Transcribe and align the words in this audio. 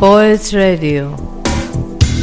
Poets 0.00 0.52
Radio. 0.52 1.14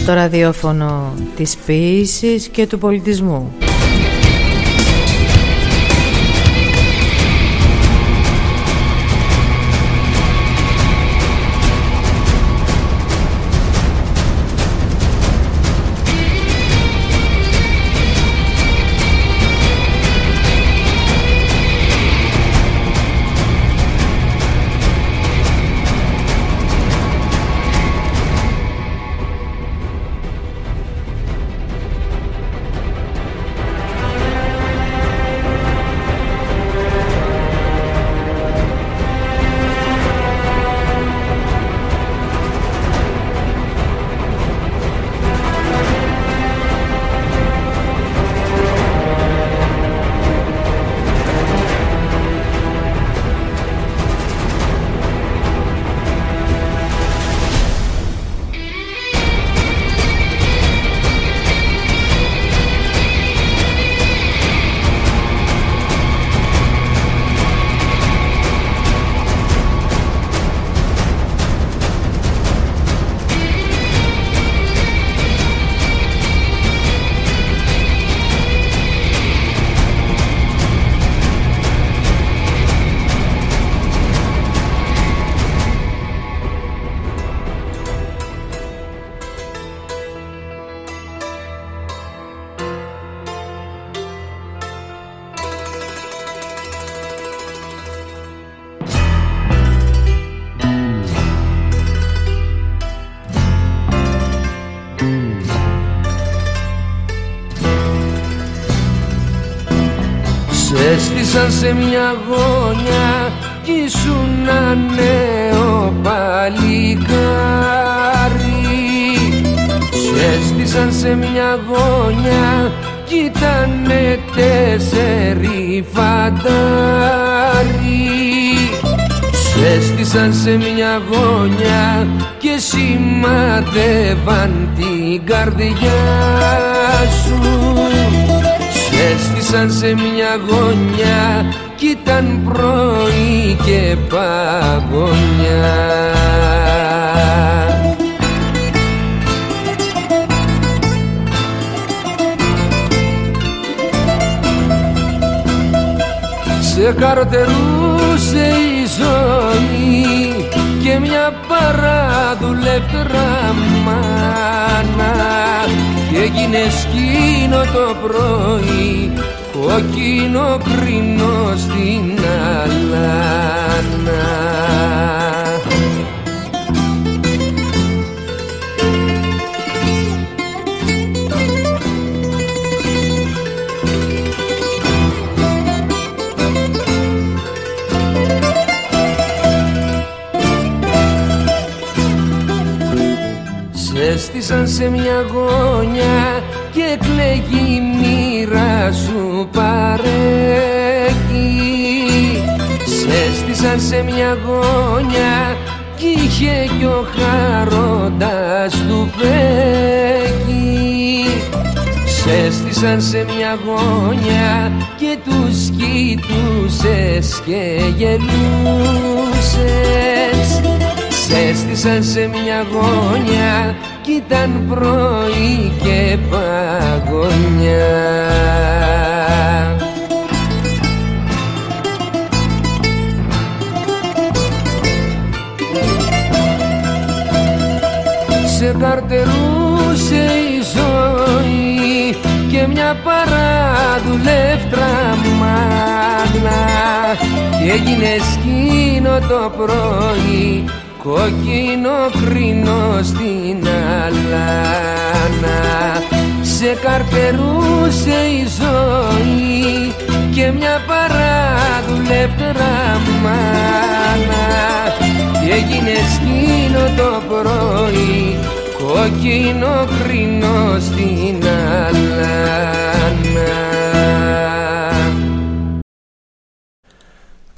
Το 0.05 0.13
ραδιόφωνο 0.13 1.13
της 1.35 1.57
ποίησης 1.57 2.47
και 2.47 2.67
του 2.67 2.77
πολιτισμού 2.77 3.51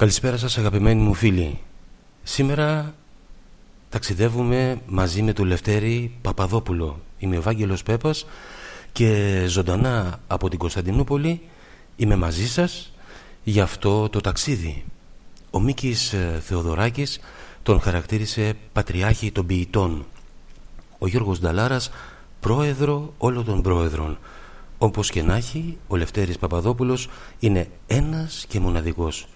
Καλησπέρα 0.09 0.37
σας 0.37 0.57
αγαπημένοι 0.57 1.01
μου 1.01 1.13
φίλοι 1.13 1.59
Σήμερα 2.23 2.95
Ταξιδεύουμε 3.89 4.81
μαζί 4.85 5.21
με 5.21 5.33
τον 5.33 5.45
Λευτέρη 5.45 6.11
Παπαδόπουλο. 6.21 6.99
Είμαι 7.17 7.37
ο 7.37 7.41
Βάγγελος 7.41 7.83
Πέπας 7.83 8.25
και 8.91 9.43
ζωντανά 9.47 10.19
από 10.27 10.49
την 10.49 10.59
Κωνσταντινούπολη 10.59 11.41
είμαι 11.95 12.15
μαζί 12.15 12.47
σας 12.47 12.93
για 13.43 13.63
αυτό 13.63 14.09
το 14.09 14.21
ταξίδι. 14.21 14.85
Ο 15.51 15.59
Μίκης 15.59 16.13
ε, 16.13 16.41
Θεοδωράκης 16.45 17.19
τον 17.63 17.81
χαρακτήρισε 17.81 18.53
πατριάρχη 18.73 19.31
των 19.31 19.45
ποιητών. 19.45 20.05
Ο 20.97 21.07
Γιώργος 21.07 21.39
Νταλάρας 21.39 21.91
πρόεδρο 22.39 23.13
όλων 23.17 23.45
των 23.45 23.61
πρόεδρων. 23.61 24.17
Όπως 24.77 25.09
και 25.09 25.23
να 25.23 25.35
έχει, 25.35 25.77
ο 25.87 25.95
Λευτέρης 25.95 26.37
Παπαδόπουλος 26.37 27.09
είναι 27.39 27.69
ένας 27.87 28.45
και 28.47 28.59
μοναδικός. 28.59 29.27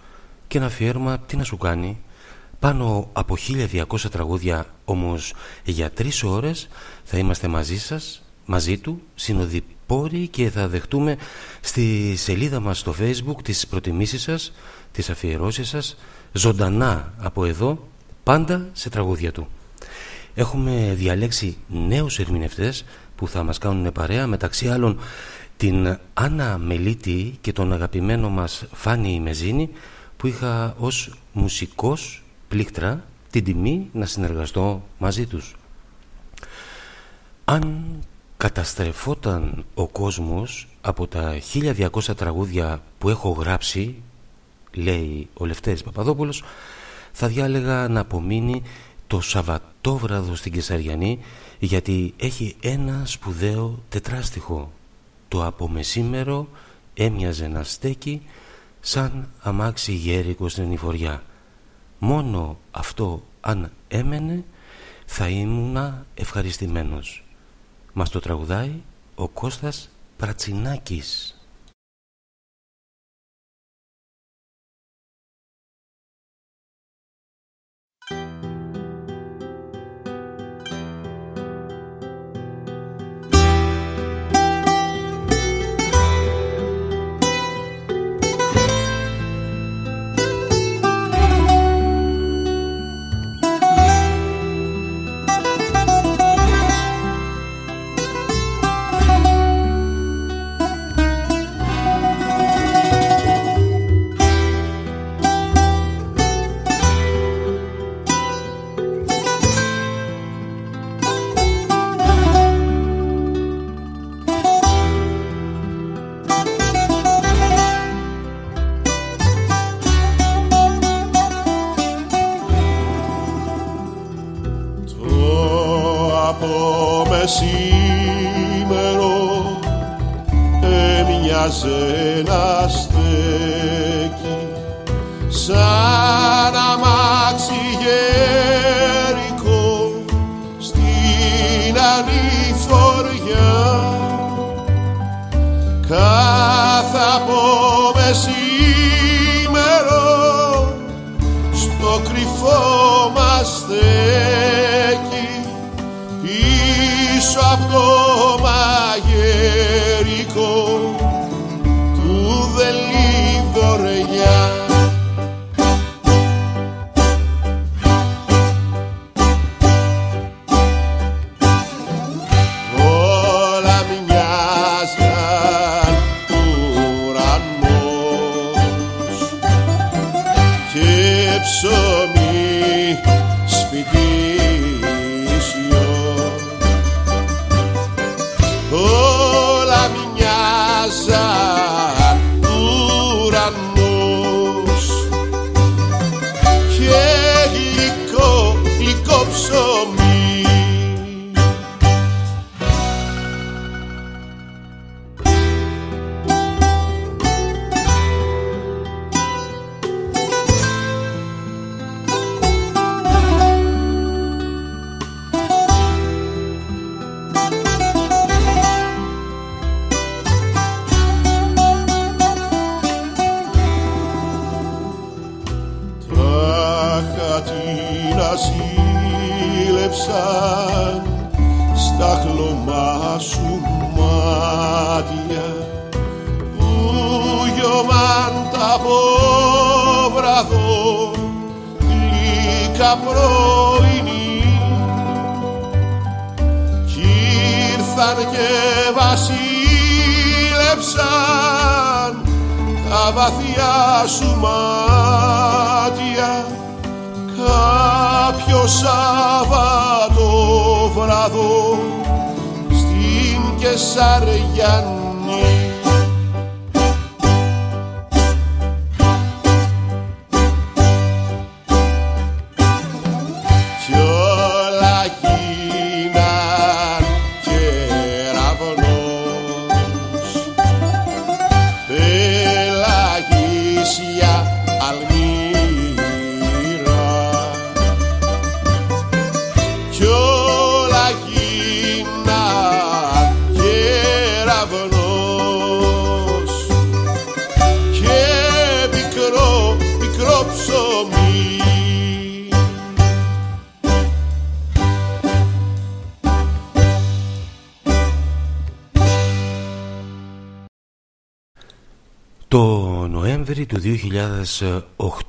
Και 0.53 0.59
ένα 0.59 0.67
αφιέρωμα 0.67 1.19
τι 1.19 1.38
να 1.38 1.44
σου 1.44 1.57
κάνει, 1.57 2.01
πάνω 2.59 3.09
από 3.13 3.35
1200 3.47 3.83
τραγούδια 4.11 4.65
όμως 4.85 5.33
για 5.63 5.91
τρεις 5.91 6.23
ώρες 6.23 6.67
θα 7.03 7.17
είμαστε 7.17 7.47
μαζί 7.47 7.77
σας, 7.77 8.23
μαζί 8.45 8.77
του, 8.77 9.01
συνοδοιπόροι 9.15 10.27
και 10.27 10.50
θα 10.50 10.67
δεχτούμε 10.67 11.17
στη 11.61 12.15
σελίδα 12.15 12.59
μας 12.59 12.79
στο 12.79 12.95
facebook 13.00 13.44
τις 13.44 13.67
προτιμήσεις 13.67 14.21
σας, 14.21 14.53
τις 14.91 15.09
αφιερώσεις 15.09 15.69
σας, 15.69 15.97
ζωντανά 16.33 17.13
από 17.17 17.45
εδώ, 17.45 17.88
πάντα 18.23 18.69
σε 18.73 18.89
τραγούδια 18.89 19.31
του. 19.31 19.47
Έχουμε 20.33 20.94
διαλέξει 20.97 21.57
νέους 21.67 22.19
ερμηνευτές 22.19 22.85
που 23.15 23.27
θα 23.27 23.44
μας 23.44 23.57
κάνουν 23.57 23.91
παρέα 23.91 24.27
μεταξύ 24.27 24.67
άλλων 24.67 24.99
την 25.57 25.97
Άννα 26.13 26.57
Μελίτη 26.57 27.38
και 27.41 27.53
τον 27.53 27.73
αγαπημένο 27.73 28.29
μας 28.29 28.65
Φάνη 28.71 29.19
Μεζίνη 29.19 29.69
που 30.23 30.29
είχα 30.29 30.75
ως 30.79 31.09
μουσικός 31.33 32.23
πλήκτρα 32.47 33.03
την 33.29 33.43
τιμή 33.43 33.89
να 33.93 34.05
συνεργαστώ 34.05 34.83
μαζί 34.97 35.25
τους. 35.25 35.55
Αν 37.45 37.85
καταστρεφόταν 38.37 39.65
ο 39.73 39.87
κόσμος 39.87 40.67
από 40.81 41.07
τα 41.07 41.37
1200 41.53 42.15
τραγούδια 42.15 42.81
που 42.97 43.09
έχω 43.09 43.29
γράψει 43.29 43.95
λέει 44.73 45.29
ο 45.33 45.45
Λευτέρης 45.45 45.83
Παπαδόπουλος 45.83 46.43
θα 47.11 47.27
διάλεγα 47.27 47.87
να 47.87 47.99
απομείνει 47.99 48.61
το 49.07 49.21
Σαββατόβραδο 49.21 50.35
στην 50.35 50.51
Κεσαριανή 50.51 51.19
γιατί 51.59 52.13
έχει 52.17 52.55
ένα 52.61 53.01
σπουδαίο 53.05 53.83
τετράστιχο 53.89 54.71
το 55.27 55.45
απομεσήμερο 55.45 56.47
έμοιαζε 56.93 57.47
να 57.47 57.63
στέκει 57.63 58.21
σαν 58.85 59.30
αμάξι 59.41 59.91
γέρικο 59.94 60.50
στην 60.50 60.71
Ιφοριά 60.71 61.24
μόνο 62.00 62.57
αυτό 62.71 63.24
αν 63.41 63.71
έμενε 63.88 64.44
θα 65.06 65.27
ήμουνα 65.27 66.06
ευχαριστημένος. 66.13 67.25
Μας 67.94 68.09
το 68.09 68.19
τραγουδάει 68.19 68.81
ο 69.15 69.27
Κώστας 69.27 69.89
Πρατσινάκης 70.18 71.38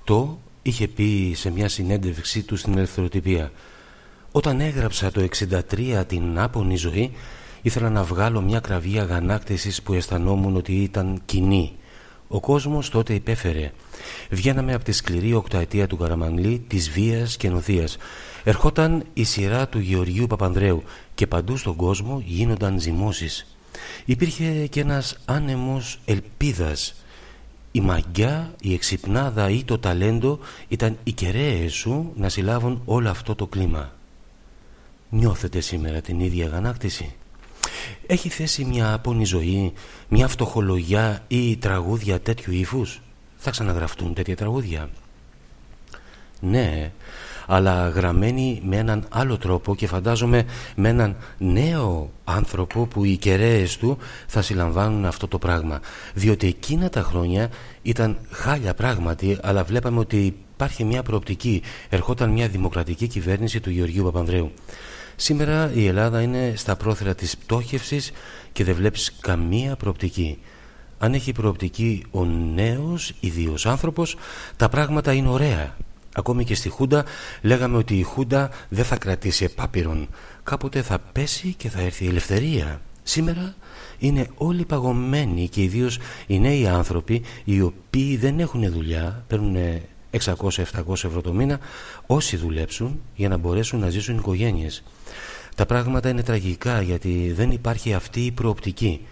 2008 0.06 0.26
είχε 0.62 0.88
πει 0.88 1.32
σε 1.36 1.50
μια 1.50 1.68
συνέντευξή 1.68 2.42
του 2.42 2.56
στην 2.56 2.76
ελευθεροτυπία 2.76 3.52
«Όταν 4.32 4.60
έγραψα 4.60 5.10
το 5.10 5.26
63 5.68 6.04
την 6.06 6.38
άπονη 6.38 6.76
ζωή 6.76 7.12
ήθελα 7.62 7.90
να 7.90 8.02
βγάλω 8.02 8.40
μια 8.40 8.60
κραυγή 8.60 8.98
αγανάκτησης 8.98 9.82
που 9.82 9.92
αισθανόμουν 9.92 10.56
ότι 10.56 10.72
ήταν 10.72 11.22
κοινή. 11.24 11.72
Ο 12.28 12.40
κόσμος 12.40 12.90
τότε 12.90 13.14
υπέφερε. 13.14 13.72
Βγαίναμε 14.30 14.74
από 14.74 14.84
τη 14.84 14.92
σκληρή 14.92 15.34
οκταετία 15.34 15.86
του 15.86 15.96
Καραμανλή, 15.96 16.64
της 16.68 16.90
βίας 16.90 17.36
και 17.36 17.48
νοθείας. 17.48 17.96
Ερχόταν 18.44 19.04
η 19.14 19.24
σειρά 19.24 19.68
του 19.68 19.78
Γεωργίου 19.78 20.26
Παπανδρέου 20.26 20.82
και 21.14 21.26
παντού 21.26 21.56
στον 21.56 21.76
κόσμο 21.76 22.22
γίνονταν 22.26 22.80
ζυμώσεις. 22.80 23.56
Υπήρχε 24.04 24.66
και 24.66 24.80
ένας 24.80 25.16
άνεμος 25.24 26.00
ελπίδας 26.04 26.94
η 27.76 27.80
μαγιά, 27.80 28.54
η 28.60 28.74
εξυπνάδα 28.74 29.50
ή 29.50 29.64
το 29.64 29.78
ταλέντο 29.78 30.38
ήταν 30.68 30.98
οι 31.04 31.12
κεραίες 31.12 31.72
σου 31.72 32.12
να 32.16 32.28
συλλάβουν 32.28 32.82
όλο 32.84 33.10
αυτό 33.10 33.34
το 33.34 33.46
κλίμα. 33.46 33.92
Νιώθετε 35.08 35.60
σήμερα 35.60 36.00
την 36.00 36.20
ίδια 36.20 36.46
αγανάκτηση. 36.46 37.14
Έχει 38.06 38.28
θέσει 38.28 38.64
μια 38.64 38.92
απόνη 38.92 39.24
ζωή, 39.24 39.72
μια 40.08 40.28
φτωχολογιά 40.28 41.24
ή 41.28 41.56
τραγούδια 41.56 42.20
τέτοιου 42.20 42.52
ύφους; 42.52 43.00
Θα 43.36 43.50
ξαναγραφτούν 43.50 44.14
τέτοια 44.14 44.36
τραγούδια. 44.36 44.90
Ναι, 46.40 46.92
αλλά 47.46 47.88
γραμμένη 47.88 48.60
με 48.64 48.76
έναν 48.76 49.04
άλλο 49.08 49.36
τρόπο 49.36 49.74
και 49.74 49.86
φαντάζομαι 49.86 50.44
με 50.76 50.88
έναν 50.88 51.16
νέο 51.38 52.10
άνθρωπο 52.24 52.86
που 52.86 53.04
οι 53.04 53.16
κεραίες 53.16 53.76
του 53.76 53.98
θα 54.26 54.42
συλλαμβάνουν 54.42 55.04
αυτό 55.04 55.28
το 55.28 55.38
πράγμα. 55.38 55.80
Διότι 56.14 56.46
εκείνα 56.46 56.88
τα 56.88 57.02
χρόνια 57.02 57.50
ήταν 57.82 58.18
χάλια 58.30 58.74
πράγματι, 58.74 59.38
αλλά 59.42 59.64
βλέπαμε 59.64 59.98
ότι 59.98 60.36
υπάρχει 60.54 60.84
μια 60.84 61.02
προοπτική. 61.02 61.62
Ερχόταν 61.88 62.30
μια 62.30 62.48
δημοκρατική 62.48 63.06
κυβέρνηση 63.06 63.60
του 63.60 63.70
Γεωργίου 63.70 64.04
Παπανδρέου. 64.04 64.52
Σήμερα 65.16 65.70
η 65.74 65.86
Ελλάδα 65.86 66.20
είναι 66.22 66.52
στα 66.56 66.76
πρόθυρα 66.76 67.14
της 67.14 67.36
πτώχευσης 67.36 68.12
και 68.52 68.64
δεν 68.64 68.74
βλέπεις 68.74 69.16
καμία 69.20 69.76
προοπτική. 69.76 70.38
Αν 70.98 71.14
έχει 71.14 71.32
προοπτική 71.32 72.04
ο 72.10 72.24
νέος 72.54 73.12
ιδίος 73.20 73.66
άνθρωπος, 73.66 74.16
τα 74.56 74.68
πράγματα 74.68 75.12
είναι 75.12 75.28
ωραία. 75.28 75.76
Ακόμη 76.14 76.44
και 76.44 76.54
στη 76.54 76.68
Χούντα 76.68 77.04
λέγαμε 77.42 77.76
ότι 77.76 77.98
η 77.98 78.02
Χούντα 78.02 78.50
δεν 78.68 78.84
θα 78.84 78.96
κρατήσει 78.96 79.44
επάπειρον. 79.44 80.08
Κάποτε 80.42 80.82
θα 80.82 80.98
πέσει 80.98 81.54
και 81.56 81.68
θα 81.68 81.80
έρθει 81.80 82.04
η 82.04 82.08
ελευθερία. 82.08 82.80
Σήμερα 83.02 83.54
είναι 83.98 84.28
όλοι 84.34 84.64
παγωμένοι 84.64 85.48
και 85.48 85.62
ιδίως 85.62 85.98
οι 86.26 86.38
νέοι 86.38 86.66
άνθρωποι 86.66 87.22
οι 87.44 87.60
οποίοι 87.60 88.16
δεν 88.16 88.40
έχουν 88.40 88.70
δουλειά, 88.72 89.24
παίρνουν 89.26 89.56
600-700 90.10 90.58
ευρώ 90.88 91.20
το 91.20 91.32
μήνα, 91.32 91.58
όσοι 92.06 92.36
δουλέψουν 92.36 93.00
για 93.14 93.28
να 93.28 93.36
μπορέσουν 93.36 93.80
να 93.80 93.90
ζήσουν 93.90 94.16
οικογένειες. 94.16 94.82
Τα 95.54 95.66
πράγματα 95.66 96.08
είναι 96.08 96.22
τραγικά 96.22 96.82
γιατί 96.82 97.32
δεν 97.36 97.50
υπάρχει 97.50 97.94
αυτή 97.94 98.20
η 98.20 98.30
προοπτική. 98.30 99.06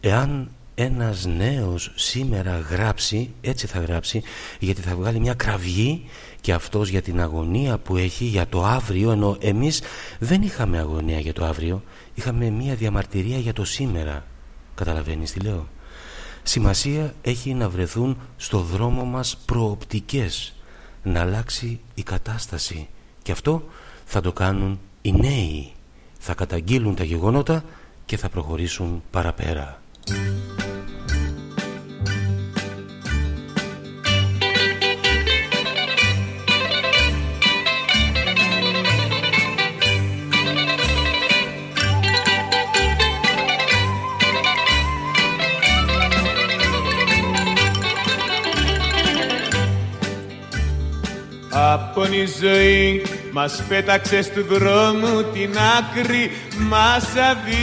Εάν 0.00 0.50
ένας 0.74 1.26
νέος 1.26 1.92
σήμερα 1.94 2.58
γράψει, 2.58 3.30
έτσι 3.40 3.66
θα 3.66 3.78
γράψει, 3.78 4.22
γιατί 4.58 4.80
θα 4.80 4.94
βγάλει 4.94 5.20
μια 5.20 5.34
κραυγή 5.34 6.04
και 6.40 6.52
αυτός 6.52 6.88
για 6.88 7.02
την 7.02 7.20
αγωνία 7.20 7.78
που 7.78 7.96
έχει 7.96 8.24
για 8.24 8.46
το 8.46 8.64
αύριο, 8.64 9.10
ενώ 9.10 9.36
εμείς 9.40 9.82
δεν 10.18 10.42
είχαμε 10.42 10.78
αγωνία 10.78 11.18
για 11.18 11.32
το 11.32 11.44
αύριο, 11.44 11.82
είχαμε 12.14 12.50
μια 12.50 12.74
διαμαρτυρία 12.74 13.38
για 13.38 13.52
το 13.52 13.64
σήμερα. 13.64 14.24
Καταλαβαίνεις 14.74 15.32
τι 15.32 15.40
λέω; 15.40 15.68
Σημασία 16.42 17.14
έχει 17.22 17.54
να 17.54 17.68
βρεθούν 17.68 18.18
στο 18.36 18.58
δρόμο 18.58 19.04
μας 19.04 19.36
προοπτικές, 19.44 20.54
να 21.02 21.20
αλλάξει 21.20 21.80
η 21.94 22.02
κατάσταση 22.02 22.88
και 23.22 23.32
αυτό 23.32 23.64
θα 24.04 24.20
το 24.20 24.32
κάνουν 24.32 24.80
οι 25.02 25.12
νέοι. 25.12 25.72
Θα 26.18 26.34
καταγγείλουν 26.34 26.94
τα 26.94 27.04
γεγονότα 27.04 27.64
και 28.04 28.16
θα 28.16 28.28
προχωρήσουν 28.28 29.02
παραπέρα. 29.10 29.82
Από 30.06 30.12
η 52.04 52.26
ζωή 52.40 53.02
μας 53.36 53.62
πέταξες 53.68 54.30
του 54.30 54.44
δρόμου 54.48 55.22
την 55.32 55.54
άκρη 55.78 56.30
μας 56.58 57.04
αδίκησες. 57.30 57.54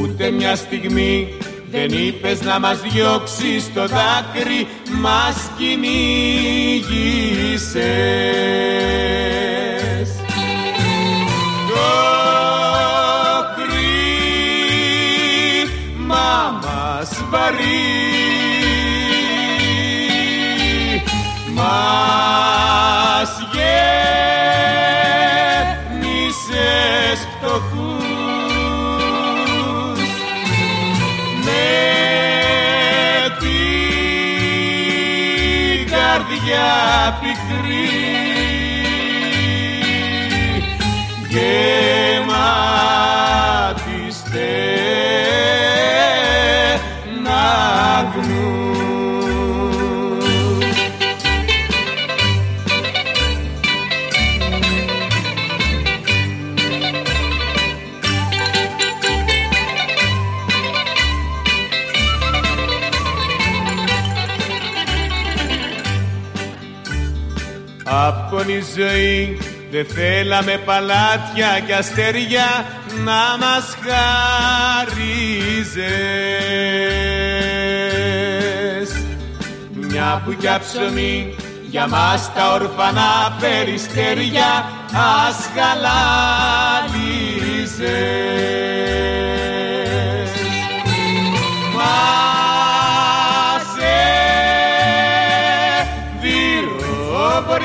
Ούτε 0.00 0.30
μια 0.30 0.56
στιγμή 0.56 1.34
δεν 1.70 1.90
είπες 1.92 2.40
να 2.40 2.58
μας 2.58 2.80
διώξεις 2.80 3.72
το 3.74 3.86
δάκρυ 3.86 4.66
μας 5.00 5.50
κυνήγησες. 5.58 5.90
Το 11.68 11.82
κρίμα 13.56 13.90
μας 16.62 17.24
βαρύ 17.30 17.85
γέμισες 27.56 27.76
φτωχούς 27.76 28.04
με 31.44 31.66
την 33.38 33.86
καρδιά 35.90 37.18
πικρή 37.20 37.88
γεμάτη 41.28 42.05
Από 68.38 68.50
η 68.50 68.64
ζωή. 68.76 69.38
Δεν 69.70 69.86
θέλαμε 69.86 70.60
παλάτια 70.64 71.60
και 71.66 71.74
αστέρια 71.74 72.66
να 73.04 73.36
μας 73.40 73.76
χάριζες 73.84 75.16
Μια 79.72 80.22
πουκιά 80.24 80.60
ψωμί 80.60 81.34
για 81.70 81.86
μας 81.86 82.32
τα 82.34 82.52
ορφανά 82.52 83.36
περιστέρια 83.40 84.70
ας 84.92 85.50
χαλάλιζες 85.54 86.96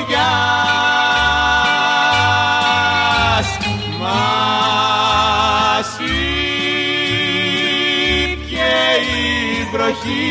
βοριάς 0.02 0.42
μας 4.00 5.88
ήπιε 8.32 8.74
η 9.00 9.68
βροχή. 9.72 10.30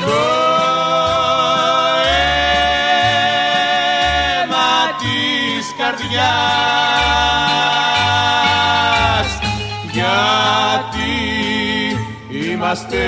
Το 0.00 0.22
αίμα 4.42 4.72
της 4.98 5.66
καρδιάς 5.78 6.20
γιατί 9.92 11.12
είμαστε 12.28 13.02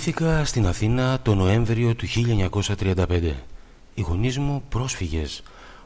Γεννήθηκα 0.00 0.44
στην 0.44 0.66
Αθήνα 0.66 1.20
το 1.22 1.34
Νοέμβριο 1.34 1.94
του 1.94 2.06
1935. 2.06 3.32
Οι 3.94 4.00
γονείς 4.00 4.38
μου 4.38 4.62
πρόσφυγες. 4.68 5.42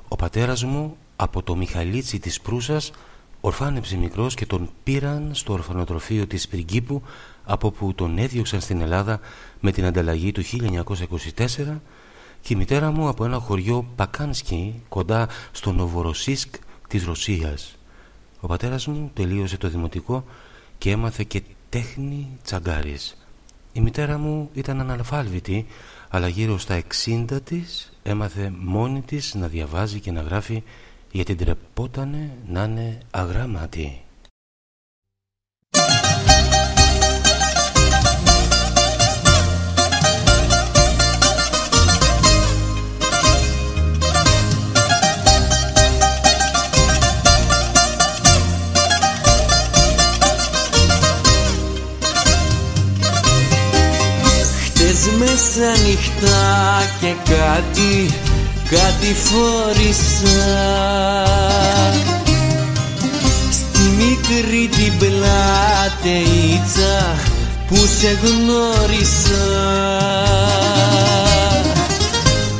Ο 0.08 0.16
πατέρας 0.16 0.64
μου 0.64 0.96
από 1.16 1.42
το 1.42 1.56
Μιχαλίτσι 1.56 2.18
της 2.18 2.40
Προύσας 2.40 2.90
ορφάνεψε 3.40 3.96
μικρός 3.96 4.34
και 4.34 4.46
τον 4.46 4.70
πήραν 4.82 5.30
στο 5.32 5.52
ορφανοτροφείο 5.52 6.26
της 6.26 6.48
Πριγκίπου 6.48 7.02
από 7.44 7.70
που 7.70 7.94
τον 7.94 8.18
έδιωξαν 8.18 8.60
στην 8.60 8.80
Ελλάδα 8.80 9.20
με 9.60 9.72
την 9.72 9.84
ανταλλαγή 9.84 10.32
του 10.32 10.42
1924 10.42 11.80
και 12.40 12.52
η 12.54 12.56
μητέρα 12.56 12.90
μου 12.90 13.08
από 13.08 13.24
ένα 13.24 13.38
χωριό 13.38 13.86
Πακάνσκι 13.96 14.82
κοντά 14.88 15.28
στο 15.52 15.72
Νοβοροσίσκ 15.72 16.54
της 16.88 17.04
Ρωσίας. 17.04 17.76
Ο 18.40 18.46
πατέρας 18.46 18.86
μου 18.86 19.10
τελείωσε 19.14 19.56
το 19.56 19.68
δημοτικό 19.68 20.24
και 20.78 20.90
έμαθε 20.90 21.24
και 21.24 21.42
τέχνη 21.68 22.28
τσαγκάρης. 22.42 23.16
Η 23.76 23.80
μητέρα 23.80 24.18
μου 24.18 24.50
ήταν 24.52 24.80
αναλφάλβητη, 24.80 25.66
αλλά 26.08 26.28
γύρω 26.28 26.58
στα 26.58 26.82
60 27.06 27.24
της 27.44 27.92
έμαθε 28.02 28.52
μόνη 28.58 29.02
της 29.02 29.34
να 29.34 29.48
διαβάζει 29.48 30.00
και 30.00 30.10
να 30.10 30.20
γράφει 30.20 30.62
γιατί 31.10 31.34
τρεπότανε 31.34 32.36
να 32.48 32.64
είναι 32.64 32.98
αγράμματη. 33.10 34.03
Μέσα 55.56 55.70
νυχτά 55.82 56.82
και 57.00 57.14
κάτι, 57.24 58.14
κάτι 58.70 59.14
φόρησα. 59.14 60.44
Στη 63.50 63.80
μικρή 63.96 64.68
την 64.68 64.92
πλατείτσα 64.98 66.16
που 67.68 67.76
σε 67.98 68.18
γνώρισα. 68.22 69.46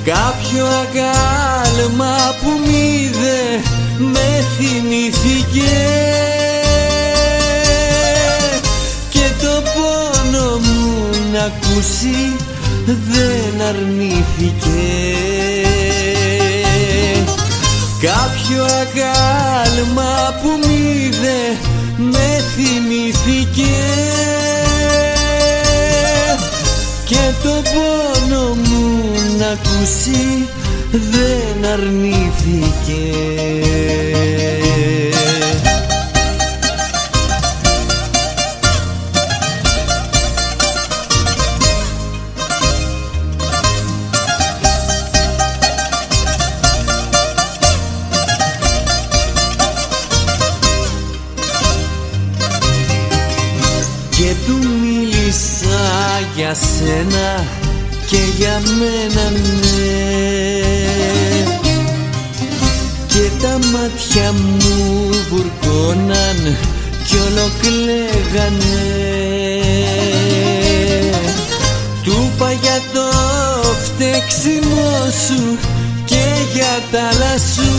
Κάποιο 0.05 0.65
αγάλμα 0.67 2.35
που 2.43 2.51
μ' 2.65 2.71
είδε 2.71 3.61
με 3.99 4.45
θυμήθηκε. 4.59 5.75
Και 9.09 9.27
το 9.41 9.63
πόνο 9.75 10.59
μου 10.59 11.09
να 11.33 11.43
ακούσει 11.45 12.37
δεν 12.87 13.67
αρνήθηκε. 13.69 14.83
Κάποιο 18.01 18.65
αγάλμα 18.65 20.39
που 20.43 20.49
μ' 20.49 20.71
είδε 20.71 21.57
με 21.97 22.45
θυμήθηκε. 22.57 23.75
Και 27.05 27.33
το 27.43 27.63
πόνο 27.75 28.55
μου 28.55 29.11
να 29.39 29.47
ακούσει 29.47 30.49
δεν 30.91 31.71
αρνήθηκε 31.73 33.15
για 56.55 56.63
σένα 56.63 57.45
και 58.07 58.19
για 58.37 58.61
μένα 58.79 59.31
ναι. 59.31 59.83
Και 63.07 63.31
τα 63.43 63.59
μάτια 63.73 64.33
μου 64.33 65.09
βουρκώναν 65.31 66.57
κι 67.07 67.17
ολοκλέγανε. 67.17 68.83
Του 72.05 72.33
είπα 72.35 72.53
για 72.53 72.81
το 72.93 73.11
φταίξιμό 73.85 75.11
σου 75.27 75.59
και 76.05 76.25
για 76.55 76.81
τα 76.93 77.19
λασού 77.19 77.73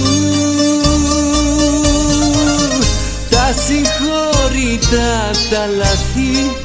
τα 3.29 3.53
συγχώρητα 3.65 5.31
τα 5.49 5.65
λαθή 5.77 6.64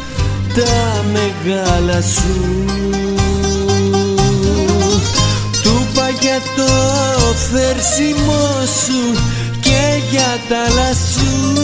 τα 0.54 1.04
μεγάλα 1.12 2.02
σου. 2.02 2.64
Του 5.62 5.86
είπα 5.90 6.08
για 6.20 6.40
το 6.56 6.72
φέρσιμό 7.50 8.66
σου 8.86 9.22
και 9.60 10.02
για 10.10 10.38
τα 10.48 10.74
λασού 10.74 11.58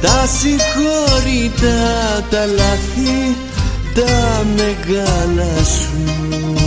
Τα 0.00 0.26
συγχώρητα 0.38 1.78
τα 2.30 2.46
λαθή 2.46 3.36
τα 3.94 4.44
μεγάλα 4.56 5.64
σου 5.64 6.59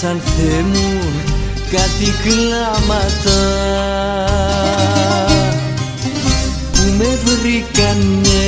σαν 0.00 0.20
Θεέ 0.24 0.62
μου 0.62 0.98
κάτι 1.70 2.12
κλάματα. 2.22 3.40
Που 6.72 6.82
με 6.98 7.18
βρήκανε 7.24 8.42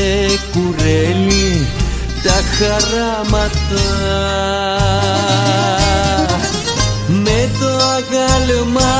κουρέλι 0.52 1.66
τα 2.22 2.42
χαράματα. 2.56 3.84
Με 7.06 7.48
το 7.60 7.66
αγάλμα 7.66 8.92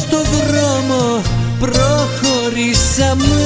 στο 0.00 0.16
δρόμο 0.22 1.22
προχωρήσαμε. 1.58 3.44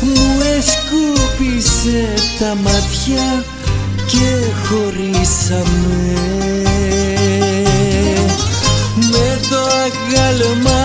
Μου 0.00 0.40
εσκούπισε 0.56 2.08
τα 2.38 2.54
μάτια 2.54 3.44
και 4.20 4.34
χωρίσαμε 4.66 6.14
με 9.10 9.40
το 9.50 9.56
αγάλμα 9.58 10.82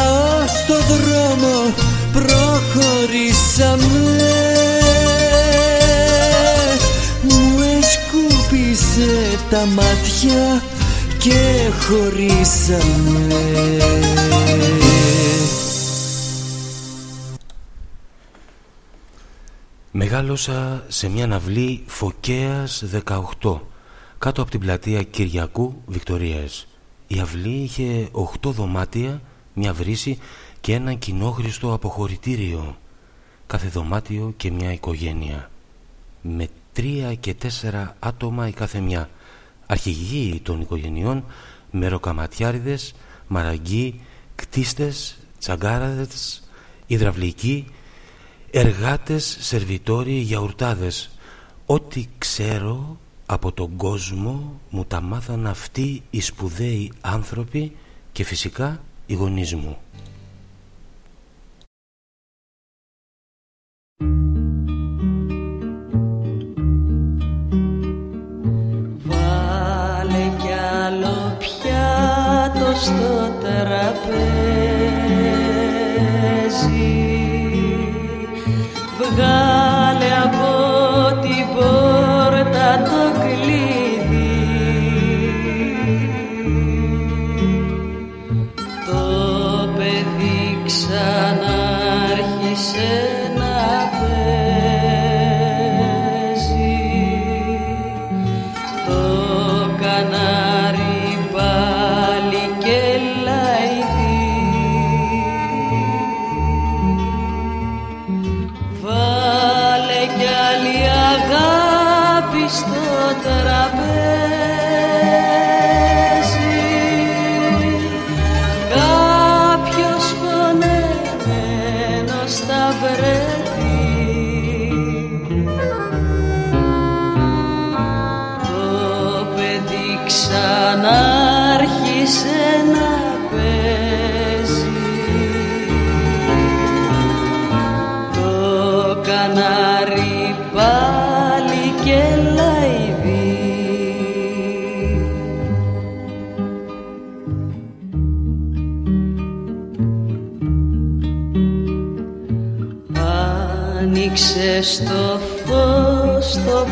στο 0.47 0.77
δρόμο 0.93 1.73
προχωρήσαμε. 2.13 3.93
Μου 7.21 7.39
εσκούπισε 7.77 9.13
τα 9.49 9.65
μάτια 9.75 10.63
και 11.17 11.41
χωρίσαμε 11.87 13.27
Μεγάλωσα 19.97 20.83
σε 20.87 21.09
μια 21.09 21.27
ναυλή 21.27 21.83
Φωκέας 21.85 22.83
18 23.41 23.59
κάτω 24.17 24.41
από 24.41 24.51
την 24.51 24.59
πλατεία 24.59 25.03
Κυριακού 25.03 25.81
Βικτορίας. 25.85 26.67
Η 27.07 27.19
αυλή 27.19 27.55
είχε 27.55 28.09
8 28.11 28.51
δωμάτια, 28.51 29.21
μια 29.53 29.73
βρύση 29.73 30.17
και 30.61 30.73
ένα 30.73 30.93
κοινόχρηστο 30.93 31.73
αποχωρητήριο. 31.73 32.77
Κάθε 33.47 33.67
δωμάτιο 33.67 34.33
και 34.37 34.51
μια 34.51 34.71
οικογένεια. 34.71 35.51
Με 36.21 36.47
τρία 36.73 37.15
και 37.15 37.33
τέσσερα 37.33 37.95
άτομα 37.99 38.47
η 38.47 38.51
κάθε 38.51 38.79
μια. 38.79 39.09
Αρχηγοί 39.65 40.39
των 40.43 40.61
οικογενειών, 40.61 41.25
μεροκαματιάριδες, 41.71 42.93
μαραγκοί, 43.27 44.01
κτίστες, 44.35 45.17
τσαγκάραδες, 45.39 46.43
υδραυλικοί 46.85 47.67
εργάτες, 48.57 49.37
σερβιτόροι, 49.39 50.13
γιαουρτάδες. 50.13 51.09
Ό,τι 51.65 52.05
ξέρω 52.17 52.97
από 53.25 53.51
τον 53.51 53.75
κόσμο 53.75 54.59
μου 54.69 54.85
τα 54.85 55.01
μάθαν 55.01 55.47
αυτοί 55.47 56.03
οι 56.09 56.21
σπουδαίοι 56.21 56.91
άνθρωποι 57.01 57.75
και 58.11 58.23
φυσικά 58.23 58.81
οι 59.05 59.13
γονείς 59.13 59.55
μου. 59.55 59.77
Βάλε 69.03 70.31
κι 70.41 70.51
άλλο 70.85 71.37
πιάτο 71.39 72.79
στο 72.79 73.31
τραπέζι 73.41 74.24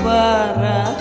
bara 0.03 0.92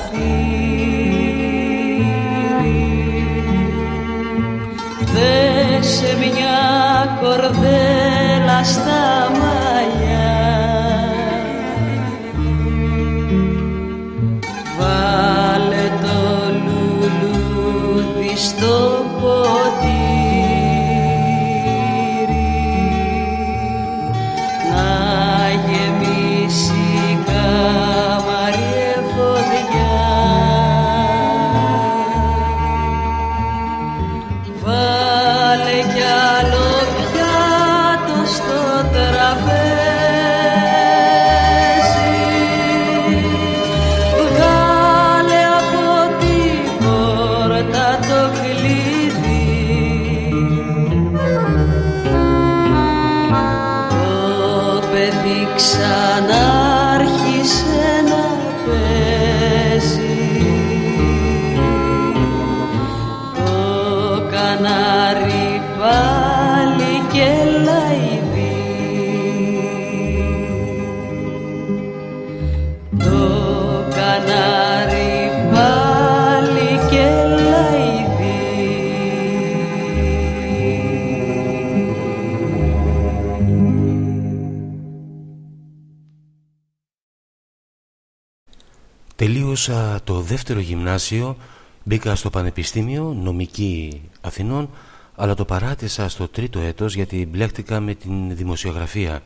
Τελείωσα 89.66 90.00
το 90.04 90.20
δεύτερο 90.20 90.60
γυμνάσιο, 90.60 91.36
μπήκα 91.84 92.14
στο 92.14 92.30
Πανεπιστήμιο 92.30 93.16
Νομική 93.22 94.02
Αθηνών, 94.20 94.70
αλλά 95.14 95.34
το 95.34 95.44
παράτησα 95.44 96.08
στο 96.08 96.28
τρίτο 96.28 96.60
έτος 96.60 96.94
γιατί 96.94 97.26
μπλέχτηκα 97.26 97.80
με 97.80 97.94
την 97.94 98.36
δημοσιογραφία. 98.36 99.22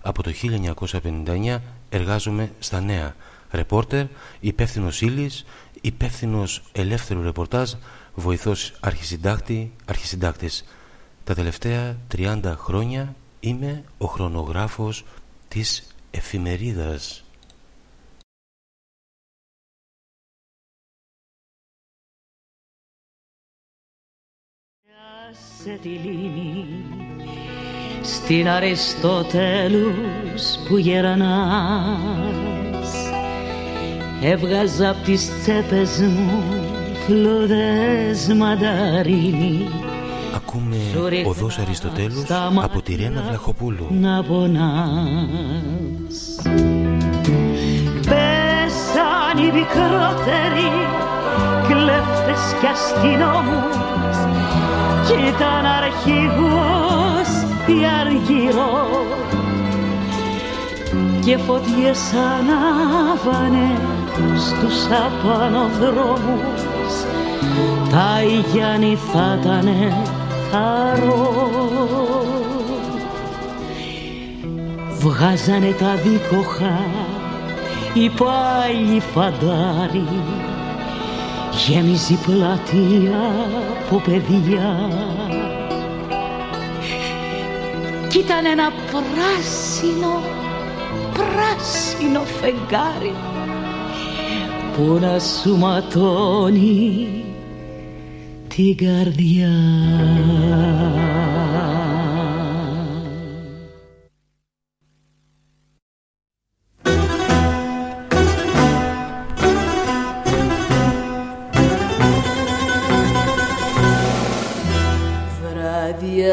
Από 0.00 0.22
το 0.22 0.32
1959 1.02 1.58
εργάζομαι 1.88 2.52
στα 2.58 2.80
νέα. 2.80 3.14
Ρεπόρτερ, 3.50 4.06
υπεύθυνος 4.40 5.00
ύλης, 5.00 5.44
υπεύθυνος 5.80 6.62
ελεύθερου 6.72 7.22
ρεπορτάζ, 7.22 7.72
βοηθός 8.14 8.72
αρχισυντάκτη, 8.80 9.72
αρχισυντάκτης. 9.84 10.64
Τα 11.24 11.34
τελευταία 11.34 11.96
30 12.08 12.54
χρόνια 12.56 13.14
είμαι 13.40 13.84
ο 13.98 14.06
χρονογράφος 14.06 15.04
της 15.48 15.86
εφημερίδας. 16.10 17.25
Σε 25.66 25.78
τη 25.82 25.88
λίμνη. 25.88 26.64
Στην 28.02 28.48
Αριστοτέλους 28.48 30.42
που 30.68 30.76
γερανάς 30.76 31.26
έβγαζα 34.22 34.90
απ' 34.90 35.04
τις 35.04 35.30
τσέπες 35.40 35.98
μου 35.98 36.42
φλωδές 37.06 38.34
μανταρίνι. 38.34 39.68
Ακούμε 40.34 40.76
Σου 40.92 41.06
ρίχνα 41.06 41.30
οδός 41.30 41.58
Αριστοτέλους 41.58 42.24
στα 42.24 42.52
από 42.62 42.82
τη 42.82 42.94
Ρένα 42.94 43.10
μάτια 43.10 43.28
Βλαχοπούλου. 43.28 43.86
να 43.90 44.22
πονάς. 44.22 44.56
Πέσαν 48.06 49.38
οι 49.38 49.52
μικρότεροι 49.52 50.70
κλέφτες 51.68 52.54
κι 52.60 52.66
αστυνόμους 52.66 53.85
κι 55.06 55.12
ήταν 55.12 55.66
αρχηγός 55.78 57.28
η 57.66 57.78
Αργυρό 58.00 58.88
και 61.24 61.36
φωτιές 61.36 61.98
ανάβανε 62.12 63.78
στους 64.38 64.84
απανοδρόμους 64.84 66.94
τα 67.90 68.22
Γιάννη 68.52 68.98
θα 69.12 69.38
ήτανε 69.40 69.92
θαρό 70.50 71.50
βγάζανε 74.98 75.74
τα 75.78 75.94
δίκοχα 75.94 76.78
οι 77.94 78.10
πάλι 78.10 79.00
φαντάρι 79.14 80.08
γέμιζε 81.56 82.12
η 82.12 82.16
πλατεία 82.26 83.20
από 83.86 83.96
παιδιά 83.96 84.88
κι 88.08 88.18
ήταν 88.18 88.46
ένα 88.46 88.72
πράσινο, 88.90 90.22
πράσινο 91.12 92.20
φεγγάρι 92.20 93.14
που 94.76 94.98
να 95.00 95.18
σου 95.18 95.56
ματώνει 95.56 97.24
την 98.48 98.76
καρδιά. 98.76 99.54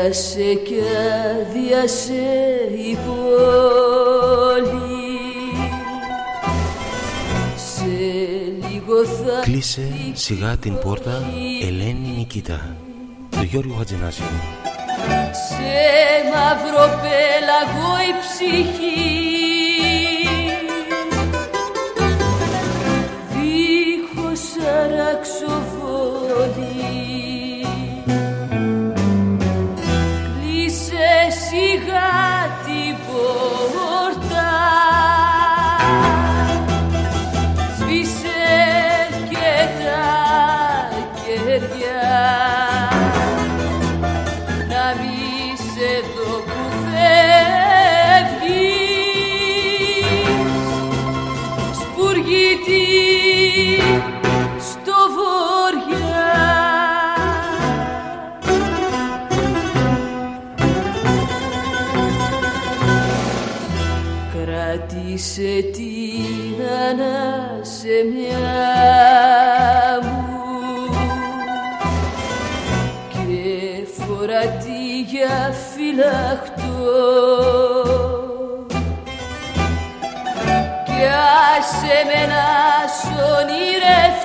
Βράδιασε 0.03 0.53
και 0.53 0.81
άδειασε 1.41 2.13
η 2.89 2.97
πόλη. 3.05 3.21
Κλείσε 9.41 9.93
σιγά 10.13 10.57
την 10.57 10.79
πόρτα 10.79 11.23
Ελένη 11.61 12.13
Νικήτα. 12.17 12.75
Του 13.29 13.43
Γιώργου 13.43 13.75
Χατζηνάσιου 13.77 14.25
Σε 15.47 15.73
μαύρο 16.33 16.99
πέλαγο 17.01 17.91
η 18.09 18.13
ψυχή 18.21 19.62
σ' 83.15 83.21
ονειρευτώ 83.39 83.83
μέσα 84.03 84.22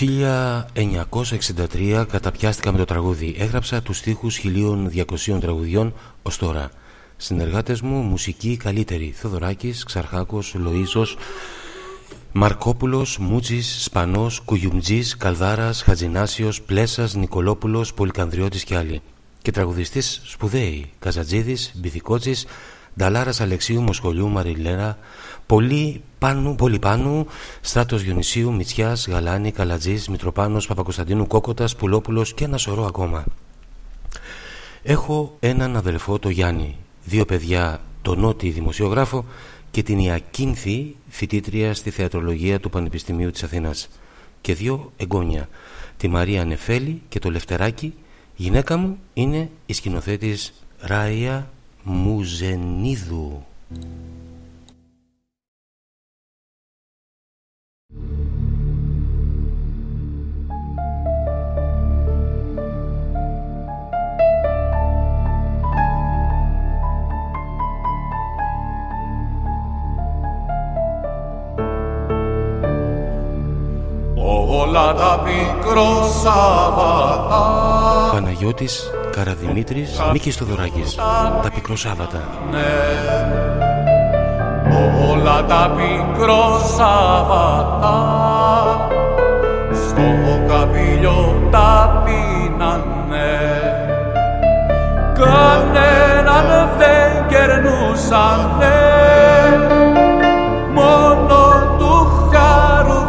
1963 0.00 2.04
καταπιάστηκα 2.08 2.72
με 2.72 2.78
το 2.78 2.84
τραγούδι. 2.84 3.34
Έγραψα 3.38 3.82
τους 3.82 3.96
στίχους 3.96 4.38
1200 4.38 5.40
τραγουδιών 5.40 5.94
ως 6.22 6.36
τώρα. 6.36 6.70
Συνεργάτες 7.16 7.80
μου, 7.80 7.96
μουσική 7.96 8.56
καλύτερη. 8.56 9.14
Θοδωράκης, 9.16 9.84
Ξαρχάκος, 9.84 10.54
Λοΐζος, 10.58 11.16
Μαρκόπουλος, 12.32 13.18
Μούτζης, 13.18 13.82
Σπανός, 13.82 14.40
Κουγιουμτζής, 14.40 15.16
Καλδάρας, 15.16 15.82
Χατζινάσιος, 15.82 16.62
Πλέσας, 16.62 17.14
Νικολόπουλος, 17.14 17.94
Πολυκανδριώτης 17.94 18.64
και 18.64 18.76
άλλοι. 18.76 19.00
Και 19.42 19.50
τραγουδιστής 19.50 20.20
σπουδαίοι, 20.24 20.90
Καζατζίδης, 20.98 21.72
Μπιθικότσης, 21.74 22.46
Νταλάρας 22.96 23.40
Αλεξίου, 23.40 23.80
Μοσχολιού, 23.80 24.28
Μαριλέρα, 24.28 24.98
Πολύ 25.50 26.02
Πάνου, 26.18 26.54
Πολυπάνου, 26.54 27.26
Στράτος 27.60 28.02
Διονυσίου, 28.02 28.52
Μητσιάς, 28.52 29.08
Γαλάνη, 29.08 29.52
Καλατζής, 29.52 30.08
Μητροπάνος, 30.08 30.66
Παπακοσταντίνου, 30.66 31.26
Κόκοτας, 31.26 31.76
Πουλόπουλος 31.76 32.34
και 32.34 32.44
ένα 32.44 32.56
σωρό 32.56 32.84
ακόμα. 32.84 33.24
Έχω 34.82 35.36
έναν 35.40 35.76
αδελφό, 35.76 36.18
το 36.18 36.28
Γιάννη, 36.28 36.76
δύο 37.04 37.24
παιδιά, 37.24 37.80
τον 38.02 38.20
Νότι 38.20 38.50
δημοσιογράφο 38.50 39.24
και 39.70 39.82
την 39.82 39.98
Ιακίνθη 39.98 40.96
φοιτήτρια 41.08 41.74
στη 41.74 41.90
θεατρολογία 41.90 42.60
του 42.60 42.70
Πανεπιστημίου 42.70 43.30
της 43.30 43.42
Αθήνας 43.42 43.88
και 44.40 44.54
δύο 44.54 44.92
εγγόνια, 44.96 45.48
τη 45.96 46.08
Μαρία 46.08 46.44
Νεφέλη 46.44 47.02
και 47.08 47.18
το 47.18 47.30
Λευτεράκι. 47.30 47.94
Η 48.36 48.42
γυναίκα 48.42 48.76
μου 48.76 48.98
είναι 49.14 49.50
η 49.66 49.72
σκηνοθέτης 49.72 50.52
Ράια 50.78 51.50
Μουζενίδου. 51.82 53.44
Όλα 74.70 74.94
τα 74.94 75.22
πικροσάββατα 75.24 76.10
Παναγιώτης 78.12 78.90
Καραδημήτρης 79.10 80.00
Μίκης 80.12 80.36
Θοδωράκης. 80.36 80.94
Τα 81.42 81.50
Πικροσάββατα 81.54 82.28
όλα 85.10 85.44
τα 85.44 85.70
πικροσάββατα 85.76 86.88
στο 89.72 90.02
καπηλιό 90.48 91.48
τα 91.50 92.02
πίνανε. 92.04 93.38
Κανέναν 95.14 96.70
δεν 96.78 97.26
κερνούσανε. 97.28 98.78
Μόνο 100.74 101.38
του 101.78 101.92
χάρου 102.32 103.00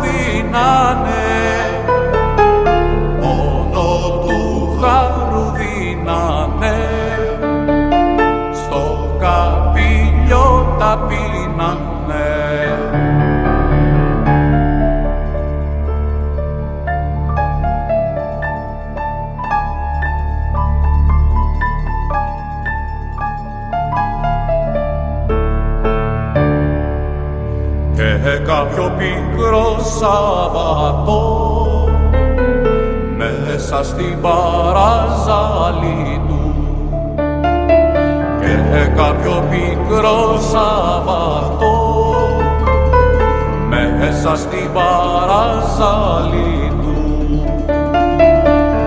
κάποιο 28.52 28.92
πικρό 28.98 29.80
Σαββατό 30.00 31.24
μέσα 33.18 33.84
στην 33.84 34.22
παραζάλη 34.22 36.00
του. 36.28 36.56
Και 38.40 38.56
κάποιο 38.96 39.44
πικρό 39.50 40.40
Σαββατό 40.52 41.76
μέσα 43.70 43.90
μέσα 44.00 44.36
στην 44.36 44.70
παραζάλη 44.74 46.72
του. 46.82 47.44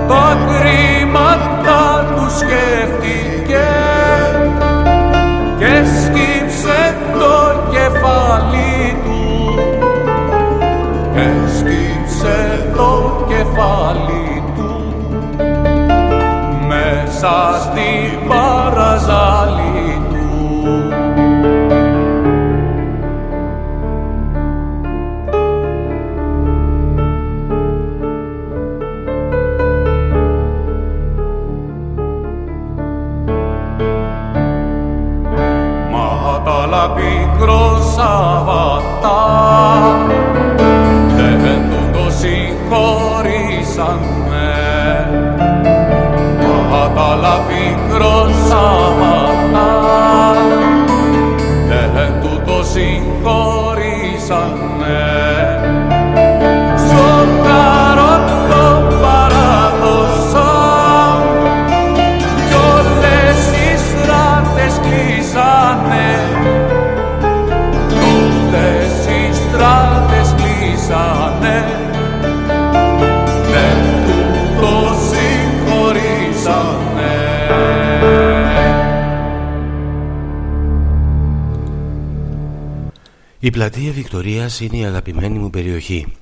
Τα 0.08 0.36
κρίματα 0.46 2.04
του 2.14 2.26
σκέφτηκε 2.38 3.83
μέσα 17.24 17.60
στην 17.62 18.28
παραζάλη 18.28 20.02
του. 20.08 20.24
Πικρό 36.94 37.66
Σαββατά. 37.96 39.22
Δεν 41.16 41.42
του 41.70 41.80
το 41.92 42.04
συγχωρήσαμε 42.10 44.24
μα 44.28 44.33
τα 46.94 47.34
πικρό 47.46 48.18
Σαββατά 48.48 49.70
δεν 51.94 52.12
του 52.20 52.32
το 52.46 52.58
συγχωρήσαμε 52.64 54.83
Η 83.44 83.50
πλατεία 83.50 83.92
Βικτορίας 83.92 84.60
είναι 84.60 84.76
η 84.76 84.84
αγαπημένη 84.84 85.38
μου 85.38 85.50
περιοχή. 85.50 86.12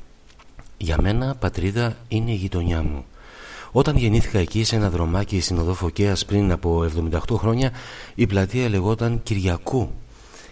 Για 0.77 0.97
μένα 1.01 1.35
πατρίδα 1.35 1.97
είναι 2.09 2.31
η 2.31 2.35
γειτονιά 2.35 2.83
μου. 2.83 3.05
Όταν 3.73 3.97
γεννήθηκα 3.97 4.39
εκεί 4.39 4.65
σε 4.65 4.77
ένα 4.77 4.91
δρομάκι 4.91 5.41
στην 5.41 5.59
οδό 5.59 5.75
Φωκαίας 5.75 6.25
πριν 6.25 6.53
από 6.53 6.91
78 7.29 7.37
χρόνια, 7.37 7.73
η 8.15 8.27
πλατεία 8.27 8.69
λεγόταν 8.69 9.23
Κυριακού. 9.23 9.93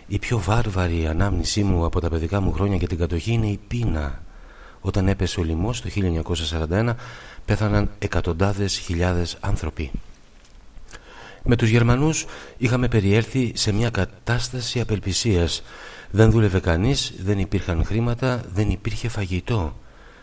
Η 0.07 0.19
πιο 0.19 0.39
βάρβαρη 0.39 1.07
ανάμνησή 1.07 1.63
μου 1.63 1.85
από 1.85 2.01
τα 2.01 2.09
παιδικά 2.09 2.41
μου 2.41 2.53
χρόνια 2.53 2.77
για 2.77 2.89
την 2.89 2.99
κατοχή 2.99 3.33
είναι 3.33 3.47
η 3.47 3.61
πείνα. 3.69 4.23
Όταν 4.81 5.09
έπεσε 5.09 5.41
ο 5.41 5.43
λοιμός 5.43 5.81
το 5.81 5.89
1941 6.71 6.95
πέθαναν 7.45 7.91
εκατοντάδες 7.99 8.79
χιλιάδες 8.79 9.37
άνθρωποι. 9.41 9.91
Με 11.43 11.57
τους 11.57 11.69
Γερμανούς 11.69 12.27
είχαμε 12.59 12.89
περιέλθει 12.89 13.53
σε 13.55 13.73
μια 13.73 13.91
κατάσταση 13.91 14.81
απελπισίας. 14.81 15.63
Δεν 16.11 16.31
δούλευε 16.31 16.61
κανείς, 16.61 17.13
δεν 17.23 17.39
υπήρχαν 17.39 17.85
χρήματα, 17.85 18.43
δεν 18.55 18.71
υπήρχε 18.71 19.09
φαγητό. 19.09 19.77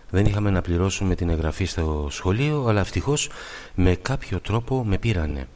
Δεν 0.10 0.26
είχαμε 0.26 0.50
να 0.50 0.62
πληρώσουμε 0.62 1.16
την 1.16 1.30
εγγραφή 1.30 1.66
στο 1.66 2.08
σχολείο, 2.12 2.66
αλλά 2.68 2.80
ευτυχώς 2.80 3.30
με 3.76 3.96
κάποιο 3.96 4.40
τρόπο 4.40 4.84
με 4.86 4.98
πήρανε. 4.98 5.48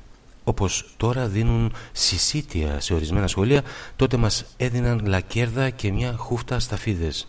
Όπως 0.44 0.94
τώρα 0.98 1.28
δίνουν 1.28 1.74
συσίτια 1.92 2.80
σε 2.80 2.94
ορισμένα 2.94 3.28
σχολεία, 3.28 3.62
τότε 3.96 4.18
μας 4.18 4.46
έδιναν 4.58 5.06
λακέρδα 5.06 5.70
και 5.70 5.92
μια 5.92 6.16
χούφτα 6.18 6.60
σταφίδες. 6.60 7.28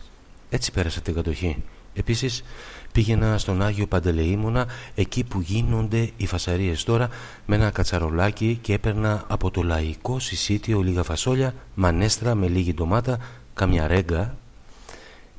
Έτσι 0.49 0.71
πέρασα 0.71 1.01
την 1.01 1.13
κατοχή. 1.13 1.63
Επίσης 1.93 2.43
πήγαινα 2.91 3.37
στον 3.37 3.61
Άγιο 3.61 3.87
Παντελεήμονα 3.87 4.67
εκεί 4.95 5.23
που 5.23 5.41
γίνονται 5.41 6.09
οι 6.17 6.27
φασαρίες 6.27 6.83
τώρα 6.83 7.09
με 7.45 7.55
ένα 7.55 7.69
κατσαρολάκι 7.69 8.59
και 8.61 8.73
έπαιρνα 8.73 9.23
από 9.27 9.51
το 9.51 9.63
λαϊκό 9.63 10.19
συσίτιο 10.19 10.81
λίγα 10.81 11.03
φασόλια, 11.03 11.53
μανέστρα 11.75 12.35
με 12.35 12.47
λίγη 12.47 12.73
ντομάτα, 12.73 13.17
καμιά 13.53 13.87
ρέγγα. 13.87 14.35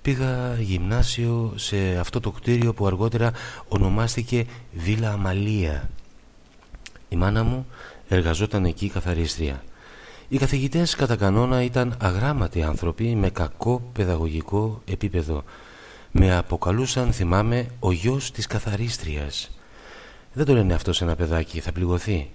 Πήγα 0.03 0.57
γυμνάσιο 0.61 1.53
σε 1.57 1.97
αυτό 1.99 2.21
το 2.21 2.31
κτίριο 2.31 2.75
που 2.75 2.87
αργότερα 2.87 3.33
ονομάστηκε 3.69 4.47
Βίλα 4.73 5.13
Αμαλία. 5.13 5.91
Η 7.09 7.17
μάνα 7.17 7.43
μου 7.45 7.67
εργαζόταν 8.09 8.65
εκεί 8.65 8.89
καθαρίστρια. 8.89 9.63
Οι 10.29 10.39
καθηγητές 10.39 10.95
κατά 10.95 11.17
κανόνα 11.17 11.63
ήταν 11.63 11.97
αγράμματοι 12.01 12.63
άνθρωποι 12.63 13.15
με 13.15 13.31
κακό 13.31 13.91
παιδαγωγικό 13.93 14.83
επίπεδο 14.85 15.45
με 16.17 16.37
αποκαλούσαν, 16.37 17.13
θυμάμαι, 17.13 17.67
ο 17.79 17.93
γιος 17.93 18.31
της 18.31 18.47
καθαρίστριας. 18.47 19.51
Δεν 20.33 20.45
το 20.45 20.53
λένε 20.53 20.75
αυτός 20.75 20.97
σε 20.97 21.05
ένα 21.05 21.17
παιδάκι, 21.17 21.61
θα 21.61 21.73
πληγωθεί. 21.73 22.31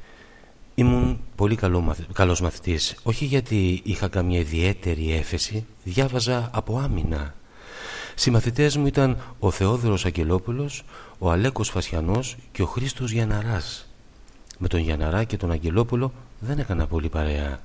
Ήμουν 0.75 1.19
πολύ 1.35 1.55
καλό, 1.55 1.95
καλός 2.13 2.41
μαθητής, 2.41 2.95
όχι 3.03 3.25
γιατί 3.25 3.81
είχα 3.83 4.07
καμία 4.07 4.39
ιδιαίτερη 4.39 5.13
έφεση, 5.13 5.65
διάβαζα 5.83 6.49
από 6.53 6.77
άμυνα. 6.77 7.35
Συμμαθητές 8.15 8.77
μου 8.77 8.85
ήταν 8.85 9.17
ο 9.39 9.51
Θεόδωρος 9.51 10.05
Αγγελόπουλος, 10.05 10.83
ο 11.17 11.31
Αλέκος 11.31 11.69
Φασιανός 11.69 12.35
και 12.51 12.61
ο 12.61 12.65
Χρήστος 12.65 13.11
Γιαναράς. 13.11 13.87
Με 14.57 14.67
τον 14.67 14.79
Γιαναρά 14.79 15.23
και 15.23 15.37
τον 15.37 15.51
Αγγελόπουλο 15.51 16.11
δεν 16.39 16.59
έκανα 16.59 16.87
πολύ 16.87 17.09
παρέα. 17.09 17.59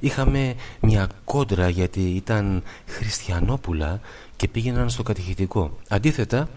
Είχαμε 0.00 0.54
μια 0.80 1.08
κόντρα 1.24 1.68
γιατί 1.68 2.00
ήταν 2.00 2.62
χριστιανόπουλα 2.86 4.00
και 4.36 4.48
πήγαιναν 4.48 4.90
στο 4.90 5.02
κατηχητικό. 5.02 5.78
Αντίθετα, 5.88 6.48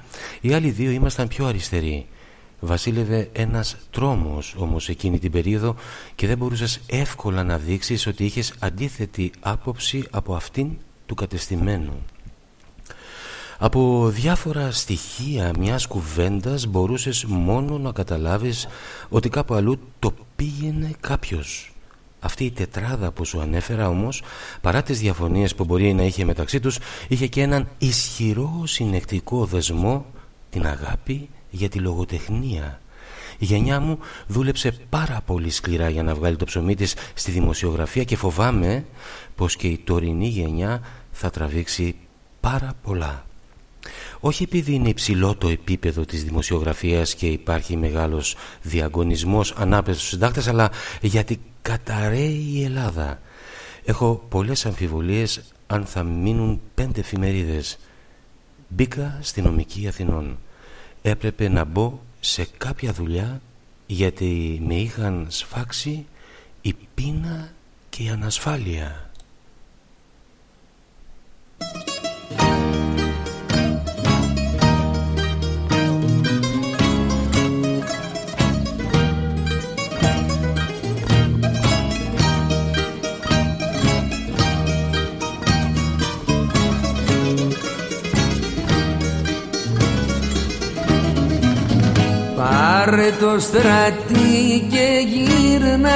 οι 0.41 0.53
άλλοι 0.53 0.69
δύο 0.69 0.91
ήμασταν 0.91 1.27
πιο 1.27 1.45
αριστεροί. 1.45 2.07
Βασίλευε 2.59 3.29
ένας 3.33 3.77
τρόμος 3.91 4.55
όμως 4.57 4.89
εκείνη 4.89 5.19
την 5.19 5.31
περίοδο 5.31 5.75
και 6.15 6.27
δεν 6.27 6.37
μπορούσες 6.37 6.79
εύκολα 6.87 7.43
να 7.43 7.57
δείξεις 7.57 8.07
ότι 8.07 8.25
είχες 8.25 8.53
αντίθετη 8.59 9.31
άποψη 9.39 10.03
από 10.09 10.35
αυτήν 10.35 10.69
του 11.05 11.15
κατεστημένου. 11.15 12.05
Από 13.57 14.09
διάφορα 14.09 14.71
στοιχεία 14.71 15.51
μιας 15.59 15.87
κουβέντας 15.87 16.65
μπορούσες 16.65 17.25
μόνο 17.25 17.77
να 17.77 17.91
καταλάβεις 17.91 18.67
ότι 19.09 19.29
κάπου 19.29 19.53
αλλού 19.53 19.79
το 19.99 20.13
πήγαινε 20.35 20.91
κάποιος. 20.99 21.71
Αυτή 22.19 22.43
η 22.43 22.51
τετράδα 22.51 23.11
που 23.11 23.25
σου 23.25 23.41
ανέφερα 23.41 23.89
όμως, 23.89 24.23
παρά 24.61 24.83
τις 24.83 24.99
διαφωνίες 24.99 25.55
που 25.55 25.65
μπορεί 25.65 25.93
να 25.93 26.03
είχε 26.03 26.25
μεταξύ 26.25 26.59
τους, 26.59 26.79
είχε 27.07 27.27
και 27.27 27.41
έναν 27.41 27.69
ισχυρό 27.77 28.63
συνεκτικό 28.65 29.45
δεσμό, 29.45 30.05
την 30.49 30.67
αγάπη 30.67 31.29
για 31.49 31.69
τη 31.69 31.79
λογοτεχνία. 31.79 32.81
Η 33.37 33.45
γενιά 33.45 33.79
μου 33.79 33.99
δούλεψε 34.27 34.71
πάρα 34.89 35.21
πολύ 35.25 35.49
σκληρά 35.49 35.89
για 35.89 36.03
να 36.03 36.15
βγάλει 36.15 36.35
το 36.35 36.45
ψωμί 36.45 36.75
της 36.75 36.95
στη 37.13 37.31
δημοσιογραφία 37.31 38.03
και 38.03 38.15
φοβάμαι 38.15 38.85
πως 39.35 39.55
και 39.55 39.67
η 39.67 39.77
τωρινή 39.77 40.27
γενιά 40.27 40.81
θα 41.11 41.29
τραβήξει 41.29 41.95
πάρα 42.39 42.73
πολλά. 42.81 43.26
Όχι 44.19 44.43
επειδή 44.43 44.73
είναι 44.73 44.89
υψηλό 44.89 45.35
το 45.35 45.47
επίπεδο 45.47 46.05
της 46.05 46.23
δημοσιογραφίας 46.23 47.15
και 47.15 47.27
υπάρχει 47.27 47.77
μεγάλος 47.77 48.35
διαγωνισμός 48.61 49.51
ανάπτυξης 49.51 50.01
στους 50.01 50.13
συντάκτες, 50.13 50.47
αλλά 50.47 50.71
γιατί 51.01 51.39
καταραίει 51.61 52.51
η 52.53 52.63
Ελλάδα. 52.63 53.21
Έχω 53.85 54.25
πολλές 54.29 54.65
αμφιβολίες 54.65 55.41
αν 55.67 55.85
θα 55.85 56.03
μείνουν 56.03 56.61
πέντε 56.73 56.99
εφημερίδες. 56.99 57.77
Μπήκα 58.67 59.19
στη 59.21 59.41
νομική 59.41 59.87
Αθηνών. 59.87 60.37
Έπρεπε 61.01 61.47
να 61.47 61.63
μπω 61.63 61.99
σε 62.19 62.47
κάποια 62.57 62.93
δουλειά 62.93 63.41
γιατί 63.85 64.61
με 64.65 64.75
είχαν 64.75 65.25
σφάξει 65.29 66.05
η 66.61 66.75
πείνα 66.93 67.51
και 67.89 68.03
η 68.03 68.09
ανασφάλεια. 68.09 69.06
Πάρε 92.89 93.11
το 93.19 93.39
στρατή 93.39 94.67
και 94.69 95.03
γύρνα 95.07 95.89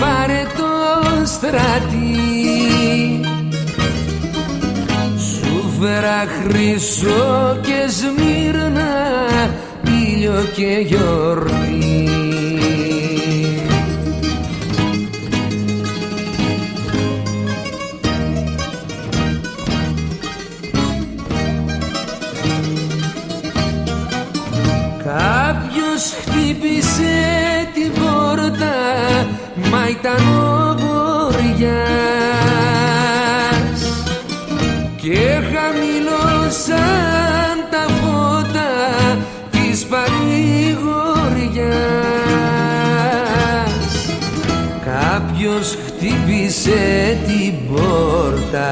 Πάρε 0.00 0.46
το 0.56 1.26
στρατή. 1.26 3.20
Σου 5.18 5.72
φέρα 5.80 6.24
χρυσό 6.42 7.58
και 7.62 7.90
σμύρνα 7.90 8.90
ήλιο 9.84 10.44
και 10.56 10.84
γιορτή 10.86 12.27
χτύπησε 26.68 27.68
την 27.74 27.92
πόρτα 27.92 28.76
μα 29.70 29.88
ήταν 29.88 30.22
ο 30.34 30.68
και 34.96 35.40
χαμηλώσαν 35.52 36.76
τα 37.70 37.84
φώτα 38.00 38.72
της 39.50 39.86
παρηγοριάς. 39.86 40.28
Κάποιος 44.84 45.78
χτύπησε 45.86 46.82
την 47.26 47.54
πόρτα 47.72 48.70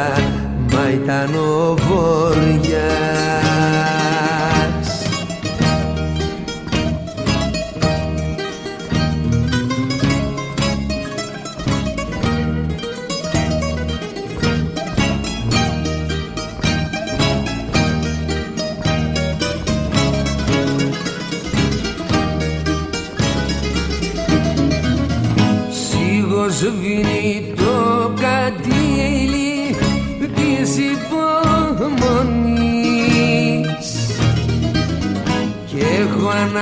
μα 0.73 0.91
ήταν 0.91 1.35
ο 1.35 1.75
Βοριάς 1.75 2.76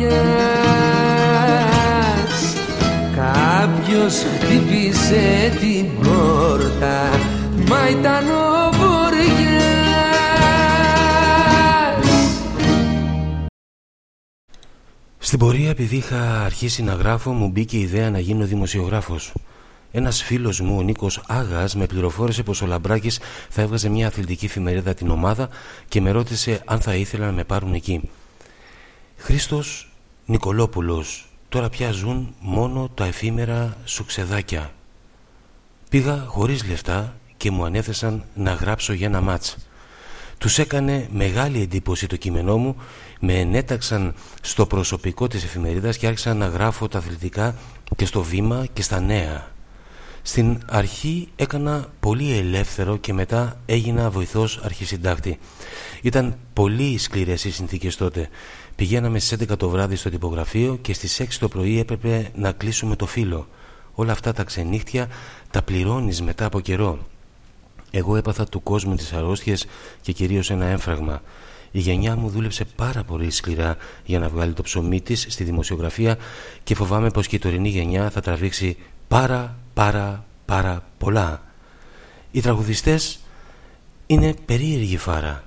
Κάποιος 3.16 4.16
χτύπησε 4.40 5.54
την 5.60 5.86
πόρτα 6.04 7.10
Μα 7.70 7.90
ήταν 7.90 8.30
ο 8.30 8.66
Στην 15.26 15.40
πορεία, 15.40 15.70
επειδή 15.70 15.96
είχα 15.96 16.42
αρχίσει 16.44 16.84
να 16.84 16.94
γράφω, 16.94 17.32
μου 17.32 17.48
μπήκε 17.48 17.78
η 17.78 17.82
ιδέα 17.82 18.10
να 18.10 18.20
γίνω 18.20 18.46
δημοσιογράφος. 18.46 19.34
Ένας 19.92 20.24
φίλος 20.24 20.60
μου, 20.60 20.78
ο 20.78 20.82
Νίκος 20.82 21.24
Άγας, 21.28 21.76
με 21.76 21.86
πληροφόρησε 21.86 22.44
πως 22.44 22.62
ο 22.62 22.66
Λαμπράκης 22.66 23.20
θα 23.50 23.62
έβγαζε 23.62 23.90
μια 23.90 24.08
αθλητική 24.08 24.46
εφημερίδα 24.46 24.94
την 24.94 25.10
ομάδα 25.10 25.50
και 25.88 26.02
με 26.02 26.12
ρώτησε 26.12 26.62
αν 26.66 26.80
θα 26.80 26.96
ήθελα 26.96 27.26
να 27.26 27.32
με 27.32 27.44
πάρουν 27.44 27.74
εκεί. 27.74 28.10
Χρήστος 29.18 29.90
Νικολόπουλος, 30.26 31.28
τώρα 31.50 31.70
πια 31.70 31.92
ζουν 31.92 32.36
μόνο 32.40 32.90
τα 32.94 33.06
εφήμερα 33.06 33.78
σουξεδάκια. 33.86 34.74
Πήγα 35.90 36.26
χωρίς 36.28 36.66
λεφτά 36.68 37.16
και 37.38 37.52
μου 37.52 37.66
ανέθεσαν 37.66 38.24
να 38.34 38.54
γράψω 38.54 38.94
για 38.94 39.08
ένα 39.08 39.22
μάτς. 39.22 39.58
Τους 40.38 40.58
έκανε 40.58 41.08
μεγάλη 41.12 41.62
εντύπωση 41.62 42.08
το 42.08 42.16
κείμενό 42.16 42.58
μου 42.58 42.76
με 43.20 43.40
ενέταξαν 43.40 44.14
στο 44.42 44.66
προσωπικό 44.66 45.28
της 45.28 45.44
εφημερίδας 45.44 45.98
και 45.98 46.08
άρχισαν 46.08 46.38
να 46.38 46.48
γράφω 46.48 46.88
τα 46.88 46.98
αθλητικά 46.98 47.56
και 47.96 48.06
στο 48.06 48.24
βήμα 48.24 48.66
και 48.74 48.82
στα 48.82 49.00
νέα. 49.00 49.54
Στην 50.22 50.62
αρχή 50.66 51.28
έκανα 51.36 51.88
πολύ 52.00 52.38
ελεύθερο 52.38 52.98
και 52.98 53.14
μετά 53.14 53.60
έγινα 53.66 54.10
βοηθός 54.10 54.60
αρχισυντάκτη. 54.64 55.40
Ήταν 56.02 56.38
πολύ 56.54 56.98
σκληρές 56.98 57.44
οι 57.44 57.52
συνθήκες 57.52 57.96
τότε. 57.96 58.30
Πηγαίναμε 58.76 59.20
στις 59.20 59.50
11 59.50 59.58
το 59.58 59.70
βράδυ 59.70 59.96
στο 59.96 60.10
τυπογραφείο 60.10 60.78
και 60.82 60.94
στις 60.94 61.22
6 61.22 61.26
το 61.40 61.48
πρωί 61.48 61.80
έπρεπε 61.80 62.32
να 62.36 62.52
κλείσουμε 62.52 62.96
το 62.96 63.06
φύλλο. 63.06 63.48
Όλα 63.94 64.12
αυτά 64.12 64.34
τα 64.34 64.44
ξενύχτια 64.44 65.08
τα 65.52 65.62
πληρώνεις 65.62 66.22
μετά 66.22 66.46
από 66.46 66.60
καιρό. 66.60 67.00
Εγώ 67.92 68.16
έπαθα 68.16 68.46
του 68.46 68.64
κόσμου 68.64 68.96
τις 68.96 69.14
αρρώστιες 69.14 69.66
και 70.02 70.12
κυρίως 70.12 70.50
ένα 70.50 70.66
έμφραγμα. 70.66 71.22
Η 71.72 71.80
γενιά 71.80 72.16
μου 72.16 72.30
δούλεψε 72.30 72.66
πάρα 72.66 73.04
πολύ 73.04 73.32
σκληρά 73.32 73.78
για 74.06 74.20
να 74.20 74.30
βγάλει 74.30 74.54
το 74.54 74.62
ψωμί 74.62 75.02
της 75.02 75.26
στη 75.30 75.44
δημοσιογραφία 75.44 76.18
και 76.64 76.76
φοβάμαι 76.76 77.10
πως 77.10 77.28
και 77.28 77.36
η 77.36 77.40
τωρινή 77.40 77.70
γενιά 77.70 78.10
θα 78.10 78.22
τραβήξει 78.22 78.78
πάρα 79.08 79.58
πάρα 79.74 80.26
πάρα 80.46 80.84
πολλά. 80.98 81.44
Οι 82.32 82.42
τραγουδιστές 82.42 83.20
είναι 84.08 84.34
περίεργη 84.46 84.98
φάρα. 84.98 85.44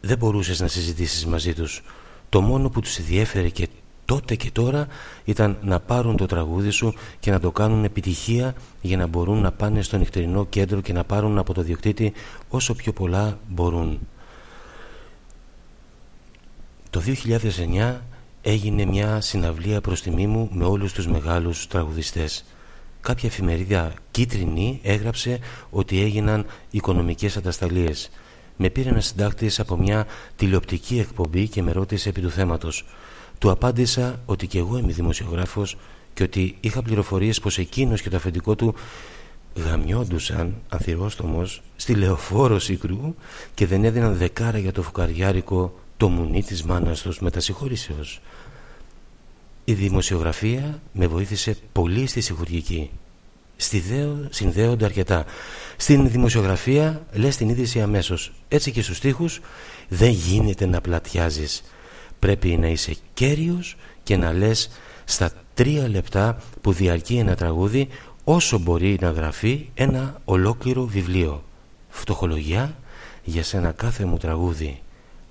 Δεν 0.00 0.18
μπορούσες 0.18 0.60
να 0.60 0.68
συζητήσεις 0.68 1.26
μαζί 1.26 1.54
τους. 1.54 1.82
Το 2.30 2.40
μόνο 2.40 2.68
που 2.68 2.80
τους 2.80 3.02
διέφερε 3.02 3.48
και 3.48 3.68
τότε 4.04 4.34
και 4.34 4.50
τώρα 4.50 4.86
ήταν 5.24 5.58
να 5.62 5.80
πάρουν 5.80 6.16
το 6.16 6.26
τραγούδι 6.26 6.70
σου 6.70 6.94
και 7.20 7.30
να 7.30 7.40
το 7.40 7.50
κάνουν 7.50 7.84
επιτυχία 7.84 8.54
για 8.80 8.96
να 8.96 9.06
μπορούν 9.06 9.40
να 9.40 9.52
πάνε 9.52 9.82
στο 9.82 9.96
νυχτερινό 9.96 10.46
κέντρο 10.46 10.80
και 10.80 10.92
να 10.92 11.04
πάρουν 11.04 11.38
από 11.38 11.54
το 11.54 11.62
διοκτήτη 11.62 12.12
όσο 12.48 12.74
πιο 12.74 12.92
πολλά 12.92 13.38
μπορούν. 13.48 13.98
Το 16.90 17.02
2009 17.24 17.96
έγινε 18.42 18.84
μια 18.84 19.20
συναυλία 19.20 19.80
προς 19.80 20.02
τιμή 20.02 20.26
μου 20.26 20.48
με 20.52 20.64
όλους 20.64 20.92
τους 20.92 21.06
μεγάλους 21.06 21.66
τραγουδιστές. 21.66 22.44
Κάποια 23.00 23.28
εφημερίδα 23.28 23.92
κίτρινη 24.10 24.80
έγραψε 24.82 25.38
ότι 25.70 26.02
έγιναν 26.02 26.46
οικονομικές 26.70 27.36
ατασταλίες. 27.36 28.10
Με 28.62 28.70
πήρε 28.70 28.88
ένας 28.88 29.06
συντάκτης 29.06 29.60
από 29.60 29.76
μια 29.76 30.06
τηλεοπτική 30.36 30.98
εκπομπή 30.98 31.48
και 31.48 31.62
με 31.62 31.72
ρώτησε 31.72 32.08
επί 32.08 32.20
του 32.20 32.30
θέματος. 32.30 32.84
Του 33.38 33.50
απάντησα 33.50 34.20
ότι 34.26 34.46
και 34.46 34.58
εγώ 34.58 34.78
είμαι 34.78 34.92
δημοσιογράφος 34.92 35.76
και 36.14 36.22
ότι 36.22 36.56
είχα 36.60 36.82
πληροφορίες 36.82 37.40
πως 37.40 37.58
εκείνος 37.58 38.02
και 38.02 38.10
το 38.10 38.16
αφεντικό 38.16 38.54
του 38.54 38.74
γαμιόντουσαν 39.54 40.54
ανθυρόστομος 40.68 41.62
στη 41.76 41.94
λεωφόρο 41.94 42.58
Σίκρου 42.58 43.14
και 43.54 43.66
δεν 43.66 43.84
έδιναν 43.84 44.16
δεκάρα 44.16 44.58
για 44.58 44.72
το 44.72 44.82
φουκαριάρικο 44.82 45.74
το 45.96 46.08
μουνί 46.08 46.42
της 46.42 46.62
μάνας 46.62 47.02
τους 47.02 47.20
μετασυγχώρησεως. 47.20 48.20
Η 49.64 49.72
δημοσιογραφία 49.72 50.80
με 50.92 51.06
βοήθησε 51.06 51.56
πολύ 51.72 52.06
στη 52.06 52.20
συγχουργική. 52.20 52.90
Συνδέονται 54.30 54.84
αρκετά. 54.84 55.24
Στην 55.76 56.10
δημοσιογραφία 56.10 57.06
λες 57.12 57.36
την 57.36 57.48
είδηση 57.48 57.80
αμέσως. 57.80 58.32
Έτσι 58.48 58.70
και 58.70 58.82
στους 58.82 58.96
στίχους 58.96 59.40
δεν 59.88 60.10
γίνεται 60.10 60.66
να 60.66 60.80
πλατιάζεις. 60.80 61.62
Πρέπει 62.18 62.48
να 62.48 62.66
είσαι 62.66 62.96
κέριος 63.14 63.76
και 64.02 64.16
να 64.16 64.32
λες 64.32 64.70
στα 65.04 65.32
τρία 65.54 65.88
λεπτά 65.88 66.38
που 66.60 66.72
διαρκεί 66.72 67.16
ένα 67.16 67.34
τραγούδι 67.34 67.88
όσο 68.24 68.58
μπορεί 68.58 68.98
να 69.00 69.10
γραφεί 69.10 69.68
ένα 69.74 70.20
ολόκληρο 70.24 70.84
βιβλίο. 70.84 71.44
Φτωχολογιά 71.88 72.76
για 73.24 73.42
σένα 73.42 73.72
κάθε 73.72 74.04
μου 74.04 74.16
τραγούδι 74.16 74.80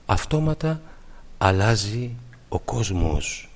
αυτόματα 0.05 0.81
αλλάζει 1.37 2.15
ο 2.49 2.59
κόσμος. 2.59 3.48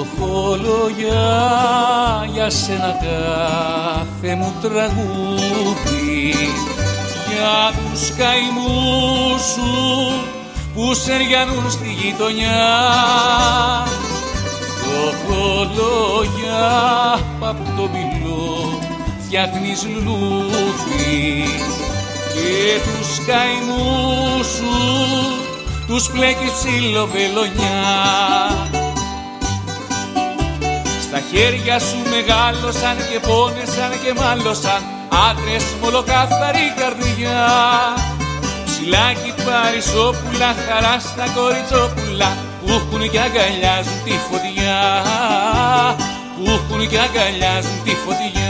στοχολογιά 0.00 1.28
για 2.32 2.50
σένα 2.50 2.96
κάθε 3.00 4.34
μου 4.34 4.52
τραγούδι. 4.60 6.34
Για 7.28 7.72
τους 7.74 8.12
καημούς 8.16 9.42
σου 9.52 9.70
που 10.74 10.94
σεριανούν 10.94 11.70
στη 11.70 11.96
γειτονιά. 12.02 12.68
Στοχολογιά 14.78 16.68
απ' 17.40 17.76
το 17.76 17.88
μιλό 17.92 18.78
φτιάχνεις 19.24 19.86
και 22.34 22.80
τους 22.84 23.10
καημούς 23.26 24.46
σου 24.46 24.74
τους 25.86 26.04
πλέκεις 26.10 26.52
ψηλοβελονιά 26.52 28.79
στα 31.10 31.22
χέρια 31.30 31.78
σου 31.78 31.98
μεγάλωσαν 32.14 32.96
και 33.10 33.18
πόνεσαν 33.28 33.92
και 34.02 34.12
μάλωσαν. 34.20 34.80
Άντρες 35.28 35.64
μολοκάθαρη 35.82 36.66
καρδιά. 36.78 37.40
Ψιλάκι 38.64 39.32
παρισόπουλα, 39.46 40.50
χαρά 40.66 40.96
στα 40.98 41.26
κοριτσόπουλα. 41.36 42.36
Που 42.60 42.70
έχουν 42.78 43.10
και 43.10 43.20
αγκαλιάζουν 43.20 43.98
τη 44.04 44.14
φωτιά. 44.28 44.78
Που 46.36 46.44
έχουν 46.56 46.88
και 46.88 46.98
αγκαλιάζουν 46.98 47.78
τη 47.84 47.94
φωτιά 48.04 48.40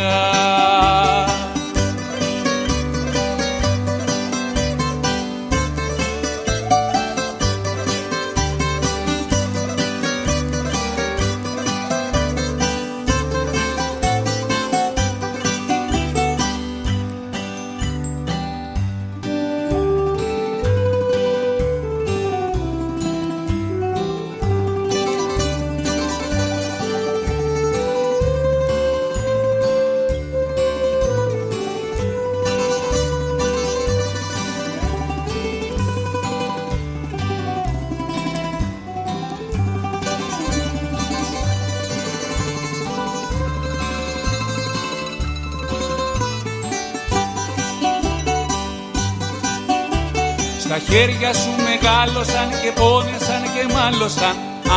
χέρια 51.21 51.41
σου 51.43 51.55
μεγάλωσαν 51.69 52.49
και 52.63 52.71
πόνεσαν 52.81 53.43
και 53.55 53.63
μάλωσαν. 53.75 54.35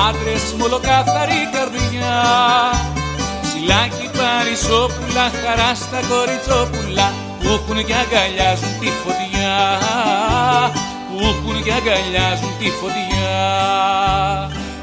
Άντρες 0.08 0.46
με 0.58 0.64
ολοκάθαρη 0.64 1.40
καρδιά. 1.56 2.18
Ψιλάκι 3.44 4.08
παρισόπουλα, 4.18 5.26
χαρά 5.42 5.72
στα 5.84 6.00
κοριτσόπουλα 6.10 7.08
που 7.40 7.48
έχουν 7.58 7.78
και 7.88 7.96
αγκαλιάζουν 8.04 8.74
τη 8.82 8.90
φωτιά. 9.02 9.56
Που 11.08 11.18
έχουν 11.32 11.56
και 11.66 11.74
αγκαλιάζουν 11.80 12.54
τη 12.60 12.70
φωτιά. 12.80 13.42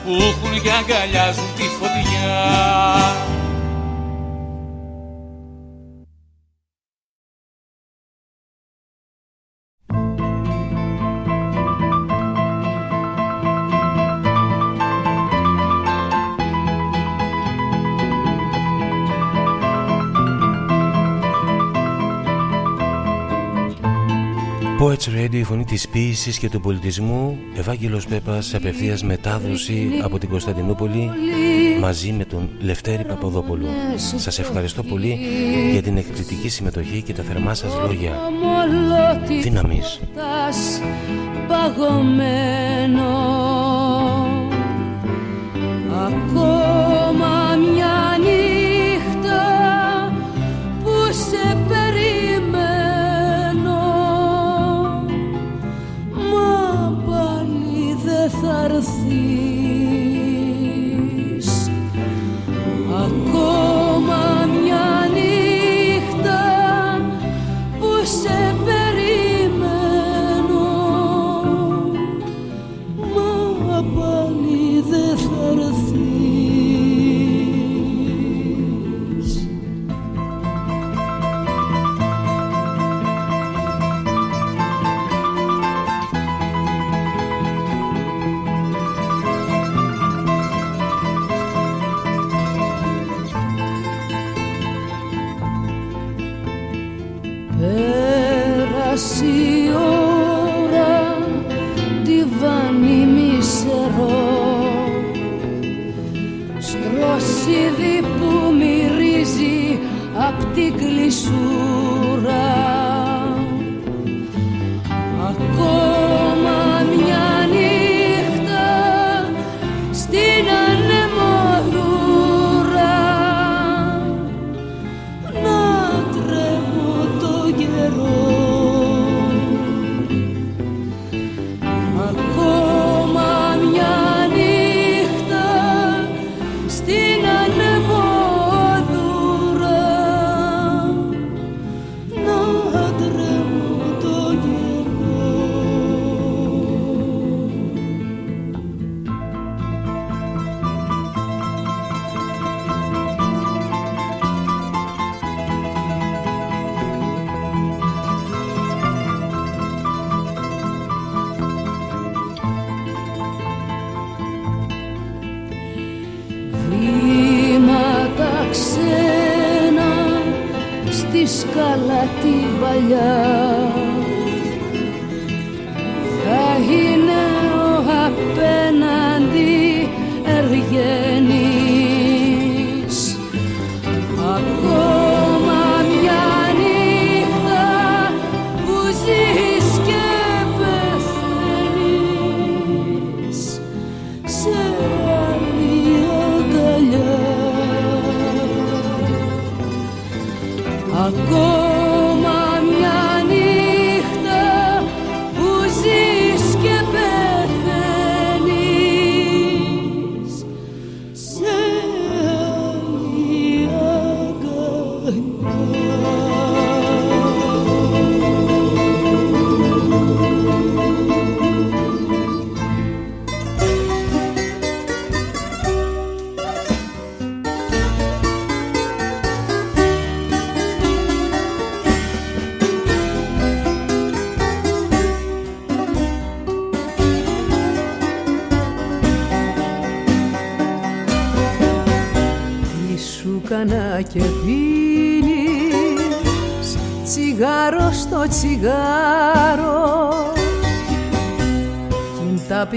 Που 0.05 0.13
έχουν 0.31 0.53
και 0.63 0.73
αγκαλιάζουν 0.81 1.51
τη 1.57 1.67
φωτιά 1.79 2.39
της 25.81 25.89
ποίησης 25.89 26.39
και 26.39 26.49
του 26.49 26.61
πολιτισμού 26.61 27.39
Ευάγγελος 27.57 28.07
Πέπας, 28.07 28.55
απευθείας 28.55 29.03
μετάδοση 29.03 29.91
από 30.03 30.19
την 30.19 30.29
Κωνσταντινούπολη 30.29 31.11
μαζί 31.81 32.13
με 32.13 32.25
τον 32.25 32.51
Λευτέρη 32.59 33.05
Παπαδόπουλο. 33.05 33.67
Σας 34.17 34.39
ευχαριστώ 34.39 34.83
πολύ 34.83 35.19
για 35.73 35.83
την 35.83 35.97
εκπληκτική 35.97 36.49
συμμετοχή 36.49 37.03
και 37.03 37.13
τα 37.13 37.23
θερμά 37.23 37.55
σας 37.55 37.73
λόγια. 37.87 38.13
Δύναμης. 39.43 40.01
Παγωμένο 41.49 43.09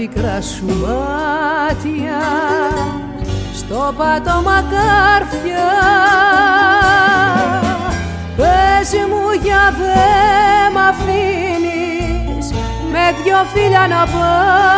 πικρά 0.08 0.40
σου 0.40 0.64
μάτια 0.66 2.20
στο 3.54 3.94
πάτωμα 3.96 4.64
κάρφια 4.70 5.70
Πες 8.36 8.90
μου 9.08 9.24
για 9.42 9.74
δε 9.78 10.04
μ' 10.74 10.78
αφήνεις 10.88 12.46
με 12.92 13.04
δυο 13.22 13.44
φίλια 13.54 13.86
να 13.88 14.02
πάρω 14.12 14.68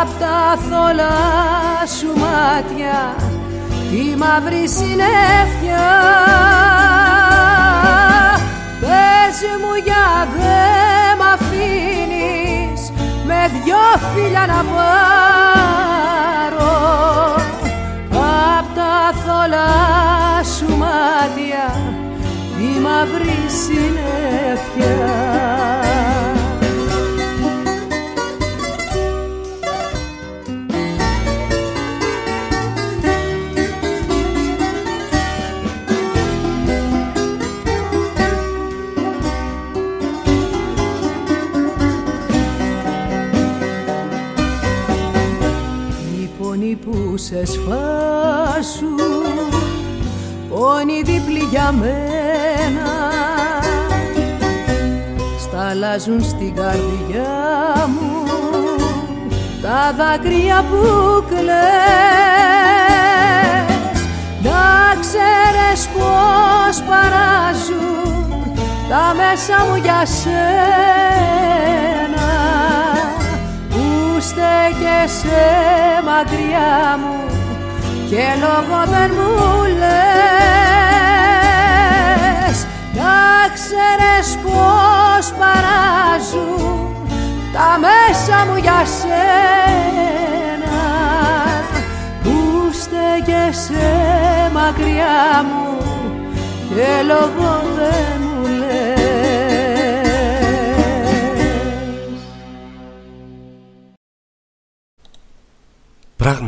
απ' 0.00 0.14
τα 0.20 0.58
θολά 0.68 1.86
σου 1.98 2.10
μάτια 2.20 3.14
τη 3.90 4.16
μαύρη 4.16 4.68
συνέφια 4.68 5.86
Πες 8.80 9.38
μου 9.60 9.74
για 9.84 10.28
δε 10.36 10.54
μ' 11.04 11.05
αφήνεις 11.66 12.90
με 13.26 13.50
δυο 13.52 13.76
φίλια 14.14 14.46
να 14.46 14.64
πάρω. 14.74 14.94
Απ' 18.58 18.74
τα 18.74 19.12
θολά 19.24 20.44
σου 20.44 20.68
μάτια 20.76 21.66
τη 22.56 22.80
μαύρη 22.80 23.38
συνέφια 23.62 25.16
σε 47.28 47.44
σφάσουν 47.44 48.98
πόνοι 50.48 51.02
δίπλοι 51.04 51.42
για 51.50 51.72
μένα. 51.72 52.90
Σταλάζουν 55.38 56.24
στην 56.24 56.54
καρδιά 56.54 57.88
μου 57.88 58.24
τα 59.62 59.94
δάκρυα 59.96 60.64
που 60.70 61.24
κλαις. 61.28 61.44
Να 64.42 65.00
ξέρεις 65.00 65.86
πως 65.86 66.82
παράζουν 66.88 68.54
τα 68.88 69.14
μέσα 69.16 69.66
μου 69.68 69.76
για 69.82 70.06
σένα. 70.06 70.76
Στέκεσαι 74.20 75.44
μακριά 76.04 76.98
μου 77.00 77.05
και 78.10 78.26
λόγο 78.40 78.80
δεν 78.86 79.10
μου 79.16 79.64
λες 79.64 80.56
να 82.94 83.14
ξέρεις 83.54 84.28
πως 84.42 85.24
παράζουν 85.38 86.86
τα 87.52 87.78
μέσα 87.78 88.36
μου 88.46 88.56
για 88.56 88.82
σένα. 88.98 90.78
Που 92.22 92.36
στέκεσαι 92.72 93.90
μακριά 94.52 95.44
μου 95.48 95.64
και 96.68 96.88
λόγο 97.06 97.50
δεν 97.76 98.15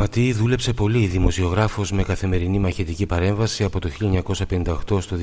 μου 0.08 0.14
Πράγματι 0.14 0.40
δούλεψε 0.40 0.72
πολύ 0.72 1.06
δημοσιογράφος 1.06 1.92
με 1.92 2.02
καθημερινή 2.02 2.58
μαχητική 2.58 3.06
παρέμβαση 3.06 3.64
από 3.64 3.80
το 3.80 3.90
1958 4.88 5.02
στο 5.02 5.16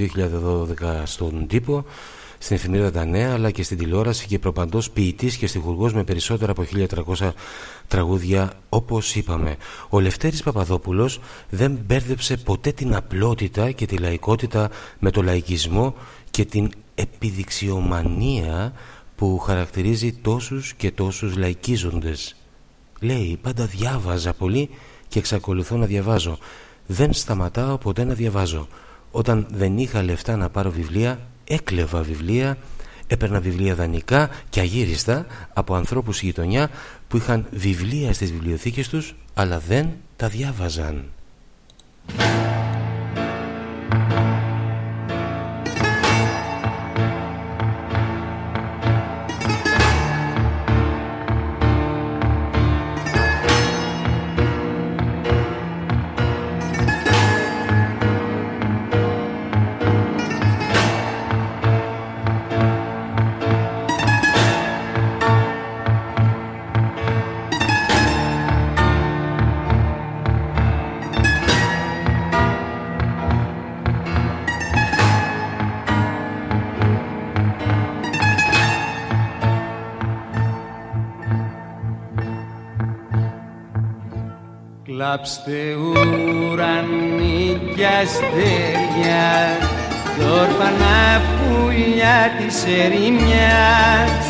2012 0.79 1.01
στον 1.03 1.47
τύπο, 1.47 1.85
στην 2.37 2.55
εφημερίδα 2.55 2.91
Τα 2.91 3.05
Νέα 3.05 3.33
αλλά 3.33 3.51
και 3.51 3.63
στην 3.63 3.77
τηλεόραση 3.77 4.27
και 4.27 4.39
προπαντός 4.39 4.91
ποιητής 4.91 5.37
και 5.37 5.47
στιχουργός 5.47 5.93
με 5.93 6.03
περισσότερα 6.03 6.51
από 6.51 6.65
1300 7.17 7.31
τραγούδια 7.87 8.53
όπως 8.69 9.15
είπαμε. 9.15 9.55
Ο 9.89 9.99
Λευτέρης 9.99 10.43
Παπαδόπουλος 10.43 11.19
δεν 11.49 11.79
μπέρδεψε 11.85 12.37
ποτέ 12.37 12.71
την 12.71 12.95
απλότητα 12.95 13.71
και 13.71 13.85
τη 13.85 13.97
λαϊκότητα 13.97 14.69
με 14.99 15.11
το 15.11 15.21
λαϊκισμό 15.23 15.95
και 16.31 16.45
την 16.45 16.71
επιδειξιομανία 16.95 18.73
που 19.15 19.39
χαρακτηρίζει 19.39 20.13
τόσους 20.13 20.73
και 20.73 20.91
τόσους 20.91 21.35
λαϊκίζοντες. 21.37 22.35
Λέει 22.99 23.37
πάντα 23.41 23.65
διάβαζα 23.65 24.33
πολύ 24.33 24.69
και 25.07 25.19
εξακολουθώ 25.19 25.77
να 25.77 25.85
διαβάζω. 25.85 26.37
Δεν 26.87 27.13
σταματάω 27.13 27.77
ποτέ 27.77 28.03
να 28.03 28.13
διαβάζω. 28.13 28.67
Όταν 29.11 29.47
δεν 29.51 29.77
είχα 29.77 30.03
λεφτά 30.03 30.35
να 30.35 30.49
πάρω 30.49 30.71
βιβλία, 30.71 31.19
έκλεβα 31.43 32.01
βιβλία, 32.01 32.57
έπαιρνα 33.07 33.39
βιβλία 33.39 33.75
δανεικά 33.75 34.29
και 34.49 34.59
αγύριστα 34.59 35.25
από 35.53 35.75
ανθρώπους 35.75 36.21
γειτονιά 36.21 36.69
που 37.07 37.17
είχαν 37.17 37.45
βιβλία 37.51 38.13
στις 38.13 38.31
βιβλιοθήκες 38.31 38.89
τους 38.89 39.15
αλλά 39.33 39.59
δεν 39.59 39.89
τα 40.15 40.27
διάβαζαν. 40.27 41.03
Κλάψτε 85.25 85.61
ουρανί 86.51 87.59
και 87.75 87.85
αστέρια 87.85 89.57
κι 90.15 90.23
όρφανα 90.41 91.21
πουλιά 91.37 92.19
της 92.37 92.57
ερημιάς. 92.83 94.25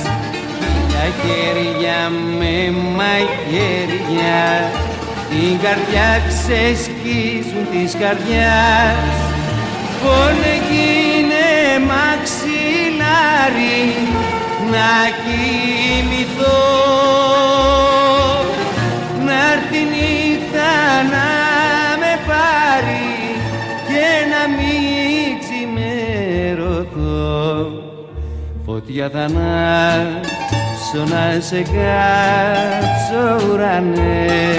Τα 0.92 1.06
χέρια 1.22 2.00
με 2.40 2.58
μαχαίρια 2.98 4.44
την 5.30 5.54
καρδιά 5.64 6.12
ξεσκίζουν 6.28 7.66
της 7.72 7.92
καρδιάς. 8.00 9.16
Γίνε 10.70 11.86
μαξιλάρι 11.88 13.82
να 14.72 14.92
κοιμηθώ 15.24 16.75
φωτιά 28.86 29.10
θα 29.10 29.20
ανάψω 29.20 31.04
να 31.14 31.40
σε 31.40 31.62
κάψω 31.62 33.46
ουρανέ. 33.52 34.56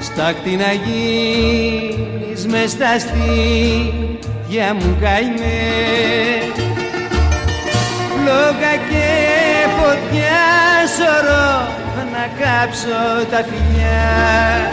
Στάκτη 0.00 0.56
να 0.56 0.72
γίνεις 0.72 2.46
μες 2.46 2.70
στα 2.70 2.98
στήθια 2.98 4.74
μου 4.74 4.96
καημέ 5.00 5.62
Φλόγα 8.10 8.74
και 8.90 9.08
φωτιά 9.78 10.42
σωρό 10.96 11.68
να 12.12 12.44
κάψω 12.44 13.26
τα 13.30 13.36
φιλιά. 13.36 14.70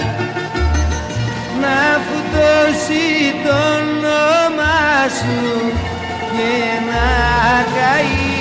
Να 1.62 2.00
φουτώσει 2.06 3.06
το 3.44 3.56
όνομα 3.78 4.76
σου 5.18 5.87
και 6.38 6.56
να 6.90 7.10
καεί 7.76 8.36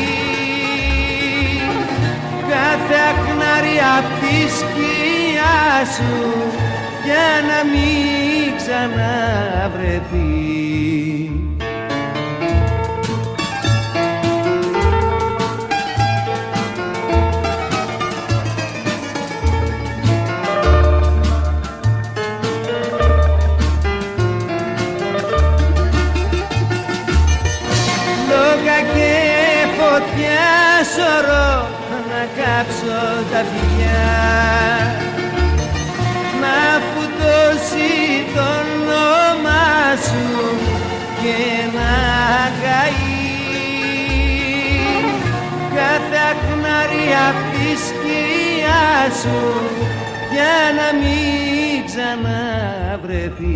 κάθε 2.49 2.99
ακνάρι 3.11 3.77
απ' 3.99 4.13
τη 4.21 4.37
σκιά 4.59 5.61
σου 5.95 6.17
για 7.05 7.29
να 7.49 7.59
μην 7.71 8.47
ξαναβρεθείς. 8.57 11.26
Να 36.43 36.59
φουτώσει 36.89 37.95
το 38.35 38.47
όνομα 38.61 39.65
σου 40.07 40.27
και 41.23 41.41
να 41.77 41.95
καεί. 42.63 43.15
Κάθε 45.75 46.19
ακνάρι 46.31 47.07
απ' 47.29 47.45
τη 47.53 47.69
σκιά 47.87 48.87
σου 49.21 49.41
για 50.33 50.57
να 50.79 50.89
μην 50.99 51.77
ξαναβρεθεί 51.87 53.47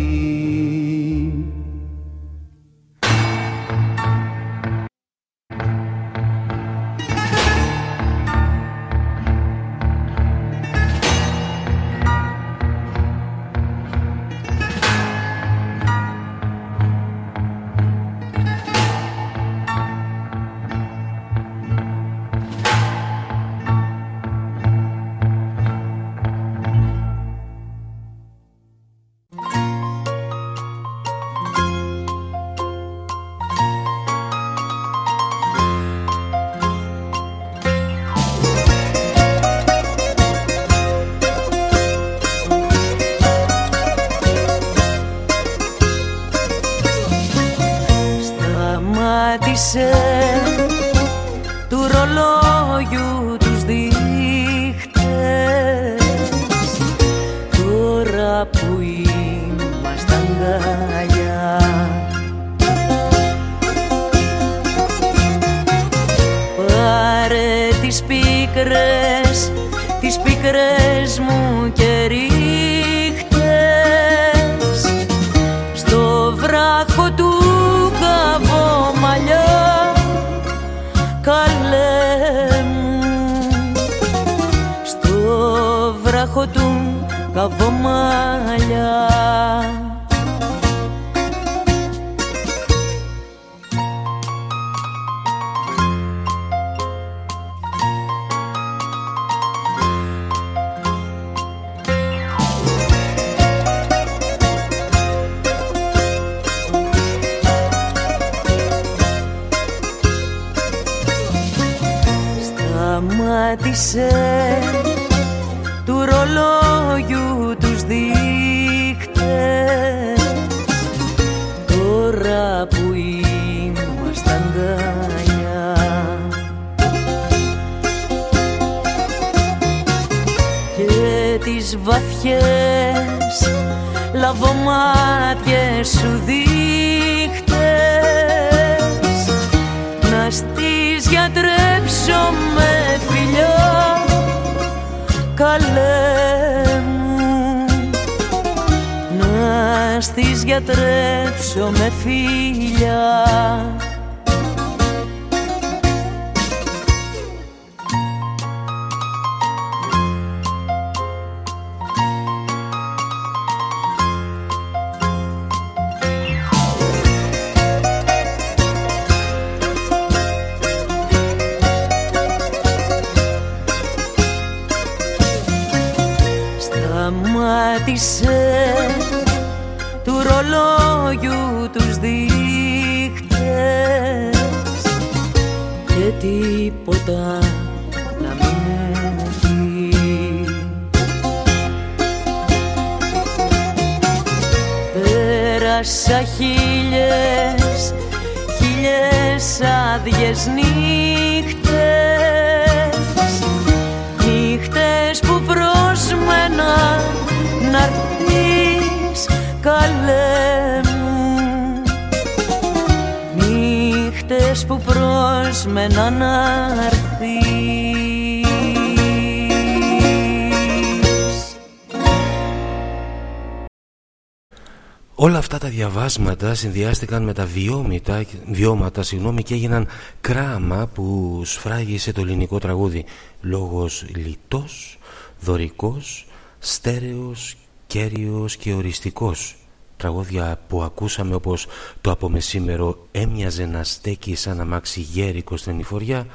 διαβάσματα 226.51 226.55
συνδυάστηκαν 226.55 227.23
με 227.23 227.33
τα 227.33 227.45
βιώματα, 227.45 228.25
βιώματα 228.45 229.03
συγγνώμη, 229.03 229.43
και 229.43 229.53
έγιναν 229.53 229.87
κράμα 230.21 230.87
που 230.87 231.41
σφράγισε 231.45 232.11
το 232.11 232.21
ελληνικό 232.21 232.59
τραγούδι. 232.59 233.05
Λόγος 233.41 234.05
λιτός, 234.15 234.97
δωρικός, 235.39 236.27
στέρεος, 236.59 237.55
κέριος 237.87 238.57
και 238.57 238.73
οριστικός. 238.73 239.55
Τραγούδια 239.97 240.59
που 240.67 240.83
ακούσαμε 240.83 241.35
όπως 241.35 241.67
το 242.01 242.11
απομεσήμερο 242.11 243.07
έμοιαζε 243.11 243.65
να 243.65 243.83
στέκει 243.83 244.35
σαν 244.35 244.59
αμάξι 244.59 244.99
γέρικο 244.99 245.57
στην 245.57 245.79
εφοριά 245.79 246.25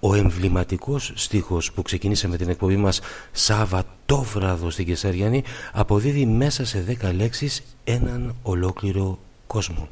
ο 0.00 0.14
εμβληματικός 0.14 1.12
στίχος 1.14 1.72
που 1.72 1.82
ξεκίνησε 1.82 2.28
με 2.28 2.36
την 2.36 2.48
εκπομπή 2.48 2.76
μας 2.76 3.00
Σαββατόβραδο 3.32 4.70
στην 4.70 4.86
Κεσαριανή 4.86 5.42
αποδίδει 5.72 6.26
μέσα 6.26 6.66
σε 6.66 6.80
δέκα 6.80 7.12
λέξεις 7.12 7.62
έναν 7.84 8.34
ολόκληρο 8.42 9.18
κόσμο. 9.48 9.88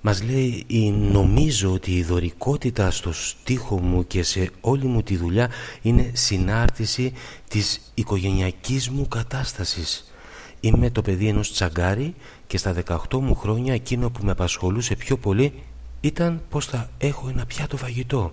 Μας 0.00 0.22
λέει 0.22 0.64
νομίζω 1.12 1.72
ότι 1.72 1.96
η 1.96 2.02
δωρικότητα 2.02 2.90
στο 2.90 3.12
στίχο 3.12 3.80
μου 3.80 4.06
και 4.06 4.22
σε 4.22 4.50
όλη 4.60 4.84
μου 4.86 5.02
τη 5.02 5.16
δουλειά 5.16 5.50
είναι 5.82 6.10
συνάρτηση 6.14 7.12
της 7.48 7.92
οικογενειακής 7.94 8.90
μου 8.90 9.08
κατάστασης. 9.08 10.12
Είμαι 10.60 10.90
το 10.90 11.02
παιδί 11.02 11.28
ενός 11.28 11.52
τσαγκάρι 11.52 12.14
και 12.46 12.58
στα 12.58 12.74
18 12.86 13.18
μου 13.20 13.34
χρόνια 13.34 13.74
εκείνο 13.74 14.10
που 14.10 14.24
με 14.24 14.30
απασχολούσε 14.30 14.94
πιο 14.94 15.16
πολύ 15.16 15.52
ήταν 16.00 16.42
πως 16.48 16.66
θα 16.66 16.90
έχω 16.98 17.28
ένα 17.28 17.46
πιάτο 17.46 17.76
φαγητό 17.76 18.32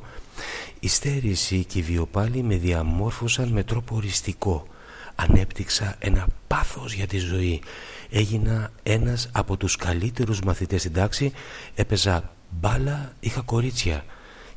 η 0.79 0.87
στέρηση 0.87 1.63
και 1.63 1.79
η 1.79 1.81
βιοπάλη 1.81 2.43
με 2.43 2.55
διαμόρφωσαν 2.55 3.47
με 3.47 3.63
τρόπο 3.63 3.95
οριστικό. 3.95 4.67
Ανέπτυξα 5.15 5.95
ένα 5.99 6.27
πάθος 6.47 6.93
για 6.93 7.07
τη 7.07 7.17
ζωή. 7.17 7.61
Έγινα 8.09 8.71
ένας 8.83 9.29
από 9.31 9.57
τους 9.57 9.75
καλύτερους 9.75 10.39
μαθητές 10.41 10.79
στην 10.81 10.93
τάξη. 10.93 11.31
Έπαιζα 11.75 12.31
μπάλα, 12.49 13.13
είχα 13.19 13.41
κορίτσια. 13.41 14.05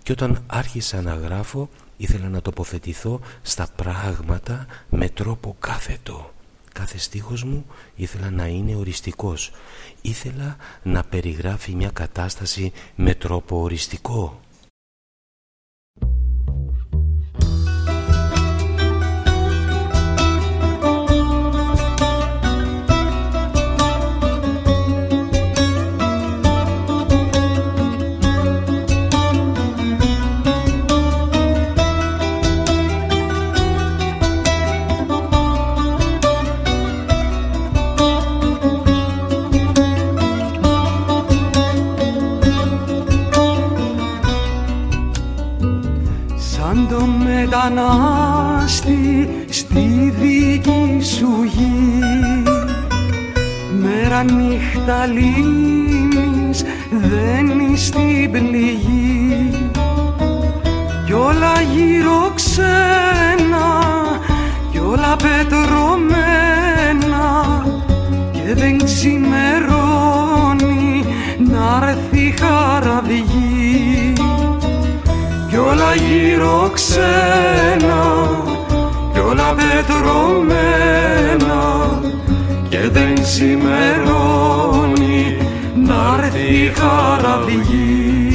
Και 0.02 0.12
όταν 0.12 0.44
άρχισα 0.46 1.02
να 1.02 1.14
γράφω 1.14 1.68
ήθελα 1.96 2.28
να 2.28 2.42
τοποθετηθώ 2.42 3.20
στα 3.42 3.66
πράγματα 3.76 4.66
με 4.90 5.08
τρόπο 5.08 5.56
κάθετο. 5.58 6.32
Κάθε 6.72 6.98
στίχος 6.98 7.44
μου 7.44 7.66
ήθελα 7.94 8.30
να 8.30 8.46
είναι 8.46 8.74
οριστικός. 8.74 9.50
Ήθελα 10.02 10.56
να 10.82 11.04
περιγράφει 11.04 11.74
μια 11.74 11.90
κατάσταση 11.90 12.72
με 12.94 13.14
τρόπο 13.14 13.60
οριστικό. 13.60 14.40
Μετανάστη 47.52 49.28
στη 49.48 50.14
δική 50.20 51.00
σου 51.02 51.42
γη. 51.42 52.02
Μέρα 53.82 54.22
νύχτα 54.22 55.06
λύνεις, 55.06 56.64
δένεις 56.90 57.86
στην 57.86 58.30
πληγή. 58.30 59.50
Κι 61.06 61.12
όλα 61.12 61.60
γύρω 61.74 62.32
ξένα, 62.34 63.68
κι 64.70 64.78
όλα 64.78 65.16
πετρωμένα. 65.16 66.20
Και 68.32 68.54
δεν 68.54 68.84
ξημερώνει 68.84 70.34
να 71.38 71.88
έρθει 71.88 72.34
χαραυγή 72.40 73.31
κι 73.31 73.31
όλα 75.72 75.94
γύρω 75.94 76.70
ξένα 76.74 78.02
κι 79.12 79.18
όλα 79.18 79.54
πετρωμένα 79.54 80.80
και 82.68 82.78
δεν 82.92 83.14
σημερώνει 83.26 84.66
να 85.86 86.18
έρθει 86.18 86.72
χαραυγή 86.74 88.31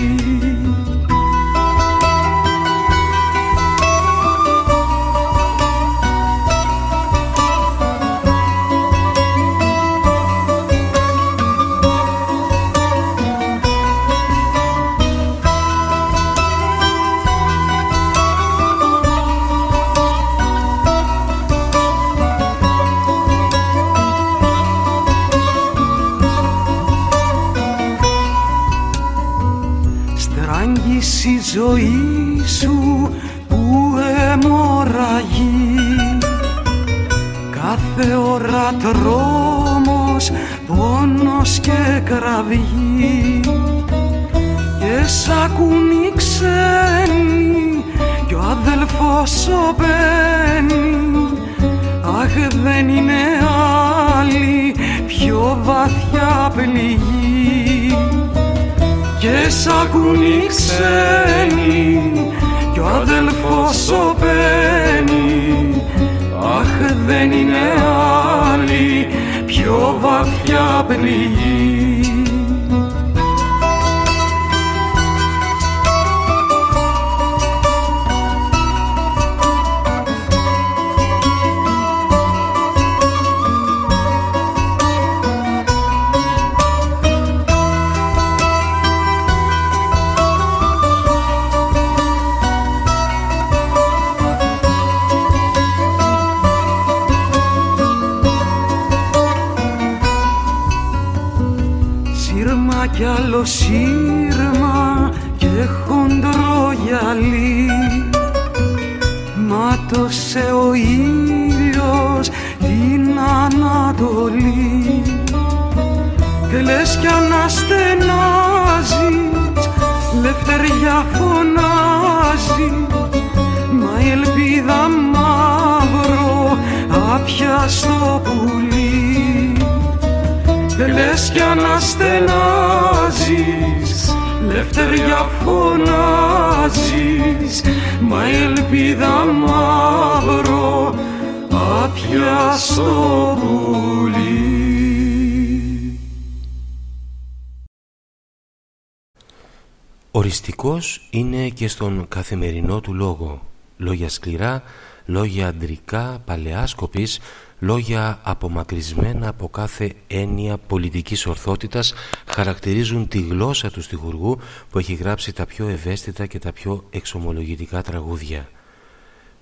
και 151.57 151.67
στον 151.67 152.07
καθημερινό 152.07 152.81
του 152.81 152.93
λόγο 152.93 153.47
Λόγια 153.77 154.09
σκληρά, 154.09 154.63
λόγια 155.05 155.47
αντρικά, 155.47 156.21
παλαιάσκοπης 156.25 157.19
Λόγια 157.59 158.19
απομακρυσμένα 158.23 159.27
από 159.27 159.49
κάθε 159.49 159.93
έννοια 160.07 160.57
πολιτικής 160.57 161.25
ορθότητας 161.25 161.93
χαρακτηρίζουν 162.27 163.07
τη 163.07 163.21
γλώσσα 163.21 163.71
του 163.71 163.81
στιχουργού 163.81 164.39
που 164.69 164.79
έχει 164.79 164.93
γράψει 164.93 165.33
τα 165.33 165.45
πιο 165.45 165.67
ευαίσθητα 165.67 166.25
και 166.25 166.39
τα 166.39 166.51
πιο 166.51 166.83
εξομολογητικά 166.89 167.81
τραγούδια. 167.81 168.49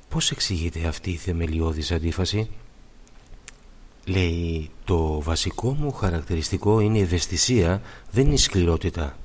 Πώς 0.10 0.32
εξηγείται 0.32 0.88
αυτή 0.88 1.12
η 1.12 1.16
θεμελιώδης 1.16 1.92
αντίφαση; 1.92 2.50
Λέει, 4.06 4.70
το 4.84 5.22
βασικό 5.22 5.74
μου 5.80 5.92
χαρακτηριστικό 5.92 6.80
είναι 6.80 6.98
η 6.98 7.02
ευαισθησία, 7.02 7.82
δεν 8.12 8.26
είναι 8.26 8.34
η 8.34 8.38
σκληρότητα. 8.38 9.18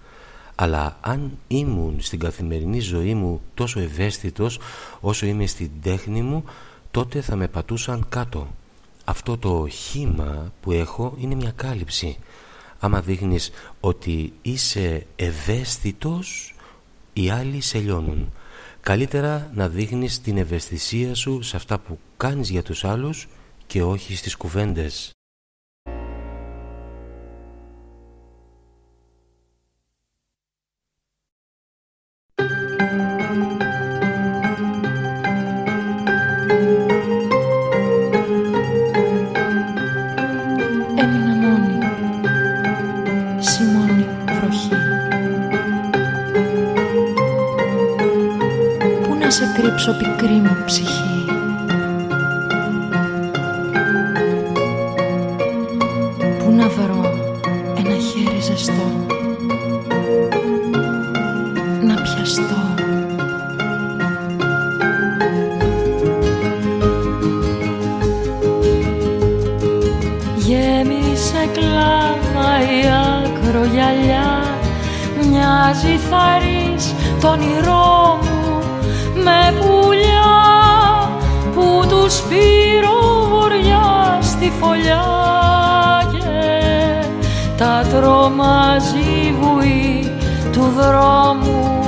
Αλλά 0.63 0.97
αν 1.01 1.39
ήμουν 1.49 1.97
στην 2.01 2.19
καθημερινή 2.19 2.81
ζωή 2.81 3.15
μου 3.15 3.41
τόσο 3.55 3.81
ευαίσθητος 3.81 4.59
όσο 5.01 5.27
είμαι 5.27 5.47
στην 5.47 5.71
τέχνη 5.83 6.23
μου, 6.23 6.45
τότε 6.91 7.21
θα 7.21 7.37
με 7.37 7.49
πατούσαν 7.49 8.07
κάτω. 8.09 8.49
Αυτό 9.05 9.39
το 9.39 9.67
χήμα 9.69 10.53
που 10.61 10.73
έχω 10.73 11.15
είναι 11.19 11.35
μια 11.35 11.53
κάλυψη. 11.57 12.19
Άμα 12.79 13.01
δείχνεις 13.01 13.51
ότι 13.81 14.33
είσαι 14.43 15.07
ευαίσθητος 15.17 16.55
οι 17.13 17.31
άλλοι 17.31 17.61
σε 17.61 17.79
λιώνουν. 17.79 18.33
Καλύτερα 18.81 19.51
να 19.55 19.69
δείχνεις 19.69 20.21
την 20.21 20.37
ευαισθησία 20.37 21.15
σου 21.15 21.43
σε 21.43 21.57
αυτά 21.57 21.79
που 21.79 21.99
κάνεις 22.17 22.51
για 22.51 22.63
τους 22.63 22.85
άλλους 22.85 23.29
και 23.67 23.83
όχι 23.83 24.17
στις 24.17 24.37
κουβέντες 24.37 25.13
κρύψω 49.85 49.99
πικρή 49.99 50.35
μου 50.35 50.57
ψυχή. 50.65 51.25
Πού 56.39 56.51
να 56.51 56.69
βρω 56.69 57.13
ένα 57.77 57.97
χέρι 57.97 58.41
ζεστό; 58.41 59.07
Να 61.83 61.95
πιαστώ. 61.95 62.75
Γέμισε 70.37 71.49
κλάμα 71.53 72.61
η 72.61 72.83
ακρογιαλιά 73.25 74.45
Μοιάζει 75.17 75.99
θαρής 76.11 76.95
το 77.21 77.29
όνειρό 77.29 78.19
μου 78.23 78.30
με 79.25 79.55
πουλιά 79.59 80.39
που 81.55 81.85
τους 81.89 82.21
πήρω 82.21 83.27
βοριά 83.31 84.19
στη 84.21 84.53
φωλιά 84.61 85.05
και 86.13 87.07
τα 87.57 87.85
τρομάζει 87.91 89.35
βουή 89.41 90.13
του 90.53 90.73
δρόμου 90.77 91.80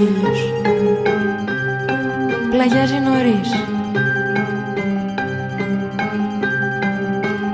ήλιος. 0.00 0.52
Πλαγιάζει 2.50 2.98
νωρίς. 2.98 3.50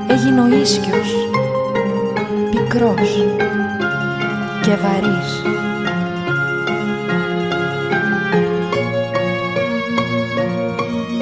Έγινε 0.08 0.40
ο 0.40 0.46
ίσκιος. 0.60 1.14
Πικρός 2.50 3.26
Και 4.62 4.70
βαρύς. 4.70 5.42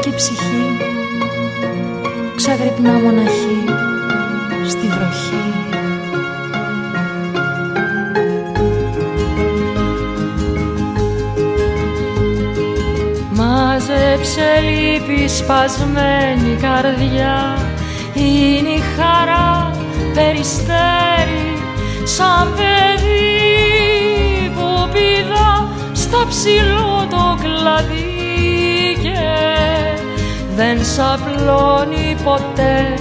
Και 0.00 0.08
η 0.08 0.14
ψυχή. 0.14 0.76
Ξαγρυπνά 2.36 2.92
μοναχή 2.92 3.57
σε 14.22 14.60
λύπη 14.60 15.28
σπασμένη 15.28 16.56
καρδιά. 16.60 17.58
Είναι 18.14 18.68
η 18.68 18.82
χαρά 18.96 19.70
περιστέρι 20.14 21.48
σαν 22.04 22.54
παιδί 22.56 23.38
που 24.54 24.88
πηδά 24.92 25.68
στα 25.92 26.26
ψηλό 26.28 27.06
το 27.10 27.38
κλαδί 27.42 28.96
και 29.02 29.18
δεν 30.56 30.84
σαπλώνει 30.84 32.16
ποτέ 32.24 32.94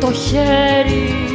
το 0.00 0.12
χέρι 0.12 1.27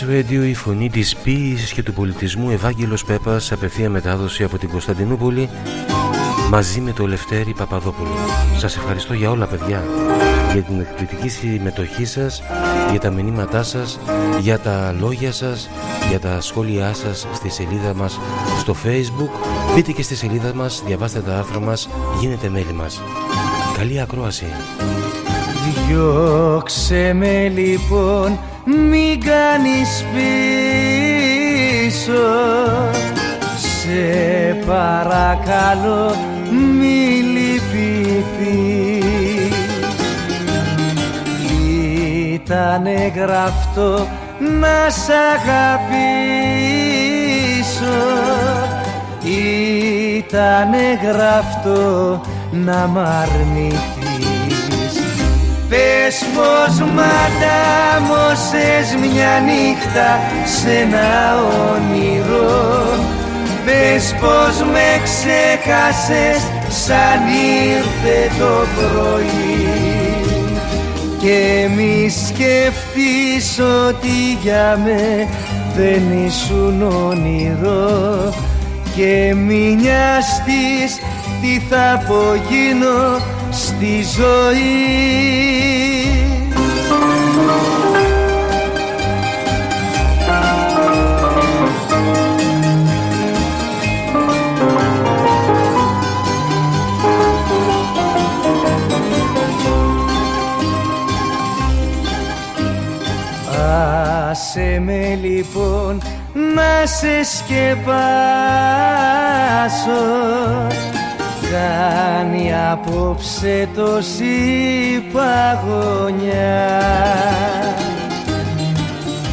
Poets 0.00 0.10
Radio, 0.10 0.46
η 0.46 0.54
φωνή 0.54 0.90
της 0.90 1.16
ποίησης 1.16 1.72
και 1.72 1.82
του 1.82 1.92
πολιτισμού 1.92 2.50
Ευάγγελος 2.50 3.04
Πέπας, 3.04 3.52
απευθεία 3.52 3.90
μετάδοση 3.90 4.44
από 4.44 4.58
την 4.58 4.68
Κωνσταντινούπολη 4.68 5.48
μαζί 6.50 6.80
με 6.80 6.92
το 6.92 7.06
Λευτέρη 7.06 7.52
Παπαδόπουλο. 7.52 8.16
Σας 8.56 8.76
ευχαριστώ 8.76 9.14
για 9.14 9.30
όλα 9.30 9.46
παιδιά, 9.46 9.84
για 10.52 10.62
την 10.62 10.80
εκπληκτική 10.80 11.28
συμμετοχή 11.28 12.04
σας, 12.04 12.42
για 12.90 13.00
τα 13.00 13.10
μηνύματά 13.10 13.62
σας, 13.62 13.98
για 14.40 14.58
τα 14.58 14.94
λόγια 14.98 15.32
σας, 15.32 15.68
για 16.08 16.20
τα 16.20 16.40
σχόλιά 16.40 16.94
σας 16.94 17.26
στη 17.32 17.48
σελίδα 17.48 17.94
μας 17.94 18.20
στο 18.58 18.76
facebook. 18.84 19.30
Μπείτε 19.74 19.92
και 19.92 20.02
στη 20.02 20.14
σελίδα 20.14 20.54
μας, 20.54 20.82
διαβάστε 20.86 21.20
τα 21.20 21.38
άρθρα 21.38 21.60
μας, 21.60 21.88
γίνετε 22.20 22.48
μέλη 22.48 22.72
μας. 22.72 23.00
Καλή 23.76 24.00
ακρόαση. 24.00 24.46
Διώξε 25.74 27.12
με 27.14 27.48
λοιπόν, 27.54 28.38
μην 28.64 29.20
κάνεις 29.20 30.04
πίσω. 30.12 31.32
Σε 33.58 34.02
παρακαλώ 34.66 36.14
μη 36.78 37.22
λυπηθείς. 37.32 38.30
Ήτανε 42.32 43.12
γραφτό 43.14 44.08
να 44.60 44.90
σ' 44.90 45.10
αγαπήσω. 45.34 46.00
Ήτανε 50.16 50.98
γραφτό 51.02 52.20
να 52.50 52.86
μ' 52.86 52.98
αρνηθείς 52.98 53.99
Πες 55.70 56.24
πως 56.34 56.78
ματάμωσες 56.78 58.86
μια 59.00 59.42
νύχτα 59.44 60.20
σε 60.44 60.70
ένα 60.70 61.38
όνειρο. 61.72 62.98
Πες 63.64 64.14
πως 64.20 64.68
με 64.72 64.88
ξέχασες 65.02 66.40
σαν 66.68 67.20
ήρθε 67.66 68.18
το 68.38 68.66
πρωί. 68.76 69.68
Και 71.20 71.68
μη 71.76 72.08
σκεφτείς 72.08 73.58
ότι 73.88 74.16
για 74.42 74.68
με 74.84 75.28
δεν 75.76 76.02
ήσουν 76.26 76.82
όνειρο. 76.82 78.34
Και 78.96 79.34
μη 79.34 79.76
νοιαστείς 79.80 80.92
τι 81.40 81.52
θα 81.68 81.92
απογίνω 81.92 83.38
στη 83.50 84.02
ζωή. 84.02 85.40
Άσε 104.30 104.82
με 104.84 105.18
λοιπόν 105.22 106.02
να 106.54 106.86
σε 106.86 107.24
σκεπάσω 107.36 108.30
Κάνει 111.50 112.52
απόψε 112.70 113.68
τόση 113.74 114.34
παγωνιά 115.12 116.80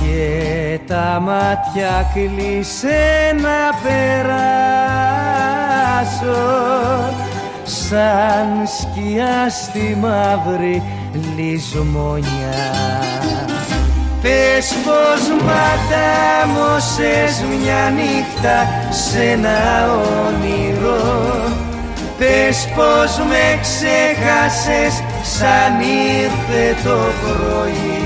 Και 0.04 0.80
τα 0.88 1.22
μάτια 1.26 2.12
κλείσε 2.14 3.36
να 3.42 3.74
περάσω 3.84 4.38
Σαν 7.64 8.48
σκιά 8.80 9.50
στη 9.50 9.98
μαύρη 10.02 10.84
λησμονιά. 11.36 12.56
Πες 14.22 14.74
πως 14.84 15.22
ματάμωσες 15.46 17.34
μια 17.50 17.94
νύχτα 17.96 18.58
σε 18.90 19.22
ένα 19.24 19.60
όνειρο 20.28 21.37
Πες 22.18 22.68
πως 22.76 23.26
με 23.28 23.60
ξέχασες 23.62 25.04
σαν 25.24 25.80
ήρθε 25.82 26.76
το 26.84 26.98
πρωί. 27.22 27.98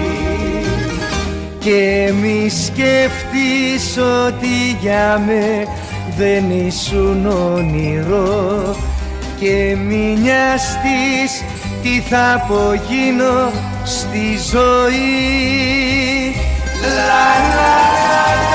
Και 1.60 2.14
μη 2.22 2.50
σκεφτείς 2.50 3.98
ότι 4.28 4.78
για 4.82 5.22
με 5.26 5.68
δεν 6.18 6.50
ήσουν 6.68 7.26
όνειρο. 7.26 8.76
Και 9.40 9.76
μη 9.88 10.18
νοιαστείς 10.22 11.44
τι 11.82 12.02
θα 12.10 12.34
απογίνω 12.34 13.52
στη 13.84 14.38
ζωή. 14.52 15.42
Και 16.82 18.51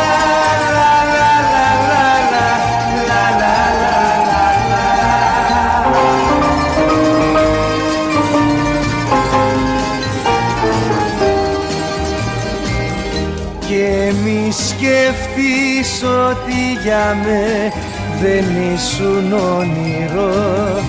ότι 16.06 16.82
για 16.82 17.16
με 17.24 17.72
δεν 18.20 18.74
ήσουν 18.74 19.32
όνειρο 19.32 20.84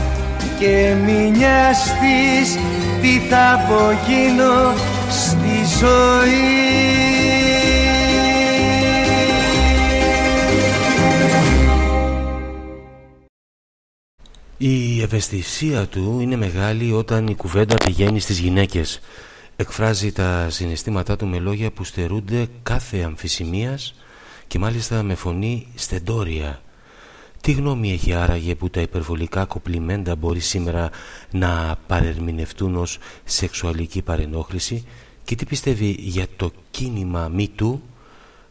και 0.59 0.95
μη 1.05 1.31
νοιαστείς 1.37 2.57
τι 3.01 3.19
θα 3.29 3.53
απογίνω 3.53 4.73
στη 5.09 5.77
ζωή 5.79 6.77
Η 14.59 15.01
ευαισθησία 15.01 15.85
του 15.85 16.17
είναι 16.21 16.35
μεγάλη 16.35 16.91
όταν 16.91 17.27
η 17.27 17.35
κουβέντα 17.35 17.75
πηγαίνει 17.85 18.19
στις 18.19 18.39
γυναίκες. 18.39 18.99
Εκφράζει 19.55 20.11
τα 20.11 20.47
συναισθήματά 20.49 21.15
του 21.15 21.27
με 21.27 21.39
λόγια 21.39 21.71
που 21.71 21.83
στερούνται 21.83 22.47
κάθε 22.63 23.01
αμφισημίας 23.01 23.93
και 24.47 24.59
μάλιστα 24.59 25.03
με 25.03 25.15
φωνή 25.15 25.67
στεντόρια. 25.75 26.61
Τι 27.41 27.51
γνώμη 27.51 27.91
έχει 27.91 28.13
άραγε 28.13 28.55
που 28.55 28.69
τα 28.69 28.81
υπερβολικά 28.81 29.45
κοπλιμέντα 29.45 30.15
μπορεί 30.15 30.39
σήμερα 30.39 30.89
να 31.31 31.77
παρερμηνευτούν 31.87 32.75
ως 32.75 32.97
σεξουαλική 33.23 34.01
παρενόχληση; 34.01 34.85
Και 35.23 35.35
τι 35.35 35.45
πιστεύει 35.45 35.95
για 35.99 36.27
το 36.35 36.51
κίνημα 36.71 37.27
μη 37.27 37.47
του 37.47 37.81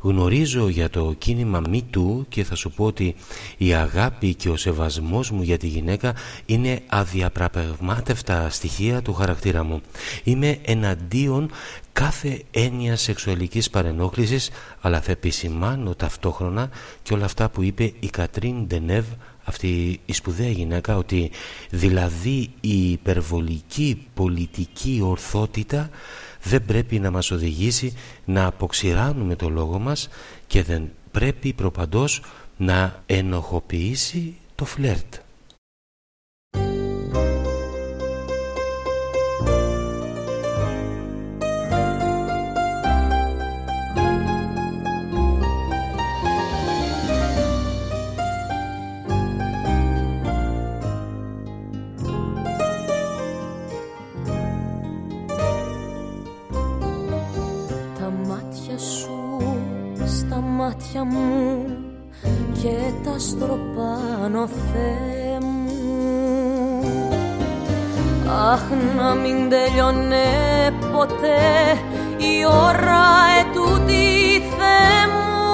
Γνωρίζω 0.07 0.69
για 0.69 0.91
το 0.91 1.15
κίνημα 1.19 1.63
μη 1.69 1.83
του 1.91 2.27
και 2.29 2.45
θα 2.45 2.55
σου 2.55 2.71
πω 2.71 2.85
ότι 2.85 3.15
η 3.57 3.75
αγάπη 3.75 4.35
και 4.35 4.49
ο 4.49 4.57
σεβασμός 4.57 5.31
μου 5.31 5.43
για 5.43 5.59
τη 5.59 5.67
γυναίκα 5.67 6.15
είναι 6.47 6.81
αδιαπραπευμάτευτα 6.87 8.51
στοιχεία 8.51 9.03
του 9.03 9.15
χαρακτήρα 9.15 9.65
μου. 9.65 9.81
Είμαι 10.25 10.59
εναντίον 10.65 11.51
κάθε 11.97 12.43
έννοια 12.51 12.97
σεξουαλικής 12.97 13.71
παρενόχλησης 13.71 14.51
αλλά 14.81 15.01
θα 15.01 15.11
επισημάνω 15.11 15.95
ταυτόχρονα 15.95 16.71
και 17.03 17.15
όλα 17.15 17.25
αυτά 17.25 17.49
που 17.49 17.63
είπε 17.63 17.93
η 18.01 18.07
Κατρίν 18.07 18.67
Ντενεύ 18.67 19.05
αυτή 19.45 20.01
η 20.07 20.13
σπουδαία 20.13 20.51
γυναίκα 20.51 20.97
ότι 20.97 21.31
δηλαδή 21.71 22.51
η 22.61 22.91
υπερβολική 22.91 24.07
πολιτική 24.15 25.01
ορθότητα 25.05 25.91
δεν 26.43 26.65
πρέπει 26.65 26.99
να 26.99 27.11
μας 27.11 27.31
οδηγήσει 27.31 27.97
να 28.25 28.47
αποξηράνουμε 28.47 29.37
το 29.37 29.49
λόγο 29.49 29.79
μας 29.79 30.09
και 30.47 30.63
δεν 30.63 30.91
πρέπει 31.11 31.53
προπαντός 31.53 32.23
να 32.57 33.03
ενοχοποιήσει 33.07 34.37
το 34.55 34.65
φλερτ. 34.65 35.15
Στροπάνω 63.37 64.47
Θεέ 64.47 65.39
μου. 65.41 65.67
Αχ 68.53 68.63
να 68.97 69.15
μην 69.15 69.49
τελειώνε 69.49 70.27
ποτέ 70.93 71.79
η 72.17 72.45
ώρα 72.45 73.05
ετούτη 73.41 74.43
Θεέ 74.57 75.03
μου. 75.13 75.47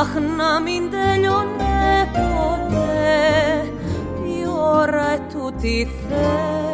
Αχ 0.00 0.14
να 0.36 0.60
μην 0.60 0.90
τελειώνε 0.90 2.10
ποτέ 2.12 3.72
η 4.26 4.46
ώρα 4.76 5.10
ετούτη 5.12 5.88
Θεέ 6.08 6.71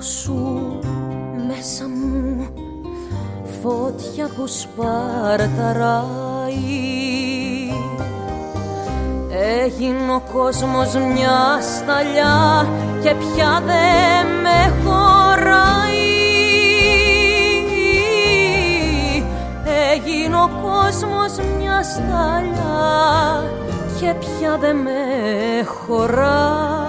σου 0.00 0.78
μέσα 1.46 1.88
μου 1.88 2.48
φώτια 3.62 4.28
που 4.36 4.46
σπαρταράει. 4.46 4.88
Έγινε 9.64 10.12
ο 10.12 10.22
κόσμος 10.32 10.94
μια 10.94 11.58
σταλιά 11.60 12.68
και 13.02 13.14
πια 13.14 13.62
δεν 13.66 14.26
με 14.42 14.72
χωράει. 14.84 16.08
Έγινε 19.92 20.36
ο 20.36 20.50
κόσμος 20.62 21.32
μια 21.58 21.82
σταλιά 21.82 23.44
και 24.00 24.14
πια 24.18 24.56
δεν 24.60 24.76
με 24.76 24.92
χωράει 25.64 26.79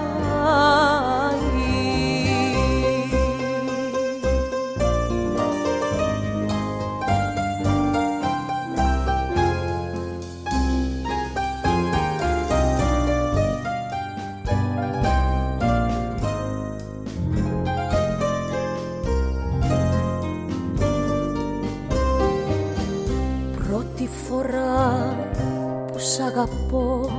αγαπώ. 26.41 27.09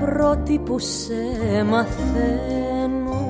Πρώτη 0.00 0.58
που 0.58 0.78
σε 0.78 1.64
μαθαίνω. 1.64 3.24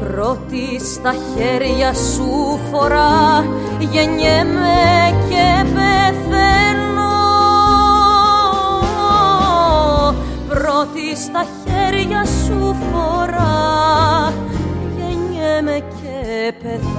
Πρώτη 0.00 0.80
στα 0.94 1.14
χέρια 1.34 1.94
σου 1.94 2.58
φορά 2.70 3.44
γεννιέμαι 3.78 5.14
και 5.28 5.64
πεθαίνω. 5.64 7.14
Πρώτη 10.48 11.16
στα 11.16 11.44
χέρια 11.64 12.24
σου 12.24 12.76
φορά 12.92 14.32
γεννιέμαι 14.96 15.78
και 16.00 16.52
πεθαίνω 16.62 16.91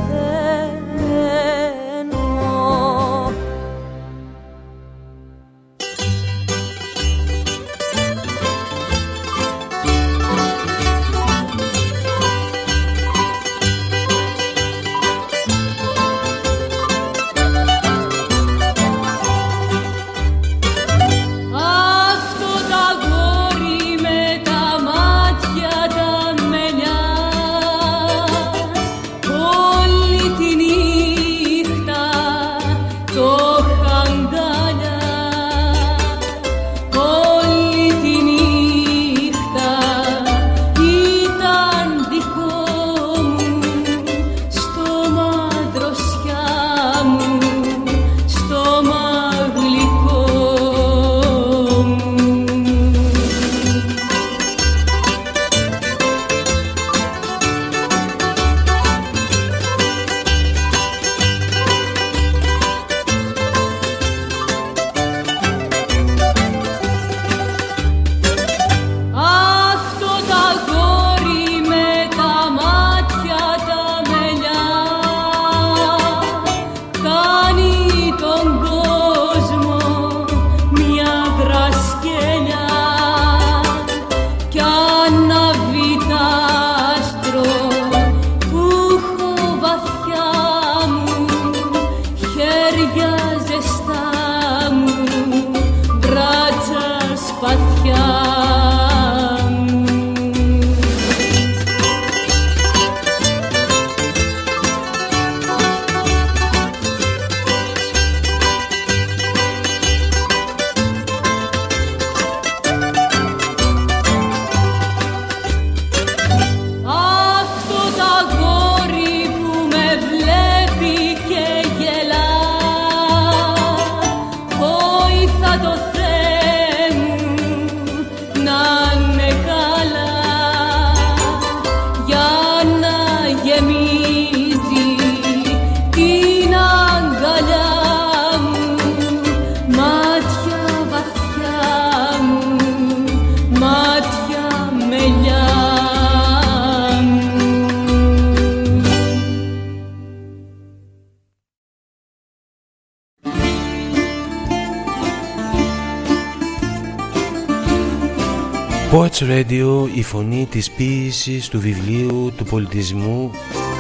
Radio, 159.19 159.88
η 159.94 160.03
φωνή 160.03 160.48
της 160.52 160.72
ποίησης, 160.72 161.48
του 161.48 161.60
βιβλίου, 161.60 162.31
του 162.38 162.44
πολιτισμού, 162.44 163.31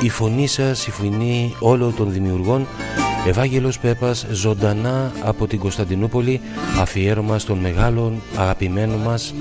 η 0.01 0.09
φωνή 0.09 0.47
σας, 0.47 0.87
η 0.87 0.91
φωνή 0.91 1.55
όλων 1.59 1.95
των 1.95 2.11
δημιουργών, 2.11 2.67
Ευάγγελος 3.27 3.79
Πέπας, 3.79 4.25
ζωντανά 4.31 5.11
από 5.23 5.47
την 5.47 5.59
Κωνσταντινούπολη, 5.59 6.41
αφιέρωμα 6.79 7.39
στον 7.39 7.57
μεγάλον 7.57 8.21
αγαπημένο 8.35 8.97
μας 8.97 9.33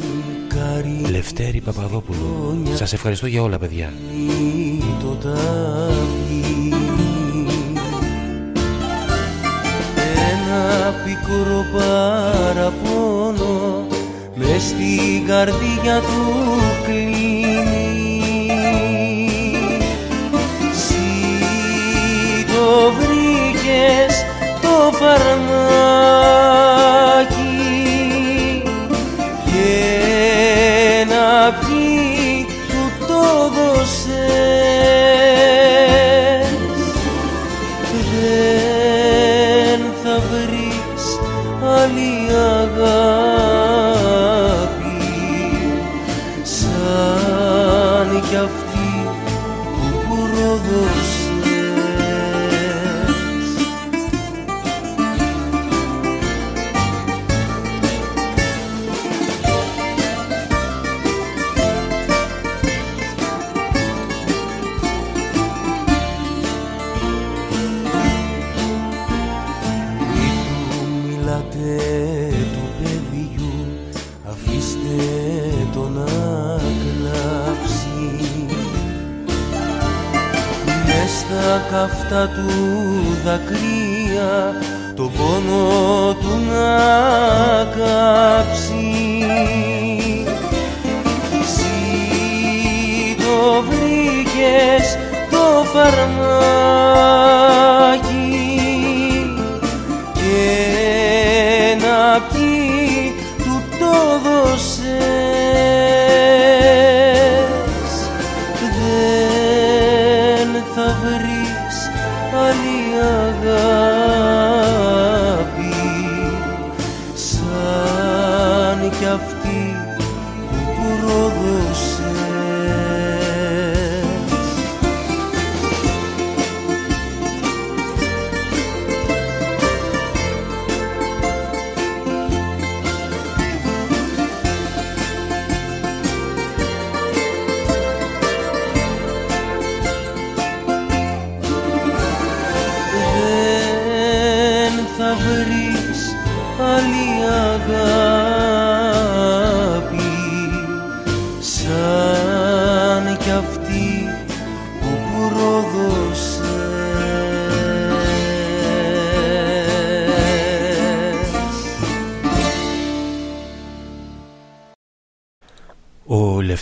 Λευτέρη 1.10 1.60
Παπαδόπουλο. 1.60 2.56
Σας 2.74 2.92
ευχαριστώ 2.92 3.26
για 3.26 3.42
όλα 3.42 3.58
παιδιά. 3.58 3.92
Ένα 10.30 10.94
μικρό 11.06 11.64
παραπονό 11.72 12.91
μες 14.52 14.62
στην 14.62 15.26
καρδιά 15.26 16.00
του 16.00 16.60
κλείνει. 16.84 18.20
Συ 20.72 22.44
το 22.54 22.92
βρήκες 22.98 24.24
το 24.62 24.92
φαρμάκι 24.96 25.41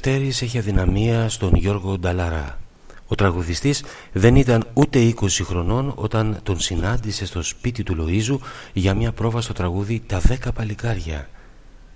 Λευτέρης 0.05 0.43
έχει 0.43 0.59
αδυναμία 0.59 1.29
στον 1.29 1.55
Γιώργο 1.55 1.99
Νταλαρά. 1.99 2.59
Ο 3.07 3.15
τραγουδιστής 3.15 3.85
δεν 4.13 4.37
ήταν 4.37 4.67
ούτε 4.75 5.15
20 5.21 5.29
χρονών 5.43 5.93
όταν 5.97 6.39
τον 6.43 6.61
συνάντησε 6.61 7.27
στο 7.27 7.43
σπίτι 7.43 7.83
του 7.83 7.97
Λοΐζου 7.99 8.39
για 8.73 8.95
μια 8.95 9.13
πρόβα 9.13 9.41
στο 9.41 9.53
τραγούδι 9.53 10.03
«Τα 10.07 10.19
δέκα 10.19 10.53
παλικάρια». 10.53 11.29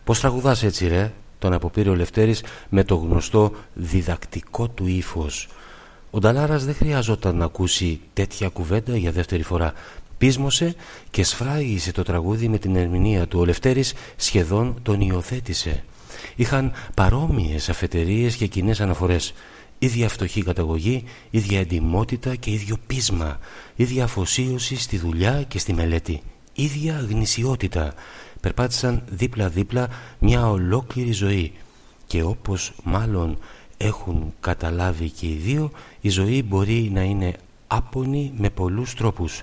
«Πώς 0.05 0.21
τραγουδάς 0.21 0.63
έτσι 0.63 0.89
ρε» 0.89 1.13
τον 1.39 1.53
αποπήρε 1.53 1.91
ο 1.91 1.95
Λευτέρης 1.95 2.43
με 2.69 2.85
το 2.85 2.95
γνωστό 2.95 3.53
διδακτικό 3.75 4.69
του 4.69 4.87
ύφος. 4.87 5.49
Ο 6.11 6.19
Νταλάρας 6.19 6.65
δεν 6.65 6.75
χρειαζόταν 6.75 7.37
να 7.37 7.45
ακούσει 7.45 8.01
τέτοια 8.13 8.49
κουβέντα 8.49 8.97
για 8.97 9.13
δεύτερη 9.13 9.43
φορά. 9.43 9.73
Πείσμωσε 10.19 10.75
και 11.11 11.25
σφράγισε 11.25 11.93
το 11.93 12.03
τραγούδι 12.03 12.49
με 12.49 12.59
την 12.59 12.77
ερμηνεία 12.77 13.27
του. 13.27 13.39
Ο 13.41 13.45
Λευτέρης 13.45 13.95
σχεδόν 14.17 14.79
τον 14.83 15.01
υιοθέτησε 15.01 15.85
είχαν 16.37 16.73
παρόμοιες 16.95 17.69
αφετερίες 17.69 18.37
και 18.37 18.47
κοινές 18.47 18.81
αναφορές. 18.81 19.33
Ίδια 19.79 20.09
φτωχή 20.09 20.43
καταγωγή, 20.43 21.05
ίδια 21.31 21.61
εντυμότητα 21.61 22.35
και 22.35 22.51
ίδιο 22.51 22.77
πείσμα, 22.87 23.39
ίδια 23.77 24.05
αφοσίωση 24.05 24.77
στη 24.77 24.99
δουλειά 24.99 25.43
και 25.43 25.59
στη 25.59 25.73
μελέτη, 25.73 26.23
ίδια 26.53 27.07
γνησιότητα. 27.09 27.95
Περπάτησαν 28.41 29.03
δίπλα-δίπλα 29.11 29.89
μια 30.19 30.51
ολόκληρη 30.51 31.13
ζωή 31.13 31.53
και 32.07 32.23
όπως 32.23 32.73
μάλλον 32.83 33.39
έχουν 33.77 34.35
καταλάβει 34.41 35.11
και 35.11 35.27
οι 35.27 35.39
δύο, 35.43 35.71
η 36.01 36.09
ζωή 36.09 36.43
μπορεί 36.43 36.91
να 36.93 37.03
είναι 37.03 37.35
άπονη 37.67 38.33
με 38.37 38.51
πολλούς 38.51 38.95
τρόπους. 38.95 39.43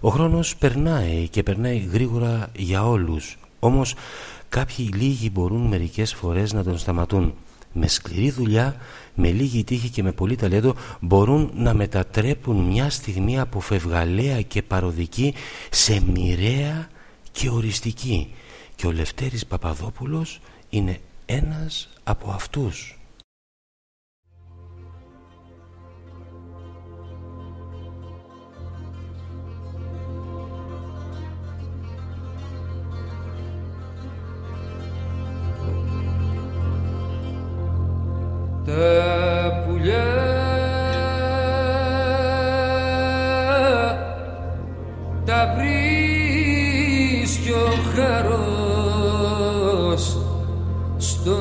Ο 0.00 0.08
χρόνος 0.08 0.56
περνάει 0.56 1.28
και 1.28 1.42
περνάει 1.42 1.78
γρήγορα 1.78 2.50
για 2.56 2.86
όλους, 2.88 3.38
όμως 3.60 3.94
Κάποιοι 4.48 4.90
λίγοι 4.94 5.30
μπορούν 5.32 5.66
μερικές 5.66 6.14
φορές 6.14 6.52
να 6.52 6.64
τον 6.64 6.78
σταματούν. 6.78 7.34
Με 7.72 7.86
σκληρή 7.86 8.30
δουλειά, 8.30 8.76
με 9.14 9.30
λίγη 9.30 9.64
τύχη 9.64 9.88
και 9.88 10.02
με 10.02 10.12
πολύ 10.12 10.36
ταλέντο 10.36 10.74
μπορούν 11.00 11.50
να 11.54 11.74
μετατρέπουν 11.74 12.56
μια 12.56 12.90
στιγμή 12.90 13.38
αποφευγαλαία 13.40 14.42
και 14.42 14.62
παροδική 14.62 15.34
σε 15.70 16.02
μοιραία 16.12 16.88
και 17.32 17.50
οριστική. 17.50 18.34
Και 18.74 18.86
ο 18.86 18.92
Λευτέρης 18.92 19.46
Παπαδόπουλος 19.46 20.40
είναι 20.70 21.00
ένας 21.26 21.88
από 22.04 22.30
αυτούς. 22.30 22.95
Τα 38.66 39.64
πουλιά. 39.66 40.04
Τα 45.24 45.54
βρίσκει 45.56 47.50
ο 47.50 47.68
χαρός 47.94 48.44
στο 50.96 51.36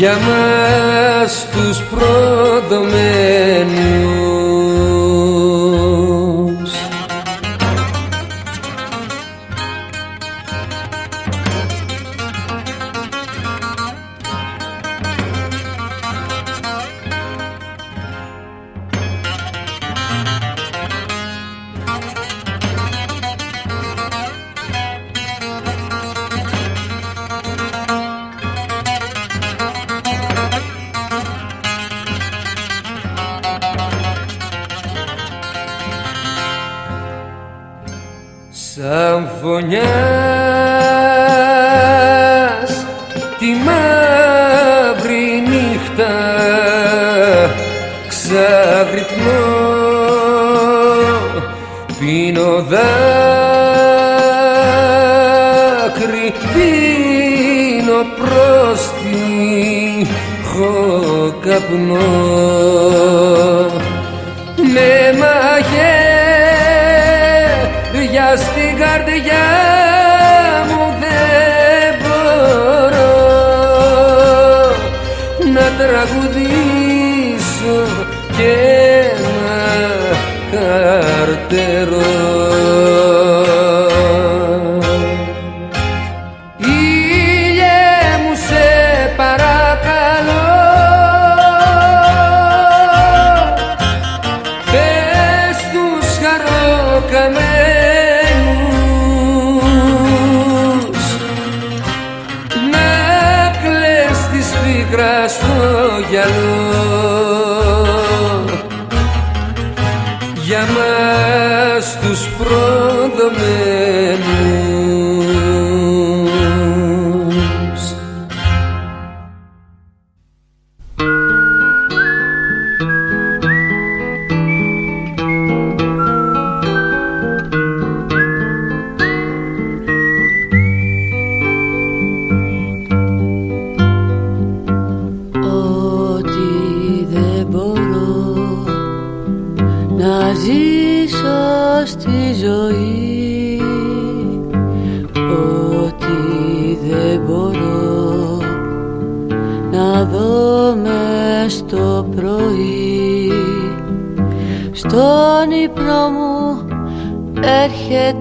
για 0.00 0.18
μας 0.18 1.48
τους 1.52 1.82
προδομένους 1.82 3.19
Love. 61.70 62.19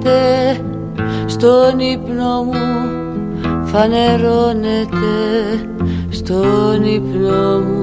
Να 0.03 0.57
στο 6.09 6.75
γράψω 7.13 7.78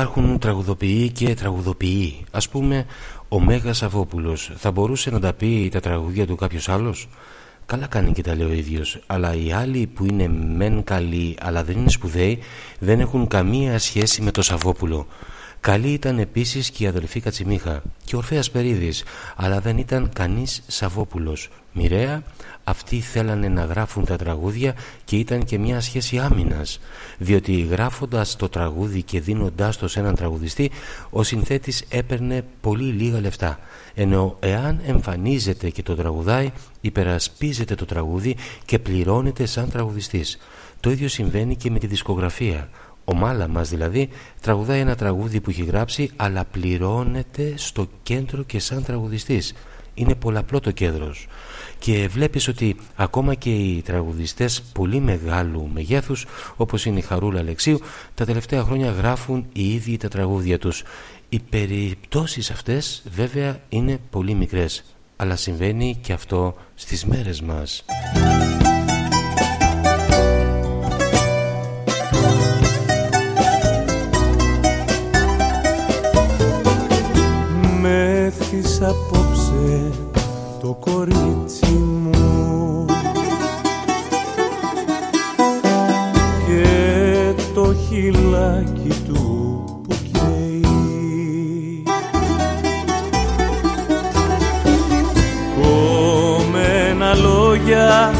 υπάρχουν 0.00 0.38
τραγουδοποιοί 0.38 1.10
και 1.10 1.34
τραγουδοποιοί. 1.34 2.24
Ας 2.30 2.48
πούμε, 2.48 2.86
ο 3.28 3.40
Μέγας 3.40 3.82
Αβόπουλος 3.82 4.52
θα 4.56 4.70
μπορούσε 4.70 5.10
να 5.10 5.20
τα 5.20 5.32
πει 5.32 5.68
τα 5.72 5.80
τραγουδία 5.80 6.26
του 6.26 6.36
κάποιος 6.36 6.68
άλλος; 6.68 7.08
Καλά 7.66 7.86
κάνει 7.86 8.12
και 8.12 8.22
τα 8.22 8.34
λέει 8.34 8.46
ο 8.46 8.52
ίδιος, 8.52 9.00
αλλά 9.06 9.34
οι 9.34 9.52
άλλοι 9.52 9.86
που 9.86 10.04
είναι 10.04 10.28
μεν 10.28 10.84
καλοί 10.84 11.36
αλλά 11.40 11.64
δεν 11.64 11.78
είναι 11.78 11.90
σπουδαίοι 11.90 12.38
δεν 12.78 13.00
έχουν 13.00 13.26
καμία 13.26 13.78
σχέση 13.78 14.22
με 14.22 14.30
το 14.30 14.42
σαβόπουλο. 14.42 15.06
Καλή 15.60 15.88
ήταν 15.88 16.18
επίσης 16.18 16.70
και 16.70 16.84
η 16.84 16.86
αδελφή 16.86 17.20
Κατσιμίχα 17.20 17.82
και 18.04 18.14
ο 18.14 18.18
Ορφέας 18.18 18.50
Περίδης, 18.50 19.04
αλλά 19.36 19.60
δεν 19.60 19.78
ήταν 19.78 20.10
κανείς 20.12 20.62
Σαββόπουλος. 20.66 21.48
Μοιραία 21.72 22.22
αυτοί 22.80 23.00
θέλανε 23.00 23.48
να 23.48 23.64
γράφουν 23.64 24.04
τα 24.04 24.16
τραγούδια 24.16 24.74
και 25.04 25.16
ήταν 25.16 25.44
και 25.44 25.58
μια 25.58 25.80
σχέση 25.80 26.18
άμυνας, 26.18 26.80
διότι 27.18 27.60
γράφοντας 27.60 28.36
το 28.36 28.48
τραγούδι 28.48 29.02
και 29.02 29.20
δίνοντάς 29.20 29.76
το 29.76 29.88
σε 29.88 30.00
έναν 30.00 30.14
τραγουδιστή, 30.14 30.70
ο 31.10 31.22
συνθέτης 31.22 31.84
έπαιρνε 31.88 32.44
πολύ 32.60 32.92
λίγα 32.92 33.20
λεφτά, 33.20 33.58
ενώ 33.94 34.36
εάν 34.40 34.80
εμφανίζεται 34.86 35.70
και 35.70 35.82
το 35.82 35.94
τραγουδάει, 35.94 36.50
υπερασπίζεται 36.80 37.74
το 37.74 37.84
τραγούδι 37.84 38.36
και 38.64 38.78
πληρώνεται 38.78 39.46
σαν 39.46 39.70
τραγουδιστής. 39.70 40.38
Το 40.80 40.90
ίδιο 40.90 41.08
συμβαίνει 41.08 41.56
και 41.56 41.70
με 41.70 41.78
τη 41.78 41.86
δισκογραφία. 41.86 42.68
Ο 43.04 43.14
Μάλα 43.14 43.48
μας 43.48 43.68
δηλαδή 43.68 44.08
τραγουδάει 44.40 44.80
ένα 44.80 44.94
τραγούδι 44.94 45.40
που 45.40 45.50
έχει 45.50 45.64
γράψει 45.64 46.10
αλλά 46.16 46.44
πληρώνεται 46.44 47.52
στο 47.56 47.88
κέντρο 48.02 48.42
και 48.42 48.58
σαν 48.58 48.84
τραγουδιστής. 48.84 49.54
Είναι 50.00 50.14
πολλαπλό 50.14 50.60
το 50.60 50.70
κέντρος. 50.70 51.26
Και 51.78 52.08
βλέπεις 52.08 52.48
ότι 52.48 52.76
ακόμα 52.96 53.34
και 53.34 53.50
οι 53.50 53.82
τραγουδιστές 53.82 54.62
πολύ 54.72 55.00
μεγάλου 55.00 55.70
μεγέθους 55.72 56.26
όπως 56.56 56.84
είναι 56.84 56.98
η 56.98 57.02
Χαρούλα 57.02 57.40
Αλεξίου 57.40 57.80
τα 58.14 58.24
τελευταία 58.24 58.62
χρόνια 58.62 58.90
γράφουν 58.90 59.46
οι 59.52 59.74
ίδιοι 59.74 59.96
τα 59.96 60.08
τραγούδια 60.08 60.58
τους. 60.58 60.82
Οι 61.28 61.40
περιπτώσεις 61.50 62.50
αυτές 62.50 63.02
βέβαια 63.10 63.60
είναι 63.68 63.98
πολύ 64.10 64.34
μικρές 64.34 64.84
αλλά 65.16 65.36
συμβαίνει 65.36 65.98
και 66.00 66.12
αυτό 66.12 66.54
στις 66.74 67.04
μέρες 67.04 67.40
μας. 67.40 67.84
Απόψε 79.50 79.90
το 80.60 80.76
κορίτσι 80.80 81.72
μου. 81.72 82.84
Και 86.46 87.42
το 87.54 87.74
χυλάκι 87.74 89.02
του 89.06 89.64
που 89.88 89.96
καίει. 90.12 91.82
Κομμένα 95.62 97.14
λόγια 97.14 98.12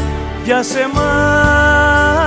για 0.45 0.63
σεμάκια 0.63 2.20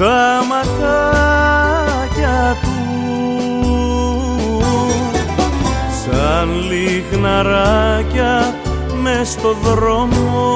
τα 0.00 0.40
ματάκια 0.48 2.40
του. 2.62 2.76
Σαν 6.02 6.48
λιχναράκια 6.70 8.34
μες 9.02 9.28
στο 9.28 9.52
δρόμο. 9.52 10.48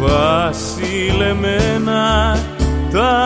Βασιλεμένα 0.00 2.04
τα 2.92 3.25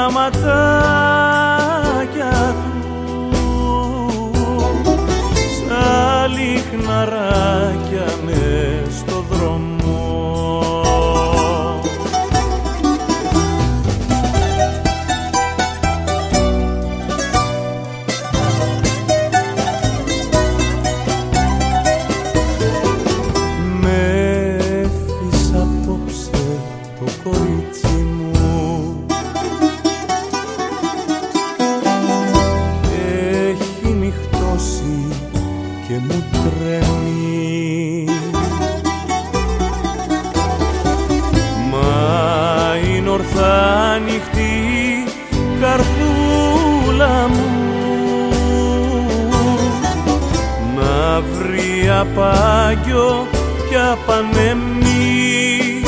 και 53.91 53.97
απανέμι 53.97 55.83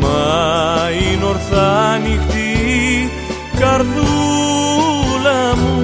Μα 0.00 0.90
είναι 0.90 1.24
ορθά 1.24 1.90
ανοιχτή 1.90 3.10
καρδούλα 3.58 5.56
μου. 5.56 5.82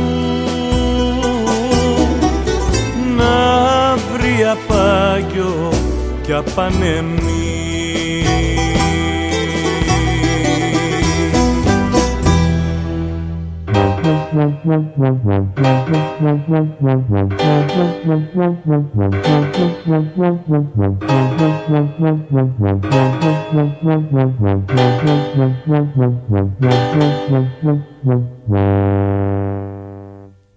Να 3.16 3.96
βρει 3.96 4.44
απάγιο 4.44 5.72
και 6.22 6.32
απανέμι 6.32 7.47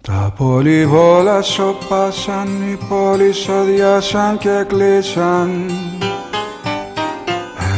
Τα 0.02 0.34
πολυβόλα 0.38 1.42
σοπάσαν, 1.42 2.48
οι 2.48 2.78
πόλεις 2.90 3.48
οδιάσαν 3.48 4.38
και 4.38 4.66
κλείσαν. 4.68 5.50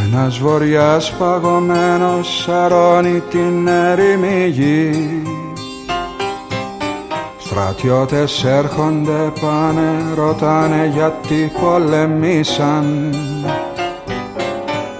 Ένας 0.05 0.37
βοριάς 0.37 1.11
παγωμένος 1.11 2.43
σαρώνει 2.43 3.21
την 3.29 3.67
έρημη 3.67 4.47
γη 4.47 4.91
Στρατιώτες 7.55 8.43
έρχονται 8.43 9.31
πάνε, 9.41 10.13
ρωτάνε 10.15 10.91
γιατί 10.93 11.51
πολεμήσαν. 11.61 13.15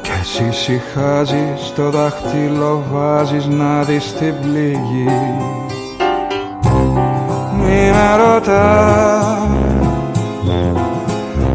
Κι 0.02 0.10
εσύ 0.22 0.52
συχάζεις, 0.52 1.74
το 1.76 1.90
δάχτυλο 1.90 2.84
βάζεις 2.92 3.46
να 3.46 3.84
δεις 3.84 4.14
την 4.14 4.34
πληγή. 4.42 5.08
Μη 7.58 7.92
με 7.92 8.16
ρωτάς, 8.18 9.38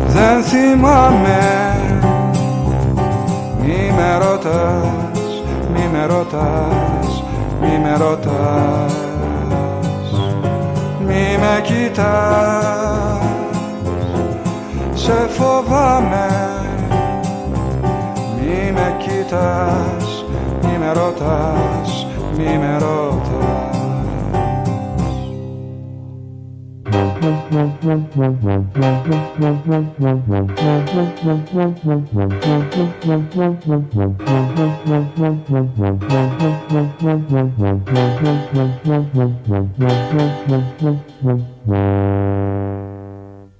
δεν 0.06 0.42
θυμάμαι. 0.42 1.40
Μη 3.62 3.92
με 3.96 4.18
ρωτάς 4.18 4.88
ρωτάς, 6.06 7.24
μη 7.60 7.78
με 7.82 7.96
ρωτάς 7.96 9.07
Μη 11.08 11.38
με 11.38 11.60
κοιτάς, 11.62 13.22
σε 14.94 15.28
φοβάμαι. 15.28 16.26
Μη 18.36 18.72
με 18.72 18.96
κοιτάς, 18.98 20.24
μη 20.62 20.78
με 20.78 20.92
ρωτάς, 20.92 22.06
μη 22.36 22.58
με 22.58 22.78
ρωτάς 22.78 23.77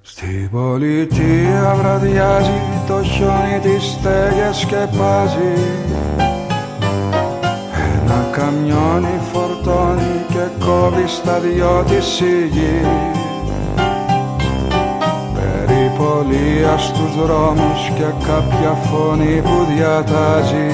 Στην 0.01 0.49
πολιτεία 0.51 1.75
βραδιάζει 1.79 2.61
το 2.87 3.03
χιόνι 3.03 3.59
της 3.61 3.83
στέγες 3.83 4.57
σκεπάζει. 4.57 5.53
Ένα 7.93 8.29
καμιόνι 8.31 9.19
φορτώνει 9.31 10.25
και 10.27 10.65
κόβει 10.65 11.07
στα 11.07 11.39
δυο 11.39 11.83
της 11.87 12.19
η 12.19 12.47
γη 12.51 13.18
Περιπολία 15.99 16.77
στους 16.77 17.15
δρόμους 17.15 17.91
και 17.95 18.25
κάποια 18.27 18.77
φωνή 18.89 19.41
που 19.43 19.65
διατάζει. 19.75 20.71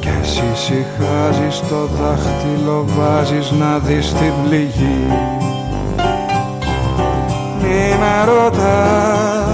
Και 0.00 0.08
εσύ 0.22 0.44
συχάζεις 0.54 1.60
το 1.68 1.88
δάχτυλο 1.96 2.84
βάζεις 2.96 3.50
να 3.50 3.78
δεις 3.78 4.12
την 4.12 4.32
πληγή. 4.44 5.06
Μη 7.62 7.96
με 8.00 8.24
ρωτάς, 8.24 9.48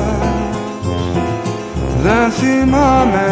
δεν 2.02 2.30
θυμάμαι. 2.30 3.28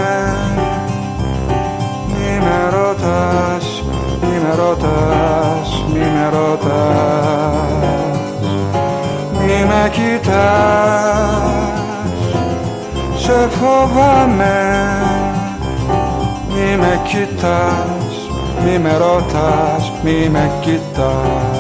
Μη 2.08 2.38
με 2.40 2.76
ρωτάς, 2.76 3.84
μη 4.20 4.38
με 4.42 4.54
ρωτάς, 4.54 5.84
μη 5.92 5.98
με 5.98 6.28
ρωτάς. 6.32 6.78
Μη 7.52 7.57
με 9.88 9.94
κοιτάς, 9.94 11.72
σε 13.16 13.48
φοβάμαι. 13.48 14.56
Μη 16.48 16.76
με 16.76 17.00
κοιτάς, 17.04 18.14
μη 18.64 18.78
με 18.78 18.96
ρωτάς, 18.96 19.92
μη 20.04 20.28
με 20.28 20.50
κοιτάς 20.60 21.58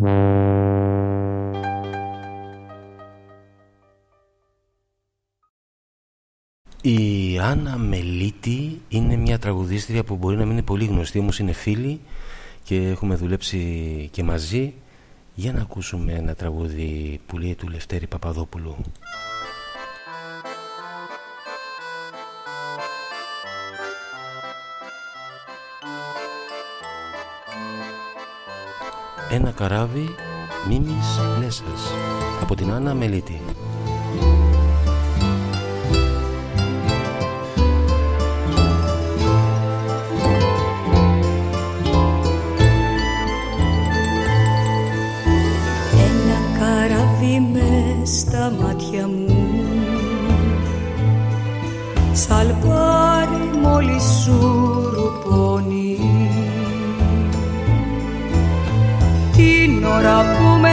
Η 0.00 0.08
Άννα 7.38 7.78
Μελίτη 7.78 8.80
είναι 8.88 9.16
μια 9.16 9.38
τραγουδίστρια 9.38 10.04
που 10.04 10.16
μπορεί 10.16 10.36
να 10.36 10.42
μην 10.42 10.52
είναι 10.52 10.62
πολύ 10.62 10.84
γνωστή 10.84 11.18
όμως 11.18 11.38
είναι 11.38 11.52
φίλη 11.52 12.00
και 12.64 12.76
έχουμε 12.76 13.14
δουλέψει 13.14 14.08
και 14.12 14.22
μαζί. 14.22 14.74
Για 15.34 15.52
να 15.52 15.60
ακούσουμε 15.60 16.12
ένα 16.12 16.34
τραγούδι 16.34 17.20
που 17.26 17.38
λέει 17.38 17.54
του 17.54 17.68
Λευτέρη 17.68 18.06
Παπαδόπουλου 18.06 18.76
Ένα 29.32 29.50
καράβι 29.50 30.14
Μίμης 30.68 31.20
Λέσας 31.40 31.92
από 32.42 32.54
την 32.54 32.70
Άννα 32.70 32.94
Μελίτη 32.94 33.40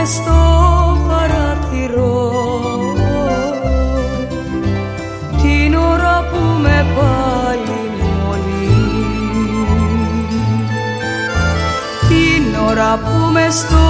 στο 0.08 0.40
παράθυρο. 1.08 2.30
Την 5.42 5.74
ώρα 5.74 6.24
που 6.30 6.60
με 6.62 6.86
πάλι 6.96 7.90
μόνη. 8.00 8.70
Την 12.08 12.60
ώρα 12.68 12.98
που 13.04 13.32
με 13.32 13.50
στο 13.50 13.87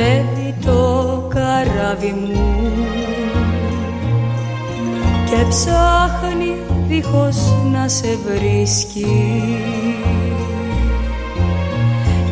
ταξιδεύει 0.00 0.54
το 0.64 1.22
καράβι 1.28 2.14
μου 2.20 2.50
και 5.24 5.44
ψάχνει 5.48 6.56
δίχως 6.88 7.36
να 7.72 7.88
σε 7.88 8.18
βρίσκει. 8.26 9.06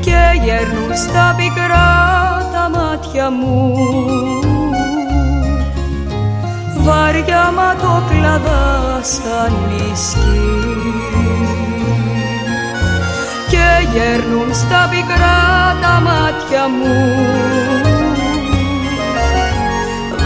Και 0.00 0.40
γερνούν 0.44 0.96
στα 0.96 1.34
πικρά 1.36 2.48
τα 2.52 2.70
μάτια 2.78 3.30
μου. 3.30 3.74
Βαριά 6.76 7.52
μα 7.56 7.74
το 7.74 8.02
κλαδά 8.10 9.00
σαν 9.02 9.52
νησκή 9.68 10.68
και 13.50 13.98
γέρνουν 13.98 14.54
στα 14.54 14.88
πικρά 14.90 15.57
τα 15.80 16.00
μάτια 16.00 16.68
μου. 16.68 16.96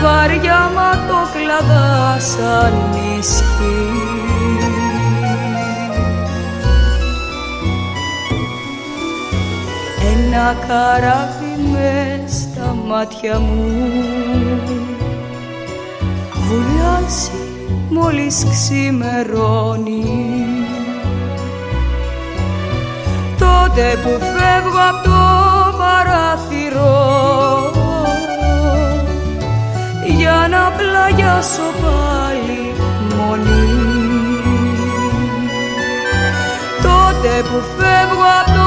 Βαριά 0.03 0.71
μα 0.75 0.91
το 0.91 1.21
κλαδά 1.33 2.19
σαν 2.19 2.73
νησκή 2.93 3.93
Ένα 10.13 10.57
καράβι 10.67 11.71
με 11.73 12.25
στα 12.27 12.77
μάτια 12.87 13.39
μου. 13.39 13.73
Βουλιάζει 16.49 17.31
μόλις 17.89 18.47
ξημερώνει. 18.51 20.05
Τότε 23.39 23.99
που 24.03 24.11
φεύγω 24.21 24.79
από 24.89 25.03
το 25.09 25.32
για 30.33 30.49
να 30.49 30.73
πλαγιάσω 30.77 31.69
πάλι 31.83 32.75
μόνη 33.17 33.65
τότε 36.83 37.33
που 37.49 37.59
φεύγω 37.77 38.27
από 38.41 38.53
το 38.57 38.62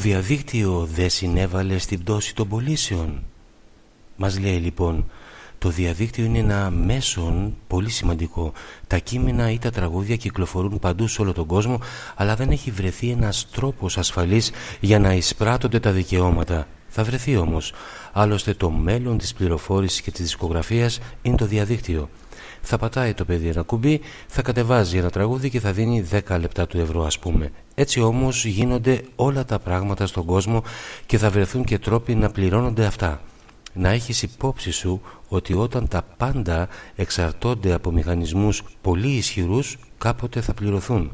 διαδίκτυο 0.00 0.88
δεν 0.94 1.10
συνέβαλε 1.10 1.78
στην 1.78 2.00
πτώση 2.00 2.34
των 2.34 2.48
πωλήσεων. 2.48 3.22
Μας 4.16 4.38
λέει 4.38 4.56
λοιπόν 4.56 5.10
το 5.58 5.68
διαδίκτυο 5.68 6.24
είναι 6.24 6.38
ένα 6.38 6.70
μέσον 6.70 7.54
πολύ 7.66 7.90
σημαντικό. 7.90 8.52
Τα 8.86 8.98
κείμενα 8.98 9.50
ή 9.50 9.58
τα 9.58 9.70
τραγούδια 9.70 10.16
κυκλοφορούν 10.16 10.78
παντού 10.78 11.06
σε 11.06 11.20
όλο 11.20 11.32
τον 11.32 11.46
κόσμο 11.46 11.80
αλλά 12.14 12.36
δεν 12.36 12.50
έχει 12.50 12.70
βρεθεί 12.70 13.10
ένας 13.10 13.46
τρόπος 13.50 13.98
ασφαλής 13.98 14.50
για 14.80 14.98
να 14.98 15.12
εισπράττονται 15.12 15.80
τα 15.80 15.90
δικαιώματα. 15.90 16.66
Θα 16.88 17.04
βρεθεί 17.04 17.36
όμως. 17.36 17.72
Άλλωστε 18.12 18.54
το 18.54 18.70
μέλλον 18.70 19.18
της 19.18 19.32
πληροφόρησης 19.32 20.00
και 20.00 20.10
της 20.10 20.20
δισκογραφίας 20.20 21.00
είναι 21.22 21.36
το 21.36 21.46
διαδίκτυο. 21.46 22.08
Θα 22.62 22.78
πατάει 22.78 23.14
το 23.14 23.24
παιδί 23.24 23.48
ένα 23.48 23.62
κουμπί, 23.62 24.00
θα 24.26 24.42
κατεβάζει 24.42 24.98
ένα 24.98 25.10
τραγούδι 25.10 25.50
και 25.50 25.60
θα 25.60 25.72
δίνει 25.72 26.06
10 26.28 26.40
λεπτά 26.40 26.66
του 26.66 26.78
ευρώ 26.78 27.04
ας 27.04 27.18
πούμε. 27.18 27.50
Έτσι 27.74 28.00
όμως 28.00 28.44
γίνονται 28.44 29.02
όλα 29.16 29.44
τα 29.44 29.58
πράγματα 29.58 30.06
στον 30.06 30.24
κόσμο 30.24 30.62
και 31.06 31.18
θα 31.18 31.30
βρεθούν 31.30 31.64
και 31.64 31.78
τρόποι 31.78 32.14
να 32.14 32.30
πληρώνονται 32.30 32.84
αυτά. 32.86 33.20
Να 33.72 33.88
έχεις 33.88 34.22
υπόψη 34.22 34.70
σου 34.70 35.00
ότι 35.28 35.54
όταν 35.54 35.88
τα 35.88 36.02
πάντα 36.16 36.68
εξαρτώνται 36.96 37.72
από 37.72 37.90
μηχανισμούς 37.90 38.62
πολύ 38.80 39.08
ισχυρούς 39.08 39.78
κάποτε 39.98 40.40
θα 40.40 40.54
πληρωθούν. 40.54 41.12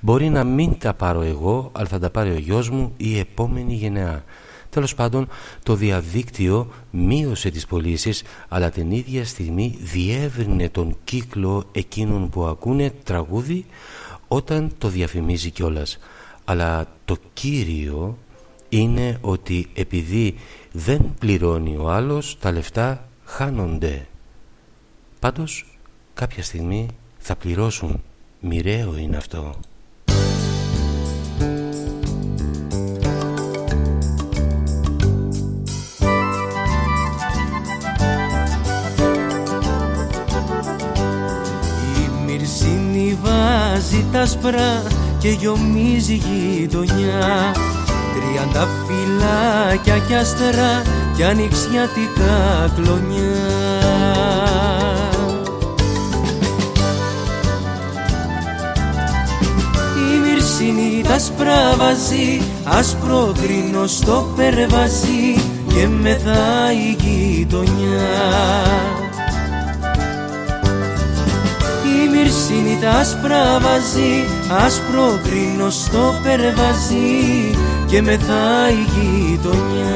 Μπορεί 0.00 0.28
να 0.28 0.44
μην 0.44 0.78
τα 0.78 0.94
πάρω 0.94 1.22
εγώ 1.22 1.70
αλλά 1.72 1.86
θα 1.86 1.98
τα 1.98 2.10
πάρει 2.10 2.30
ο 2.30 2.38
γιος 2.38 2.70
μου 2.70 2.92
ή 2.96 3.10
η 3.10 3.18
επόμενη 3.18 3.74
γενεά. 3.74 4.24
Τέλος 4.74 4.94
πάντων 4.94 5.28
το 5.62 5.74
διαδίκτυο 5.74 6.68
μείωσε 6.90 7.50
τις 7.50 7.66
πωλήσεις, 7.66 8.22
αλλά 8.48 8.70
την 8.70 8.90
ίδια 8.90 9.24
στιγμή 9.24 9.78
διεύρυνε 9.80 10.68
τον 10.68 10.96
κύκλο 11.04 11.64
εκείνων 11.72 12.28
που 12.28 12.44
ακούνε 12.44 12.90
τραγούδι 13.04 13.66
όταν 14.28 14.70
το 14.78 14.88
διαφημίζει 14.88 15.50
κιόλας. 15.50 15.98
Αλλά 16.44 16.86
το 17.04 17.16
κύριο 17.32 18.18
είναι 18.68 19.18
ότι 19.20 19.68
επειδή 19.74 20.34
δεν 20.72 21.14
πληρώνει 21.18 21.76
ο 21.76 21.90
άλλος 21.90 22.38
τα 22.40 22.52
λεφτά 22.52 23.08
χάνονται. 23.24 24.06
Πάντως 25.18 25.78
κάποια 26.14 26.42
στιγμή 26.42 26.88
θα 27.18 27.36
πληρώσουν. 27.36 28.02
Μοιραίο 28.40 28.96
είναι 28.96 29.16
αυτό. 29.16 29.54
Άσπρα 44.24 44.82
και 45.18 45.28
γιομίζει 45.28 46.14
γειτονιά. 46.14 47.54
Τριάντα 48.14 48.68
φυλάκια 48.86 49.98
κι 50.06 50.14
άστερα 50.14 50.82
κι 51.16 51.24
ανοιξιατικά 51.24 52.72
κλονιά. 52.74 53.44
Η 59.96 60.18
μυρσίνη 60.18 61.02
τα 61.08 61.18
σπράβαζει 61.18 62.42
άσπρο 62.64 63.34
κρίνο 63.42 63.86
στο 63.86 64.32
περβαζί 64.36 65.34
και 65.68 65.88
μεθάει 65.88 66.76
η 66.76 66.96
γειτονιά 67.02 69.03
μυρσίνη 72.54 72.78
τα 72.80 72.90
άσπρα 72.90 73.58
βάζει 73.60 74.24
άσπρο 74.64 75.20
κρίνο 75.22 75.70
στο 75.70 76.14
περβαζί 76.22 77.58
και 77.86 78.02
μεθά 78.02 78.70
η 78.70 78.86
γειτονιά 78.94 79.92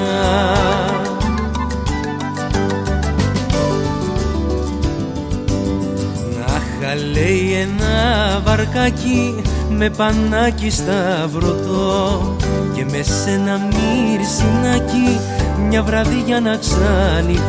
Να 6.80 6.94
λέει 6.94 7.52
ένα 7.52 8.40
βαρκάκι 8.44 9.42
με 9.70 9.90
πανάκι 9.90 10.70
σταυρωτό 10.70 12.36
και 12.74 12.84
με 12.84 13.02
σένα 13.02 13.58
μυρσινάκι 13.58 15.20
μια 15.68 15.82
βραδιά 15.82 16.40
να 16.40 16.56
ξανοιχτώ 16.56 17.48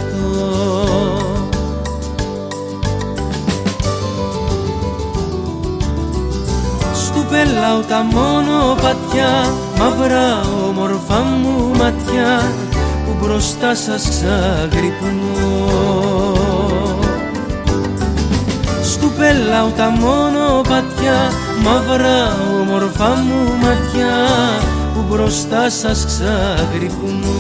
πελάω 7.30 7.80
τα 7.80 8.04
πατιά. 8.82 9.54
Μαύρα 9.78 10.42
όμορφα 10.68 11.20
μου 11.20 11.72
ματιά 11.78 12.42
που 13.06 13.16
μπροστά 13.22 13.76
σας 13.76 14.10
ξαγρυπνώ. 14.10 15.48
Στου 18.84 19.12
πελάω 19.18 19.70
τα 19.70 19.90
πατιά. 20.70 21.32
Μαύρα 21.64 22.38
όμορφα 22.62 23.10
μου 23.10 23.56
ματιά 23.62 24.16
που 24.94 25.06
μπροστά 25.10 25.70
σας 25.70 26.06
ξαγρυπνώ. 26.06 27.38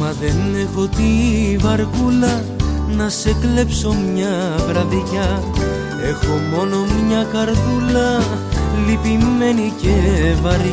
Μα 0.00 0.14
δεν 0.20 0.36
έχω 0.66 0.86
τη 0.86 1.56
βαρκούλα 1.56 2.42
να 2.96 3.08
σε 3.08 3.36
κλέψω 3.40 3.94
μια 4.12 4.54
βραδιά. 4.66 5.42
Έχω 6.08 6.38
μόνο 6.54 6.76
μια 7.06 7.26
καρδούλα 7.32 8.22
λυπημένη 8.86 9.72
και 9.80 9.96
βαριά. 10.42 10.72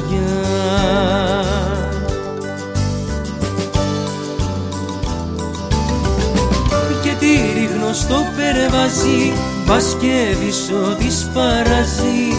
Και 7.03 7.13
τη 7.19 7.59
ρίχνω 7.59 7.93
στο 7.93 8.15
περβαζί 8.35 9.31
Μπας 9.65 9.95
και 9.99 10.35
δισώ 10.41 10.95
της 10.99 11.29
παραζεί 11.33 12.37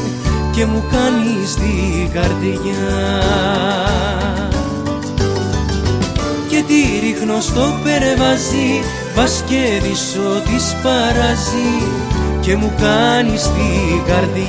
και 0.52 0.64
μου 0.66 0.84
κάνεις 0.90 1.54
την 1.54 2.12
καρδιά. 2.12 3.22
Και 6.48 6.62
τη 6.66 7.06
ρίχνω 7.06 7.40
στο 7.40 7.78
περβαζί 7.82 8.82
Πας 9.14 9.44
και 9.46 9.80
δισώ 9.82 10.42
της 10.44 10.76
παραζεί 10.82 11.82
και 12.40 12.56
μου 12.56 12.72
κάνεις 12.78 13.42
την 13.42 14.04
καρδιά. 14.06 14.48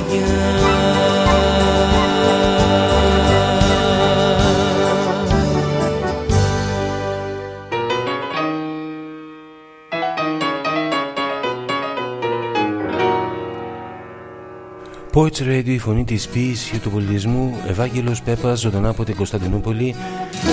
Poets 15.14 15.40
Radio, 15.40 15.66
η 15.66 15.78
φωνή 15.78 16.04
της 16.04 16.28
ποίησης 16.28 16.70
και 16.70 16.78
του 16.78 16.90
πολιτισμού. 16.90 17.56
Ευάγγελος 17.68 18.22
Πέπας 18.22 18.60
ζωντανά 18.60 18.88
από 18.88 19.04
την 19.04 19.16
Κωνσταντινούπολη 19.16 19.94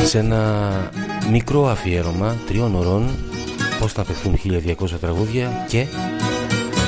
σε 0.05 0.17
ένα 0.17 0.71
μικρό 1.31 1.67
αφιέρωμα 1.67 2.35
τριών 2.47 2.75
ωρών 2.75 3.09
πώς 3.79 3.93
θα 3.93 4.03
παιχτούν 4.03 4.39
1200 4.45 4.89
τραγούδια 5.01 5.65
και 5.67 5.85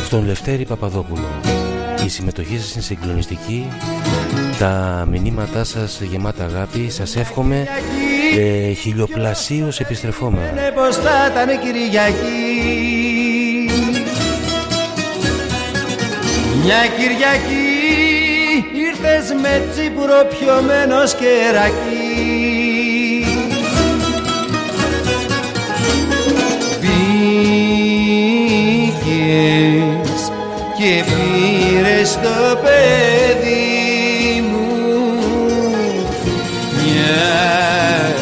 στον 0.05 0.26
Λευτέρη 0.26 0.65
Παπαδόπουλο. 0.65 1.27
Η 2.05 2.09
συμμετοχή 2.09 2.57
σας 2.57 2.73
είναι 2.73 2.84
συγκλονιστική, 2.84 3.68
τα 4.59 5.05
μηνύματά 5.09 5.63
σας 5.63 6.01
γεμάτα 6.01 6.43
αγάπη, 6.43 6.89
σας 6.89 7.15
εύχομαι 7.15 7.68
ε, 8.38 8.72
χιλιοπλασίως 8.72 9.80
επιστρεφόμενα. 9.80 10.51
Ναι, 10.51 10.72
πως 10.72 10.95
θα 10.95 11.31
ήταν 11.31 11.59
Κυριακή 11.59 12.51
Μια 16.63 16.88
Κυριακή 16.97 17.72
ήρθες 18.73 19.41
με 19.41 19.63
τσίπουρο 19.72 20.27
πιωμένος 20.30 21.15
κερακί 21.15 22.90
πήρε 32.02 32.10
το 32.22 32.57
παιδί 32.61 34.41
μου 34.52 34.69
μια 36.73 38.14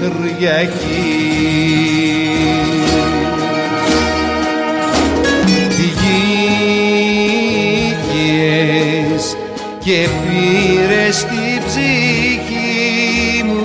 Κυριακή. 0.00 0.72
Βγήκες 7.96 9.36
και 9.78 9.98
πήρες 10.22 11.16
την 11.24 11.56
ψυχή 11.66 13.42
μου 13.44 13.64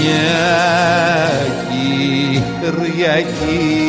μια 0.00 0.40
Κυριακή 2.60 3.87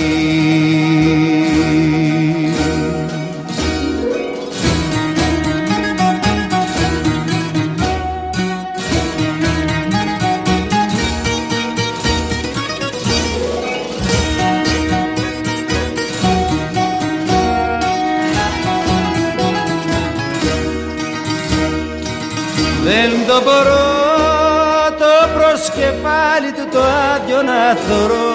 το 27.40 27.45
άδειο 27.45 27.53
να 27.53 27.76
θωρώ 27.76 28.30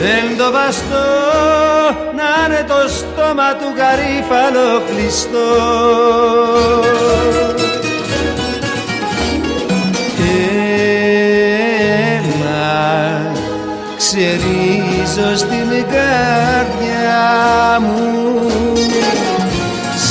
Δεν 0.00 0.36
το 0.38 0.50
βαστώ 0.52 1.06
να 2.16 2.54
είναι 2.54 2.64
το 2.68 2.88
στόμα 2.88 3.54
του 3.54 3.68
γαρίφαλο 3.76 4.82
κλειστό. 4.88 5.50
Έλα 12.14 12.52
ξερίζω 13.96 15.36
στην 15.36 15.68
καρδιά 15.70 17.24
μου 17.80 18.04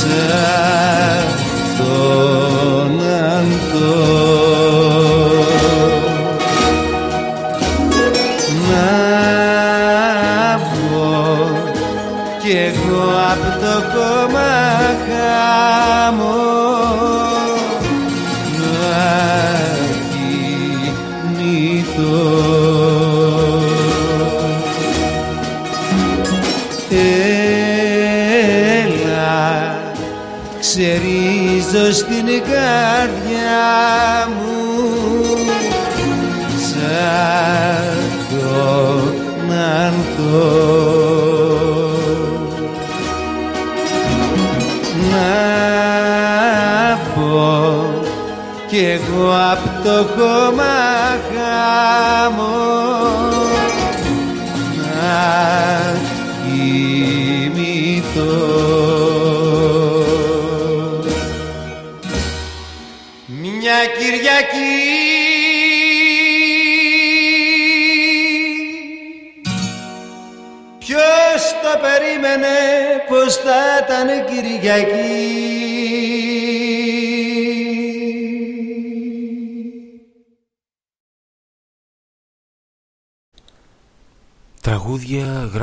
τον 0.04 0.83
απ' 13.94 14.00
το 14.00 14.26
κόμμα 14.30 14.52
χάμω 15.06 16.44
ξερίζω 30.74 31.92
στην 31.92 32.26
καρδιά 32.26 33.64
απ' 49.84 49.90
το 49.90 50.06
κόμμα 50.16 50.76
χάμω. 51.30 52.56
Να 54.76 55.96
κοιμηθώ. 56.44 57.84
Μια 63.26 63.80
Κυριακή. 63.98 64.82
Ποιος 70.78 71.42
το 71.62 71.72
περίμενε 71.82 72.56
πως 73.08 73.34
θα 73.36 73.60
ήταν 73.84 74.08
Κυριακή; 74.24 75.53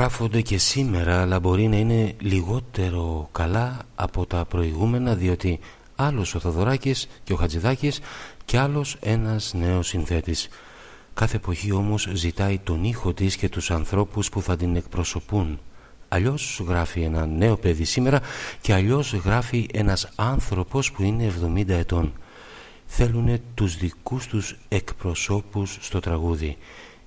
Γράφονται 0.02 0.40
και 0.40 0.58
σήμερα 0.58 1.20
αλλά 1.20 1.40
μπορεί 1.40 1.68
να 1.68 1.76
είναι 1.76 2.14
λιγότερο 2.18 3.28
καλά 3.32 3.78
από 3.94 4.26
τα 4.26 4.44
προηγούμενα 4.44 5.14
διότι 5.14 5.58
άλλος 5.96 6.34
ο 6.34 6.38
Θοδωράκης 6.38 7.08
και 7.24 7.32
ο 7.32 7.36
Χατζηδάκης 7.36 8.00
και 8.44 8.58
άλλος 8.58 8.96
ένας 9.00 9.54
νέος 9.54 9.88
συνθέτης. 9.88 10.48
Κάθε 11.14 11.36
εποχή 11.36 11.72
όμως 11.72 12.08
ζητάει 12.12 12.58
τον 12.58 12.84
ήχο 12.84 13.12
της 13.14 13.36
και 13.36 13.48
τους 13.48 13.70
ανθρώπους 13.70 14.28
που 14.28 14.42
θα 14.42 14.56
την 14.56 14.76
εκπροσωπούν. 14.76 15.60
Αλλιώς 16.08 16.62
γράφει 16.66 17.00
ένα 17.00 17.26
νέο 17.26 17.56
παιδί 17.56 17.84
σήμερα 17.84 18.20
και 18.60 18.72
αλλιώς 18.72 19.14
γράφει 19.14 19.68
ένας 19.72 20.08
άνθρωπος 20.14 20.92
που 20.92 21.02
είναι 21.02 21.32
70 21.56 21.68
ετών. 21.68 22.12
Θέλουν 22.86 23.40
τους 23.54 23.76
δικούς 23.76 24.26
τους 24.26 24.56
εκπροσώπους 24.68 25.78
στο 25.80 26.00
τραγούδι. 26.00 26.56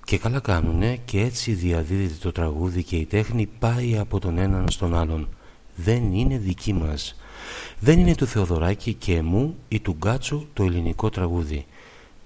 Και 0.06 0.18
καλά 0.18 0.40
κάνουνε 0.40 1.00
και 1.04 1.20
έτσι 1.20 1.52
διαδίδεται 1.52 2.14
το 2.20 2.32
τραγούδι 2.32 2.82
και 2.82 2.96
η 2.96 3.04
τέχνη 3.04 3.46
πάει 3.58 3.98
από 3.98 4.18
τον 4.20 4.38
έναν 4.38 4.70
στον 4.70 4.94
άλλον. 4.94 5.28
Δεν 5.76 6.12
είναι 6.12 6.38
δική 6.38 6.72
μας. 6.72 7.16
Δεν 7.78 7.98
είναι 7.98 8.14
του 8.14 8.26
Θεοδωράκη 8.26 8.94
και 8.94 9.14
εμού 9.14 9.56
ή 9.68 9.80
του 9.80 9.92
Γκάτσου 9.92 10.46
το 10.52 10.62
ελληνικό 10.62 11.10
τραγούδι. 11.10 11.66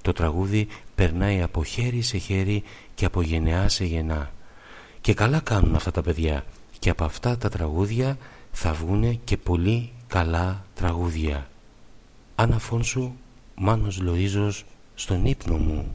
Το 0.02 0.12
τραγούδι 0.12 0.69
περνάει 0.94 1.43
από 1.43 1.65
χέρι 1.65 2.02
σε 2.02 2.19
χέρι 2.19 2.62
και 2.94 3.05
από 3.05 3.23
γενεά 3.23 3.69
σε 3.69 3.85
γενά. 3.85 4.31
Και 5.01 5.15
καλά 5.15 5.40
κάνουν 5.40 5.74
αυτά 5.74 5.90
τα 5.90 6.02
παιδιά. 6.02 6.44
Και 6.78 6.90
από 6.90 7.05
αυτά 7.05 7.39
τα 7.39 7.48
τραγούδια 7.48 8.19
θα 8.52 8.73
βγούνε 8.73 9.19
και 9.24 9.36
πολύ 9.36 9.90
καλά 10.07 10.65
τραγούδια. 10.74 11.48
Άννα 12.35 12.59
Φόνσου, 12.59 13.12
Μάνος 13.55 14.01
Λοΐζος, 14.02 14.62
στον 14.94 15.24
ύπνο 15.24 15.57
μου. 15.57 15.94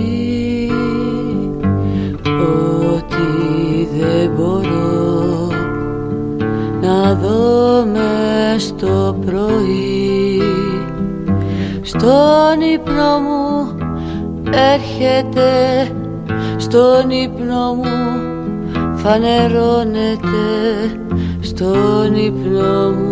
Στον 11.83 12.61
ύπνο 12.73 13.19
μου 13.19 13.77
έρχεται 14.73 15.51
Στον 16.57 17.09
ύπνο 17.09 17.73
μου 17.73 17.83
φανερώνεται 18.95 20.29
Στον 21.41 22.15
ύπνο 22.15 22.89
μου 22.89 23.10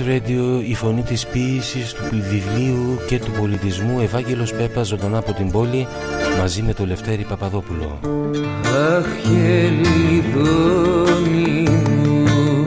Radio 0.00 0.62
η 0.68 0.74
φωνή 0.74 1.02
της 1.02 1.26
ποίησης 1.26 1.92
του 1.92 2.02
βιβλίου 2.10 2.98
και 3.06 3.18
του 3.18 3.30
πολιτισμού 3.30 4.00
Ευάγγελος 4.00 4.54
Πέπας 4.54 4.86
ζωντανά 4.86 5.18
από 5.18 5.32
την 5.32 5.50
πόλη 5.50 5.86
μαζί 6.38 6.62
με 6.62 6.72
το 6.74 6.86
Λευτέρη 6.86 7.26
Παπαδόπουλο. 7.28 8.00
Αχ 8.96 9.06
χελιδόνι 9.22 10.42
μου 12.02 12.64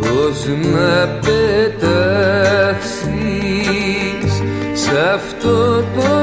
πως 0.00 0.46
να 0.72 1.06
πετάξεις 1.06 1.92
σε 4.72 4.98
αυτό 5.14 5.76
το 5.76 6.21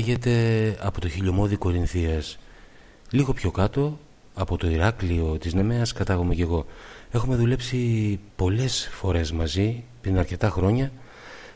κατάγεται 0.00 0.76
από 0.80 1.00
το 1.00 1.08
χιλιομόδι 1.08 1.56
Κορινθίας. 1.56 2.38
Λίγο 3.10 3.32
πιο 3.32 3.50
κάτω, 3.50 3.98
από 4.34 4.56
το 4.56 4.70
Ηράκλειο 4.70 5.38
της 5.38 5.54
Νεμέας 5.54 5.92
κατάγομαι 5.92 6.34
και 6.34 6.42
εγώ. 6.42 6.66
Έχουμε 7.10 7.36
δουλέψει 7.36 8.20
πολλές 8.36 8.88
φορές 8.92 9.32
μαζί, 9.32 9.84
πριν 10.00 10.18
αρκετά 10.18 10.50
χρόνια. 10.50 10.92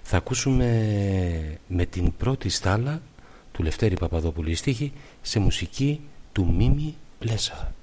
Θα 0.02 0.16
ακούσουμε 0.16 1.58
με 1.66 1.84
την 1.86 2.12
πρώτη 2.16 2.48
στάλα 2.48 3.02
του 3.52 3.62
Λευτέρη 3.62 3.94
Παπαδόπουλου 3.96 4.56
στίχη 4.56 4.92
σε 5.22 5.38
μουσική 5.38 6.00
του 6.32 6.54
Μίμη 6.56 6.94
Πλέσα. 7.18 7.73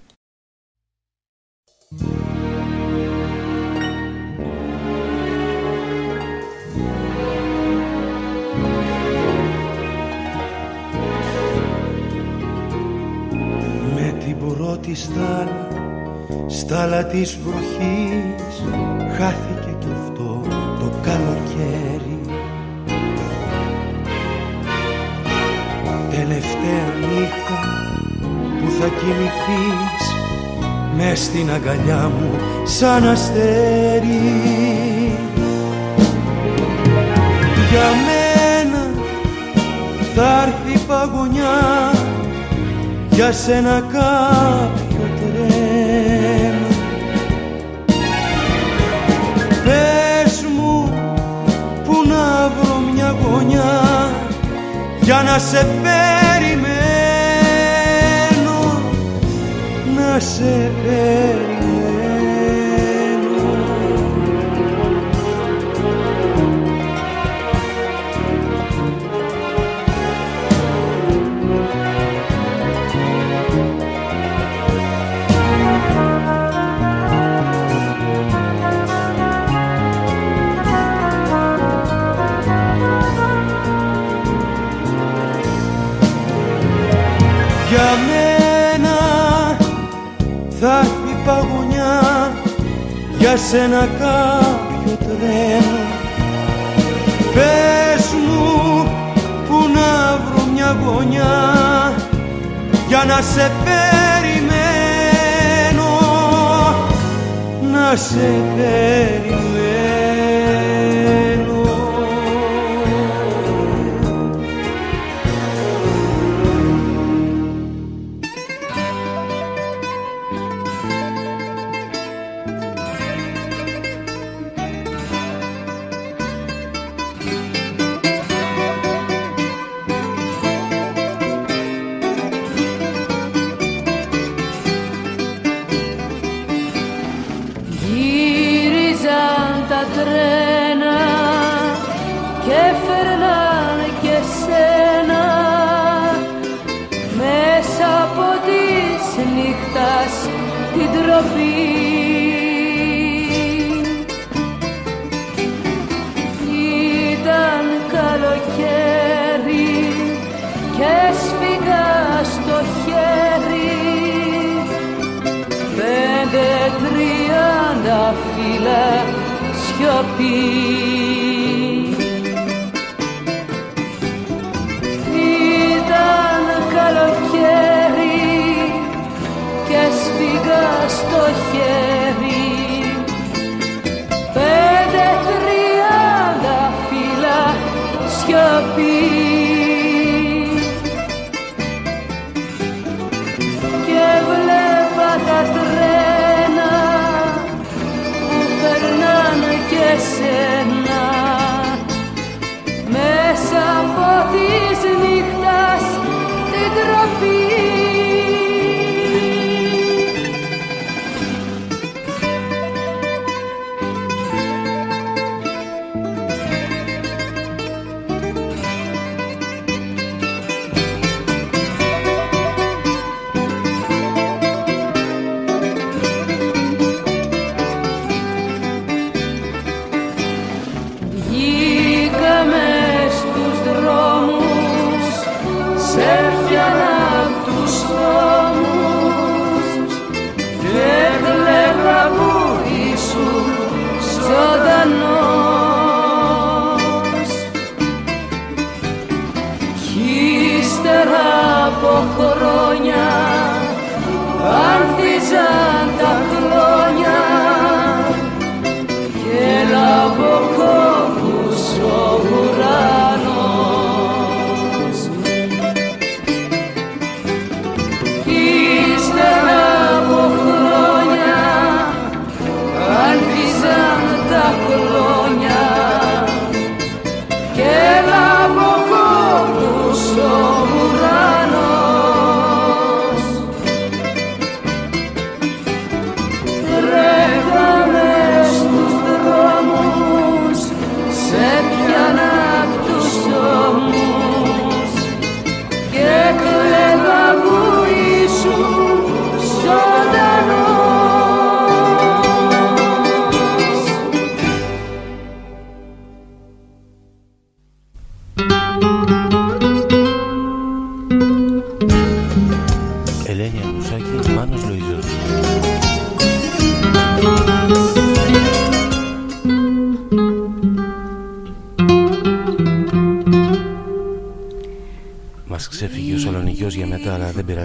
Σαν 32.82 33.08
αστέρι 33.08 34.22
Για 37.70 37.90
μένα 38.06 38.84
θα 40.16 40.44
έρθει 40.44 40.86
παγωνιά 40.88 41.94
για 43.10 43.32
σένα 43.32 43.84
κάποιο 43.92 45.10
τρένο. 45.18 46.68
Πες 49.64 50.46
μου 50.56 50.94
που 51.84 51.96
να 52.08 52.50
βρω 52.50 52.76
μια 52.94 53.16
γωνιά 53.24 53.82
για 55.02 55.22
να 55.26 55.38
σε 55.40 55.68
περιμένω 55.84 56.62
να 59.96 60.20
σε 60.20 60.72
περιμένω 60.84 61.51
παγωνιά 91.32 92.02
για 93.18 93.38
σένα 93.38 93.80
κάποιο 94.00 94.98
τρένο 95.00 95.80
Πες 97.34 98.06
μου 98.28 98.44
που 99.48 99.58
να 99.74 100.18
βρω 100.18 100.44
μια 100.54 100.78
γωνιά 100.86 101.40
για 102.88 103.04
να 103.08 103.22
σε 103.22 103.52
περιμένω. 103.64 103.92
Να 107.72 107.96
σε 107.96 108.30
περιμένω 108.56 109.51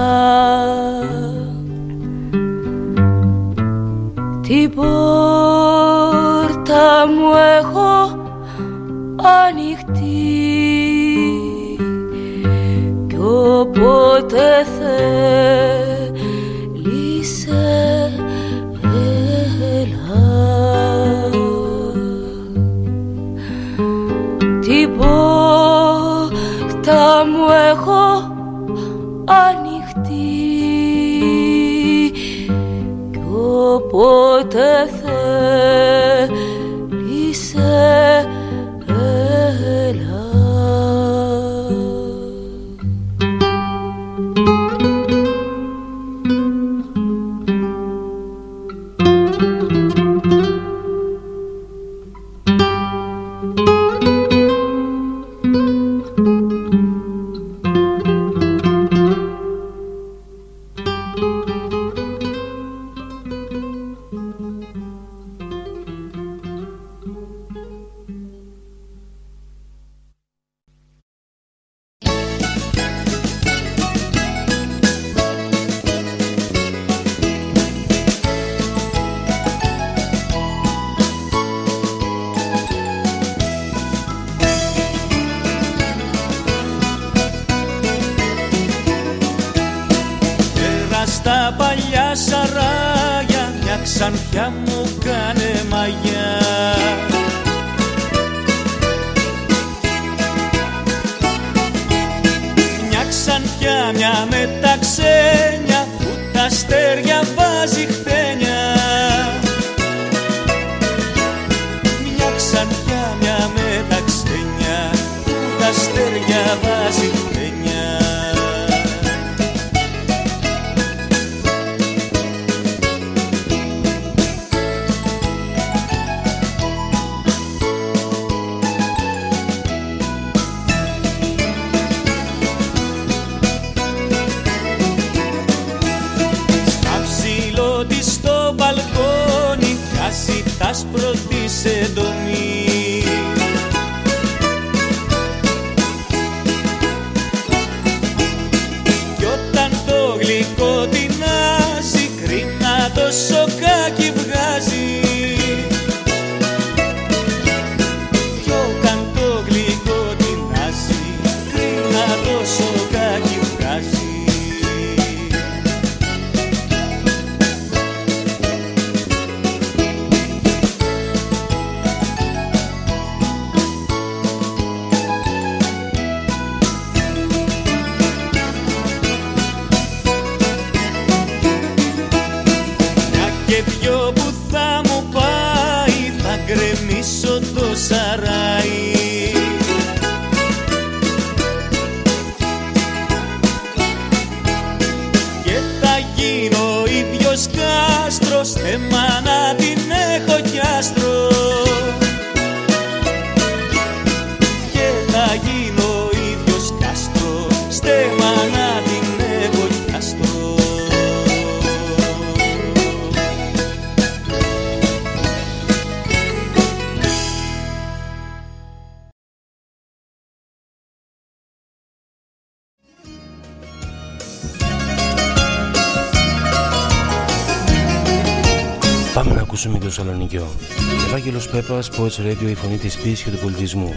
Παπά, 231.70 231.82
Sports 231.82 232.26
Radio, 232.26 232.48
η 232.48 232.54
φωνή 232.54 232.76
της 232.76 232.96
πίσης 232.96 233.22
και 233.22 233.30
του 233.30 233.38
πολιτισμού. 233.38 233.94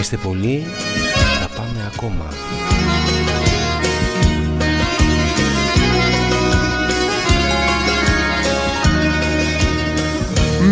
Είστε 0.00 0.16
πολλοί, 0.16 0.66
θα 1.40 1.48
πάμε 1.56 1.90
ακόμα. 1.94 2.24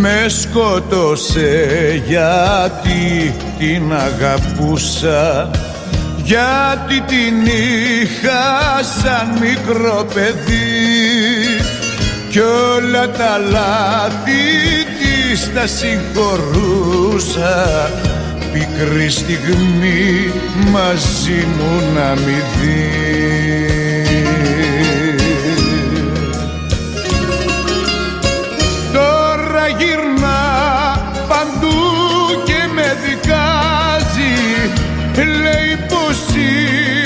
Με 0.01 0.29
σκότωσε 0.29 2.03
γιατί 2.07 3.35
την 3.59 3.93
αγαπούσα 3.93 5.51
γιατί 6.25 7.01
την 7.01 7.47
είχα 7.47 8.83
σαν 8.83 9.39
μικρό 9.41 10.07
παιδί 10.15 11.04
κι 12.35 12.41
όλα 12.41 13.11
τα 13.11 13.39
λάθη 13.39 14.43
της 14.99 15.53
τα 15.55 15.67
συγχωρούσα. 15.67 17.57
Πικρή 18.53 19.09
στιγμή 19.11 20.33
μαζί 20.73 21.47
μου 21.57 21.83
να 21.95 22.15
μη 22.15 22.43
δεις. 22.61 24.29
Τώρα 28.93 29.67
γυρνά 29.79 30.43
παντού 31.29 31.81
και 32.45 32.69
με 32.75 32.97
δικάζει. 33.05 34.37
Λέει 35.17 35.75
πως 35.89 36.19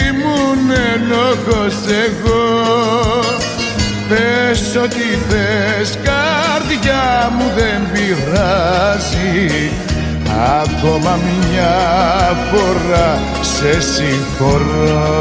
ήμουν 0.09 0.71
ενόχος 0.95 1.77
εγώ. 2.07 3.08
Πες 4.09 4.77
ό,τι 4.77 5.09
θες 5.29 5.99
καρδιά 6.03 7.33
μου 7.39 7.47
δεν 7.57 7.81
πειράζει. 7.93 9.71
Ακόμα 10.63 11.19
μια 11.51 11.77
φορά 12.51 13.19
σε 13.41 13.81
συγχωρώ 13.81 15.19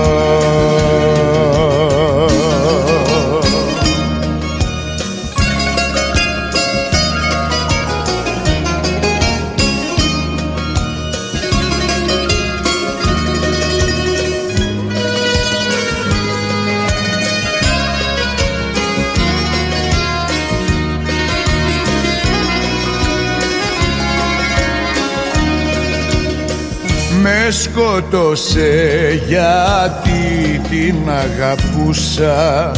με 27.48 27.54
σκότωσε 27.54 29.22
γιατί 29.28 30.60
την 30.70 30.96
αγαπούσα 31.10 32.72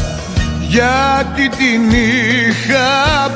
γιατί 0.67 1.49
την 1.49 1.89
είχα 1.89 2.87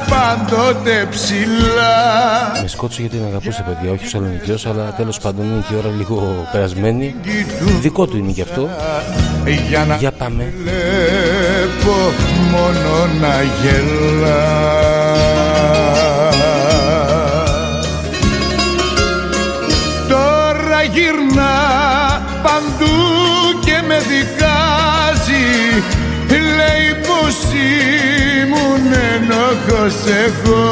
πάντοτε 0.10 1.08
ψηλά. 1.10 2.62
Με 2.62 2.68
σκότωσε 2.68 3.02
γιατί 3.02 3.18
την 3.18 3.26
αγαπούσα 3.26 3.62
παιδιά, 3.62 3.92
όχι 3.92 4.06
ο 4.06 4.10
Σαλονικιός 4.10 4.66
αλλά 4.66 4.94
τέλος 4.98 5.20
πάντων 5.20 5.46
είναι 5.46 5.64
και 5.68 5.74
η 5.74 5.78
ώρα 5.78 5.90
λίγο 5.98 6.48
περασμένη. 6.52 7.16
Δικό 7.82 8.08
του 8.08 8.18
είναι 8.18 8.32
και 8.32 8.42
αυτό. 8.42 8.70
Για, 9.70 9.86
να 9.86 9.96
Για 9.96 10.12
πάμε. 10.12 10.54
Βλέπω 10.64 11.96
μόνο 12.52 13.08
να 13.22 13.42
γελάς 13.42 15.03
γυρνά 21.34 22.22
παντού 22.44 22.96
και 23.66 23.82
με 23.88 23.98
δικάζει. 23.98 25.84
Λέει 26.30 26.90
πως 27.08 27.36
ήμουν 28.42 28.94
ενόχος 29.14 29.96
εγώ. 30.26 30.66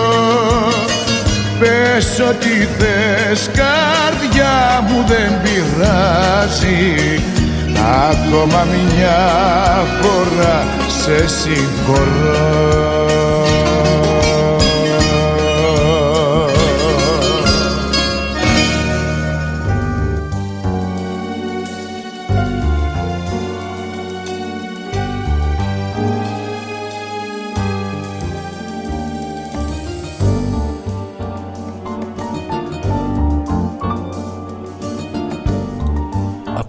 Πες 1.60 2.20
ό,τι 2.30 2.56
θες 2.78 3.50
καρδιά 3.54 4.88
μου 4.88 5.06
δεν 5.08 5.42
πειράζει. 5.42 7.22
Ακόμα 8.10 8.68
μια 8.72 9.22
φορά 10.02 10.66
σε 10.88 11.28
συγχωρώ 11.28 12.72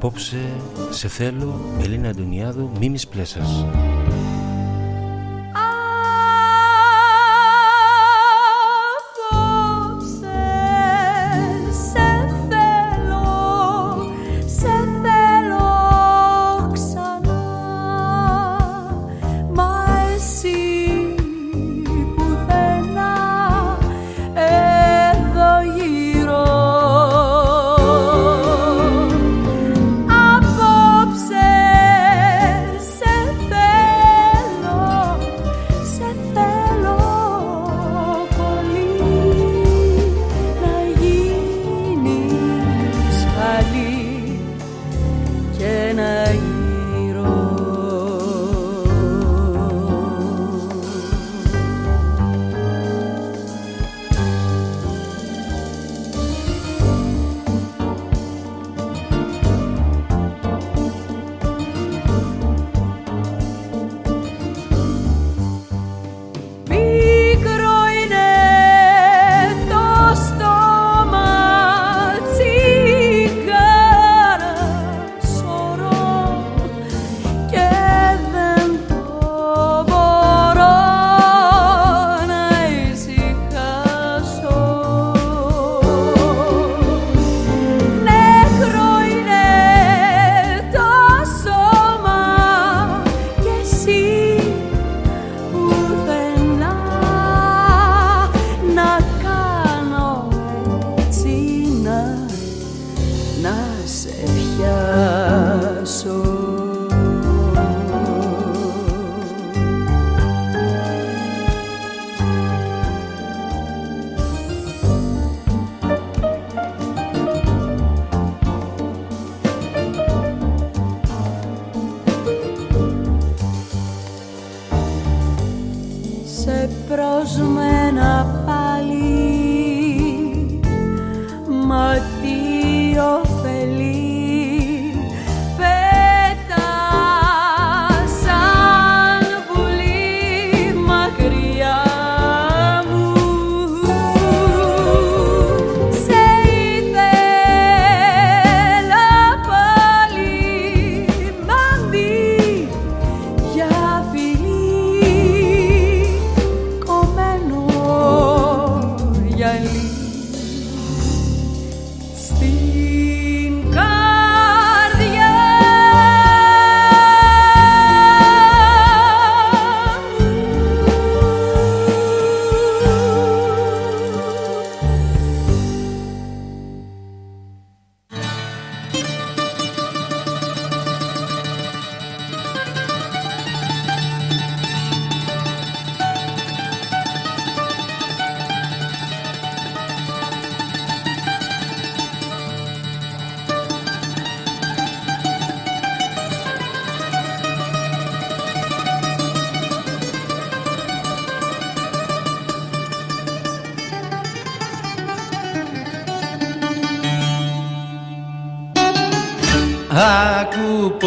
Απόψε 0.04 0.36
σε 0.90 1.08
θέλω 1.08 1.60
Ελίνα 1.80 2.08
Αντωνιάδου 2.08 2.70
Μίμης 2.78 3.08
Πλέσας 3.08 3.66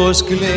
πως 0.06 0.22
κλαίει 0.24 0.55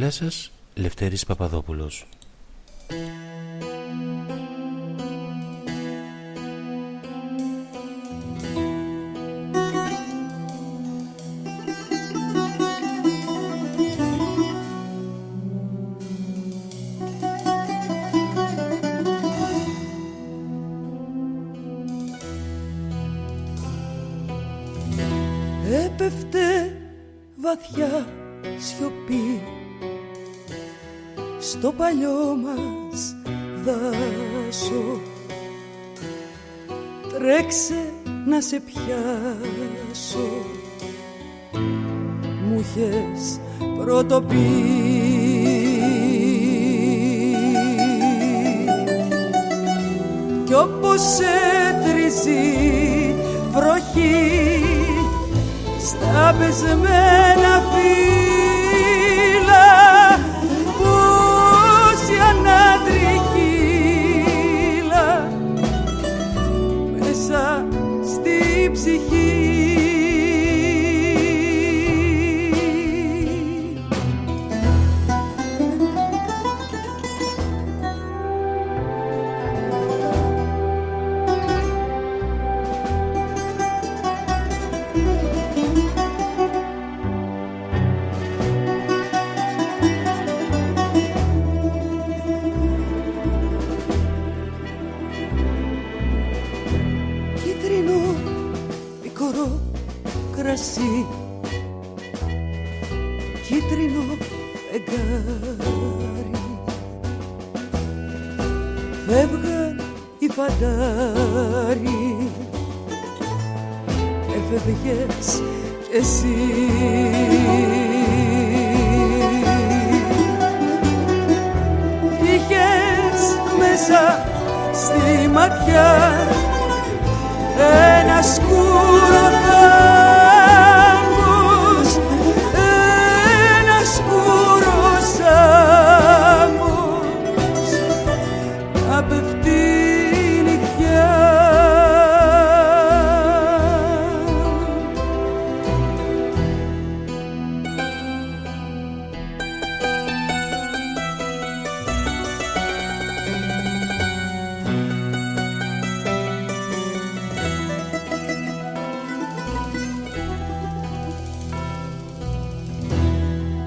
Πλέσας 0.00 0.50
Λευτέρης 0.74 1.26
Παπαδόπουλος 1.26 2.06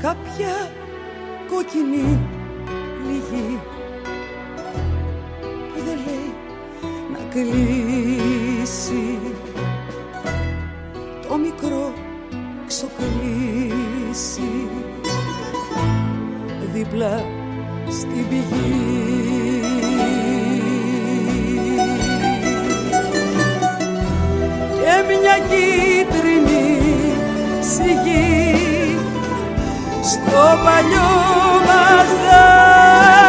κάποια 0.03 0.53
κόκκινη 1.49 2.19
πληγή. 3.03 3.59
Που 5.73 5.79
δεν 5.85 5.97
λέει 6.05 6.29
να 7.13 7.19
κλείσει 7.29 9.19
το 11.27 11.37
μικρό 11.37 11.93
ξοκλήσει 12.67 14.51
δίπλα 16.73 17.25
στην 17.89 18.27
πηγή. 18.29 19.61
Και 24.75 24.93
μια 25.07 25.37
κίτρινη 25.49 26.65
σιγή 27.59 28.52
στο 30.03 30.59
παλιό 30.63 31.09
μας 31.67 32.09
δάσο 32.23 33.22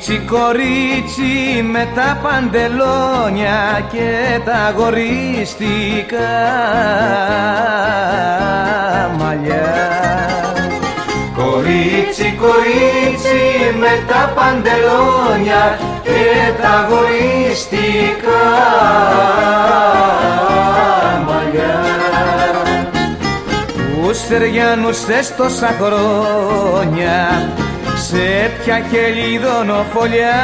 Κορίτσι, 0.00 0.20
κορίτσι 0.26 1.62
με 1.62 1.88
τα 1.94 2.18
παντελόνια 2.22 3.86
και 3.92 4.40
τα 4.44 4.74
γορίστικα 4.76 6.30
μαλλιά. 9.18 9.74
Κορίτσι, 11.36 12.38
κορίτσι 12.40 13.40
με 13.78 14.04
τα 14.08 14.32
παντελόνια 14.34 15.78
και 16.02 16.62
τα 16.62 16.88
γορίστικα 16.88 18.42
μαλλιά. 21.26 21.80
Που 23.94 24.12
στεριάνουσες 24.12 25.36
τόσα 25.36 25.74
χρόνια 25.80 27.48
σε 28.10 28.50
ποια 28.62 28.82
χελιδονοφολιά 28.90 30.40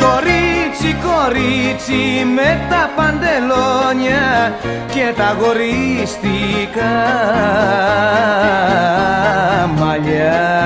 Κορίτσι, 0.00 0.96
κορίτσι 1.06 2.24
με 2.34 2.60
τα 2.70 2.90
παντελόνια 2.96 4.54
και 4.92 5.12
τα 5.16 5.36
γορίστικα 5.40 6.94
μαλλιά 9.78 10.60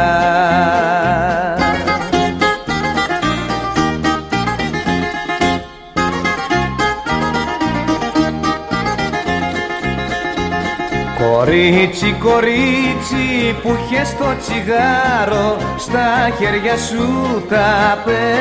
Κορίτσι, 11.54 12.16
κορίτσι 12.22 13.56
που 13.62 13.76
είχες 13.80 14.16
το 14.18 14.24
τσιγάρο 14.40 15.56
στα 15.78 16.30
χέρια 16.38 16.76
σου 16.76 17.42
τα 17.48 18.02
πέδικα 18.04 18.32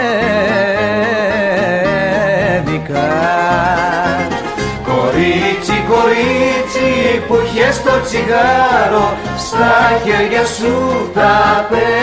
Κορίτσι, 4.84 5.84
κορίτσι 5.90 6.90
που 7.28 7.36
είχες 7.46 7.84
το 7.84 8.02
τσιγάρο 8.06 9.18
στα 9.38 10.02
χέρια 10.04 10.46
σου 10.46 10.74
τα 11.14 11.68
πέδικα 11.70 11.94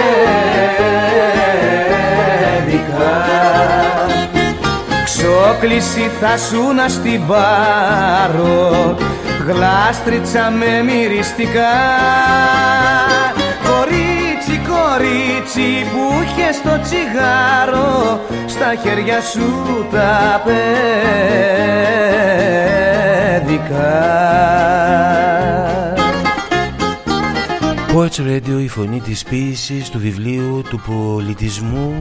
Ξόκληση 5.05 6.11
θα 6.21 6.37
σου 6.37 6.73
να 6.75 6.89
στην 6.89 7.27
πάρω 7.27 8.97
γλάστριτσα 9.47 10.51
με 10.51 10.83
μυριστικά. 10.83 11.73
Κορίτσι, 13.69 14.61
κορίτσι 14.69 15.87
που 15.93 16.23
είχες 16.23 16.63
το 16.63 16.81
τσιγάρο 16.83 18.21
στα 18.47 18.75
χέρια 18.83 19.21
σου 19.21 19.87
τα 19.91 20.43
πέδικα 20.45 20.71
Poets 27.95 28.21
Radio, 28.21 28.61
η 28.63 28.69
φωνή 28.69 29.01
της 29.01 29.23
ποίησης 29.23 29.89
του 29.89 29.99
βιβλίου 29.99 30.63
του 30.69 30.81
πολιτισμού 30.81 31.99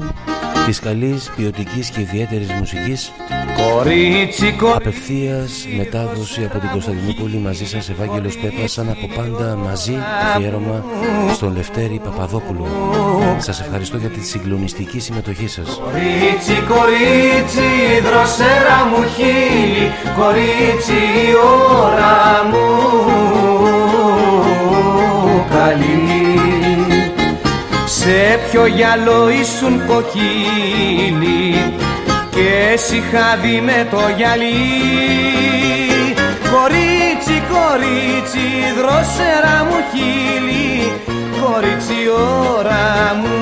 της 0.69 0.79
καλής 0.79 1.31
ποιοτικής 1.35 1.89
και 1.89 1.99
ιδιαίτερης 1.99 2.51
μουσικής. 2.51 3.11
Κορίτσι, 3.57 4.55
Απευθείας 4.75 5.67
μετάδοση 5.77 6.43
από 6.43 6.59
την 6.59 6.69
Κωνσταντινούπολη 6.69 7.37
μαζί 7.37 7.65
σας 7.67 7.89
Ευάγγελος 7.89 8.37
Πέπας 8.37 8.71
σαν 8.71 8.89
από 8.89 9.07
πάντα 9.15 9.55
μαζί 9.55 9.97
αφιέρωμα 10.23 10.83
στον 11.33 11.55
Λευτέρη 11.55 12.01
Παπαδόπουλο. 12.03 12.67
Σας 13.37 13.59
ευχαριστώ 13.59 13.97
για 13.97 14.09
τη 14.09 14.25
συγκλονιστική 14.25 14.99
συμμετοχή 14.99 15.47
σας. 15.47 15.81
Κορίτσι, 15.83 16.53
κορίτσι, 16.67 17.69
δροσέρα 18.03 18.77
μου 18.89 19.03
χείλη 19.15 19.91
Κορίτσι, 20.19 20.93
η 20.93 21.33
ώρα 21.83 22.43
μου. 22.49 22.65
Καλή 25.49 26.58
Σε 27.99 28.39
ποιο 28.49 28.65
γυαλό 28.65 29.29
ήσουν 29.29 29.85
κοκκίνη 29.87 31.73
και 32.29 32.71
εσύ 32.73 33.03
χάδι 33.11 33.61
με 33.61 33.87
το 33.91 34.01
γυαλί. 34.17 34.53
Κορίτσι, 36.51 37.43
κορίτσι, 37.53 38.47
δροσέρα 38.77 39.65
μου 39.69 39.77
χείλη 39.91 40.91
Κορίτσι, 41.41 41.95
ώρα 42.57 43.15
μου 43.21 43.39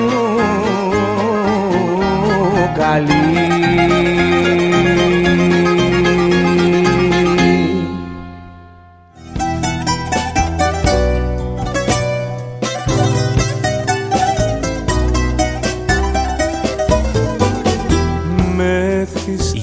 καλή 2.78 3.48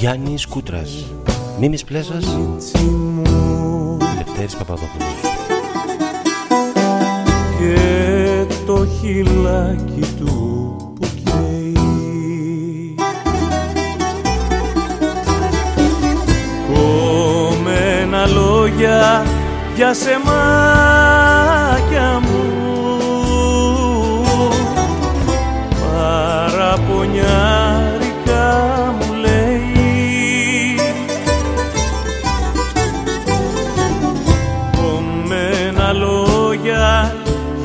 Γιάννης 0.05 0.47
Κούτρας. 0.47 1.05
Μίμης 1.59 1.83
Πλέσας. 1.83 2.25
Λευτέρης 4.17 4.55
Παπαδόπουλος. 4.55 5.13
Και 7.59 8.45
το 8.65 8.85
χυλάκι 8.85 10.13
του 10.19 10.75
που 10.99 11.07
καίει. 11.23 11.75
Κομμένα 16.73 18.27
λόγια 18.27 19.25
για 19.75 19.93
σεμάκια 19.93 20.29
μου. 22.21 22.43
Παραπονιάρικα 25.81 27.64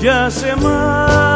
λόγια 0.03 0.21
για 0.21 0.31
σεμάκια 0.31 1.30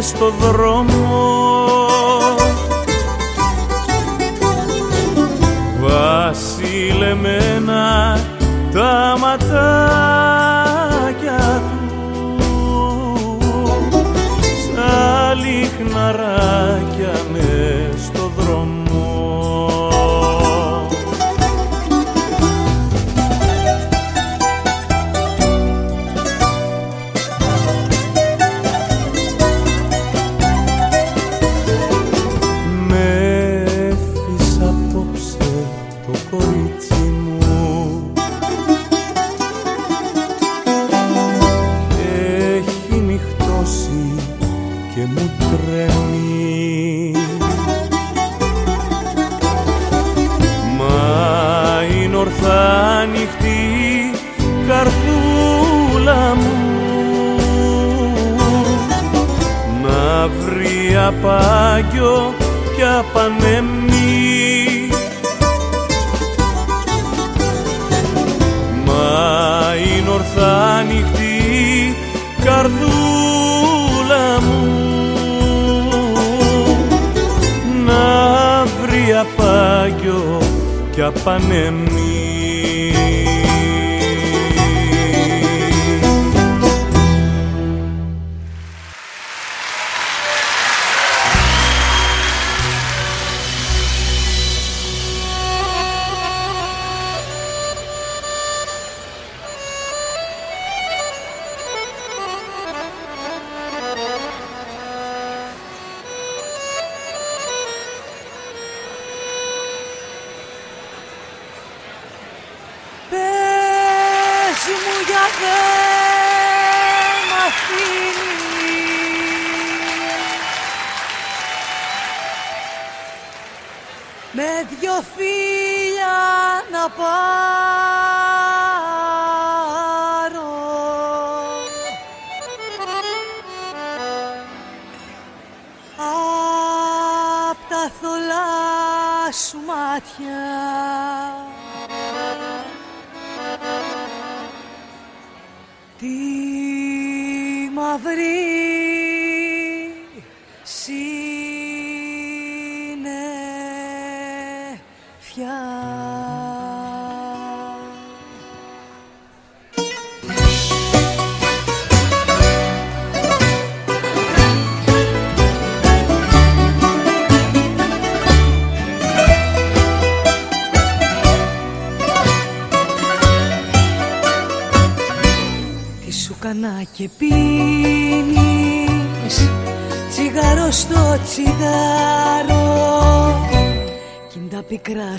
μες 0.00 0.08
στο 0.08 0.30
δρόμο. 0.30 1.28
Βασιλεμένα 5.80 7.28
τα 8.72 9.16
ματάκια 9.20 10.09
πάγιο 61.12 62.34
και 62.76 62.84
απανέμι 62.98 64.88
Μα 68.84 69.74
είναι 69.76 70.10
ορθά 70.10 70.76
ανοιχτή 70.76 71.94
καρδούλα 72.44 74.40
μου. 74.40 74.68
Να 77.86 78.64
βρει 78.64 79.12
απάγιο 79.12 80.38
και 80.90 81.02
απανέμι 81.02 81.99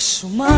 su 0.01 0.27
mano. 0.29 0.50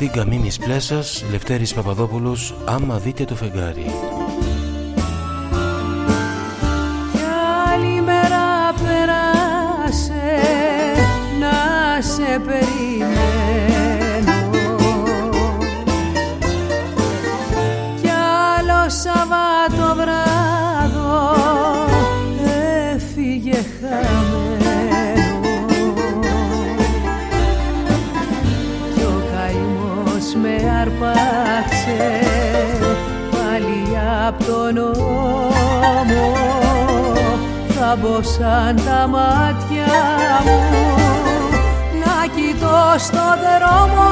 στην 0.00 0.12
Καμίνης 0.12 0.58
Πλέσας, 0.58 1.24
Λευτέρης 1.30 1.74
Παπαδόπουλος, 1.74 2.54
άμα 2.64 2.98
δείτε 2.98 3.24
το 3.24 3.34
φεγγάρι. 3.34 3.84
νόμο, 34.72 36.32
θα 37.68 37.96
μπω 38.00 38.22
σαν 38.22 38.76
τα 38.76 39.06
μάτια 39.06 39.86
μου. 40.44 40.60
Να 42.04 42.26
κοιτώ 42.34 42.94
στον 42.98 43.36
δρόμο. 43.42 44.08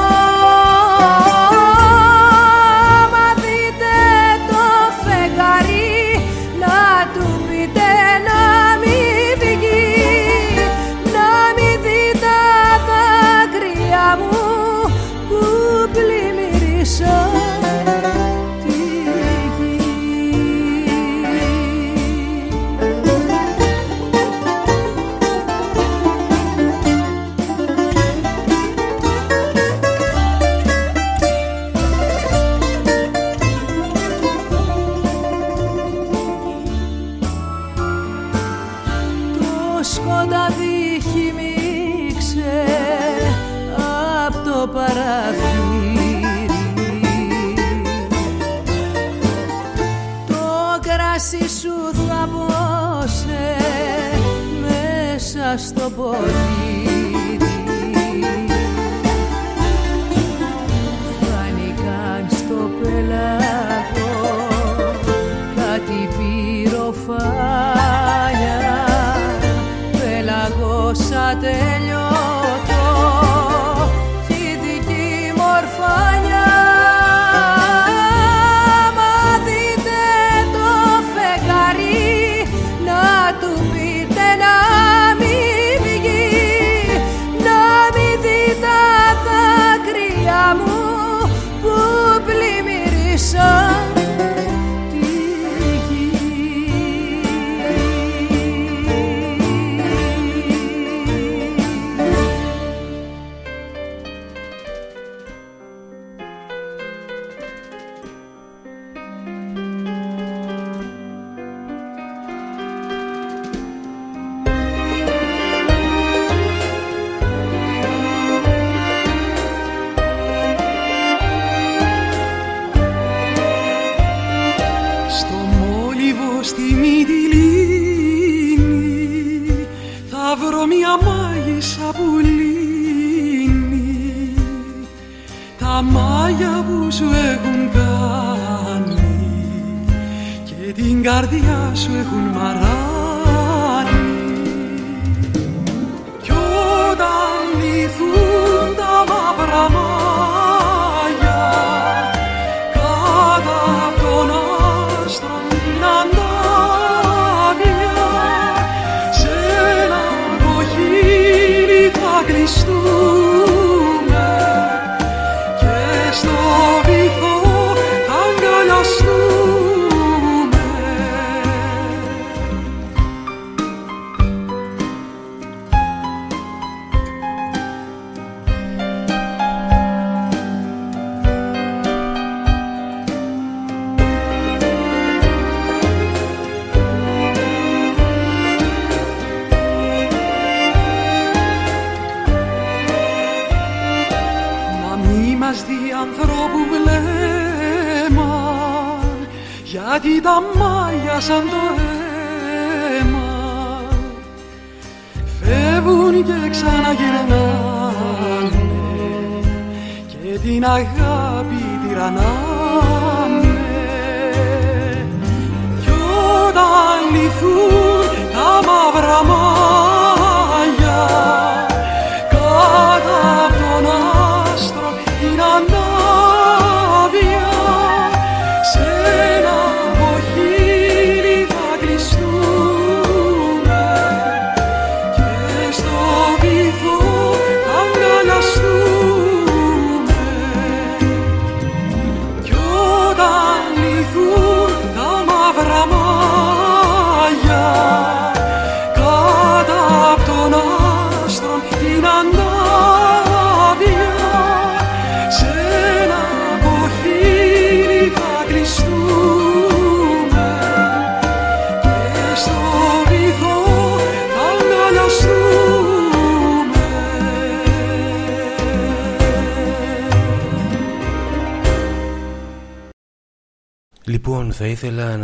amor. 56.15 56.48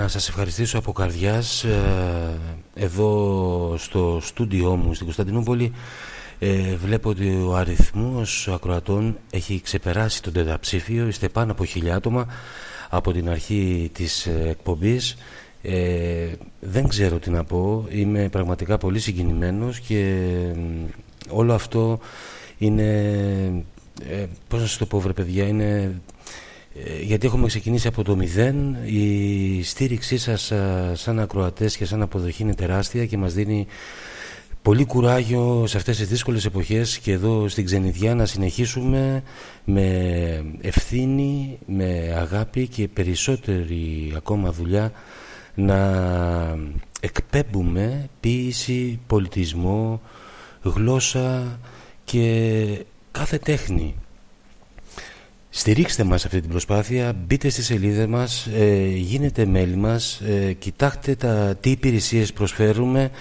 Να 0.05 0.11
σας 0.11 0.27
ευχαριστήσω 0.29 0.77
από 0.77 0.91
καρδιάς 0.91 1.63
ε, 1.63 2.39
εδώ 2.73 3.75
στο 3.77 4.19
στούντιό 4.21 4.75
μου 4.75 4.93
στην 4.93 5.05
Κωνσταντινούπολη 5.05 5.71
ε, 6.39 6.75
βλέπω 6.75 7.09
ότι 7.09 7.29
ο 7.47 7.55
αριθμός 7.55 8.47
ακροατών 8.47 9.17
έχει 9.29 9.61
ξεπεράσει 9.61 10.21
τον 10.21 10.33
τεταψήφιο 10.33 11.07
είστε 11.07 11.29
πάνω 11.29 11.51
από 11.51 11.65
χιλιά 11.65 11.95
άτομα 11.95 12.27
από 12.89 13.11
την 13.11 13.29
αρχή 13.29 13.89
της 13.93 14.25
ε, 14.25 14.47
εκπομπής. 14.49 15.17
Ε, 15.61 16.27
δεν 16.59 16.87
ξέρω 16.87 17.19
τι 17.19 17.29
να 17.29 17.43
πω 17.43 17.85
είμαι 17.89 18.29
πραγματικά 18.29 18.77
πολύ 18.77 18.99
συγκινημένος 18.99 19.79
και 19.79 20.25
όλο 21.29 21.53
αυτό 21.53 21.99
είναι 22.57 22.83
ε, 24.09 24.25
πώς 24.47 24.59
να 24.59 24.67
σας 24.67 24.77
το 24.77 24.85
πω 24.85 24.99
βρε 24.99 25.13
παιδιά 25.13 25.47
είναι 25.47 25.73
ε, 25.73 25.91
γιατί 27.05 27.27
έχουμε 27.27 27.47
ξεκινήσει 27.47 27.87
από 27.87 28.03
το 28.03 28.15
μηδέν 28.15 28.77
η 28.85 29.63
στήριξή 29.63 30.17
σας 30.17 30.51
σαν 30.93 31.19
ακροατές 31.19 31.77
και 31.77 31.85
σαν 31.85 32.01
αποδοχή 32.01 32.43
είναι 32.43 32.55
τεράστια 32.55 33.05
και 33.05 33.17
μας 33.17 33.33
δίνει 33.33 33.67
πολύ 34.61 34.85
κουράγιο 34.85 35.63
σε 35.67 35.77
αυτές 35.77 35.97
τις 35.97 36.07
δύσκολες 36.07 36.45
εποχές 36.45 36.97
και 36.99 37.11
εδώ 37.11 37.47
στην 37.47 37.65
Ξενιδιά 37.65 38.15
να 38.15 38.25
συνεχίσουμε 38.25 39.23
με 39.65 40.45
ευθύνη, 40.61 41.57
με 41.65 42.15
αγάπη 42.17 42.67
και 42.67 42.87
περισσότερη 42.87 44.13
ακόμα 44.15 44.51
δουλειά 44.51 44.91
να 45.55 45.77
εκπέμπουμε 46.99 48.09
ποίηση, 48.19 48.99
πολιτισμό, 49.07 50.01
γλώσσα 50.61 51.59
και 52.03 52.85
κάθε 53.11 53.37
τέχνη. 53.37 53.95
Στηρίξτε 55.57 56.03
μας 56.03 56.25
αυτή 56.25 56.41
την 56.41 56.49
προσπάθεια, 56.49 57.13
μπείτε 57.13 57.49
στη 57.49 57.63
σελίδα 57.63 58.07
μας, 58.07 58.45
ε, 58.45 58.87
γίνετε 58.87 59.45
μέλη 59.45 59.75
μας, 59.75 60.19
ε, 60.19 60.53
κοιτάξτε 60.53 61.15
τα, 61.15 61.55
τι 61.59 61.69
υπηρεσίες 61.69 62.33
προσφέρουμε. 62.33 63.11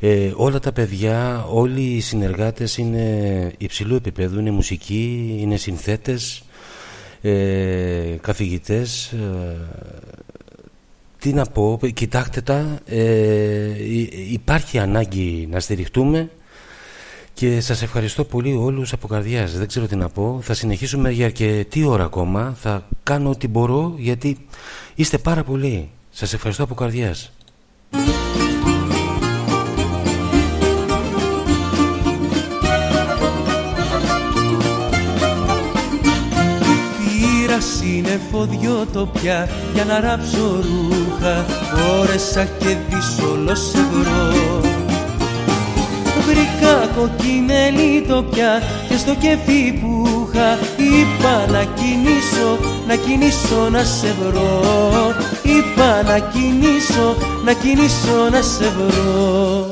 Ε, 0.00 0.32
όλα 0.34 0.58
τα 0.58 0.72
παιδιά, 0.72 1.46
όλοι 1.50 1.80
οι 1.80 2.00
συνεργάτες 2.00 2.76
είναι 2.76 3.52
υψηλού 3.58 3.94
επίπεδου, 3.94 4.38
είναι 4.38 4.50
μουσικοί, 4.50 5.36
είναι 5.40 5.56
συνθέτες, 5.56 6.42
ε, 7.22 8.16
καθηγητές. 8.20 9.12
Ε, 9.12 9.56
τι 11.18 11.32
να 11.32 11.44
πω, 11.44 11.80
κοιτάξτε 11.94 12.40
τα, 12.40 12.78
υπάρχει 14.30 14.78
ανάγκη 14.78 15.48
να 15.50 15.60
στηριχτούμε 15.60 16.30
και 17.34 17.60
σας 17.60 17.82
ευχαριστώ 17.82 18.24
πολύ 18.24 18.54
όλους 18.54 18.92
από 18.92 19.06
καρδιάς. 19.06 19.56
Δεν 19.58 19.66
ξέρω 19.66 19.86
τι 19.86 19.96
να 19.96 20.08
πω. 20.08 20.38
Θα 20.42 20.54
συνεχίσουμε 20.54 21.10
για 21.10 21.26
αρκετή 21.26 21.84
ώρα 21.84 22.04
ακόμα. 22.04 22.56
Θα 22.60 22.86
κάνω 23.02 23.30
ό,τι 23.30 23.48
μπορώ 23.48 23.94
γιατί 23.96 24.46
είστε 24.94 25.18
πάρα 25.18 25.44
πολλοί. 25.44 25.90
Σας 26.10 26.32
ευχαριστώ 26.32 26.62
από 26.62 26.74
καρδιάς. 26.74 27.32
Πήρα 36.98 37.60
σύννεφο 37.60 38.46
δυο 38.46 38.86
τοπιά 38.92 39.48
για 39.74 39.84
να 39.84 40.00
ράψω 40.00 40.60
ρούχα 40.62 41.44
Φόρεσα 41.44 42.44
και 42.44 42.76
δυσολός 42.88 43.74
ευρώ 43.74 44.81
Βρήκα 46.26 46.86
κοκκινέλη 46.96 48.04
τοπιά 48.08 48.62
και 48.88 48.96
στο 48.96 49.14
κεφί 49.14 49.72
που 49.80 50.04
είχα 50.28 50.58
Είπα 50.76 51.52
να 51.52 51.64
κινήσω, 51.64 52.58
να 52.86 52.94
κινήσω 52.94 53.68
να 53.70 53.84
σε 53.84 54.14
βρω. 54.20 54.60
Είπα 55.42 56.02
να 56.02 56.18
κινήσω, 56.18 57.16
να 57.44 57.52
κινήσω 57.52 58.28
να 58.30 58.42
σε 58.42 58.72
βρω. 58.76 59.70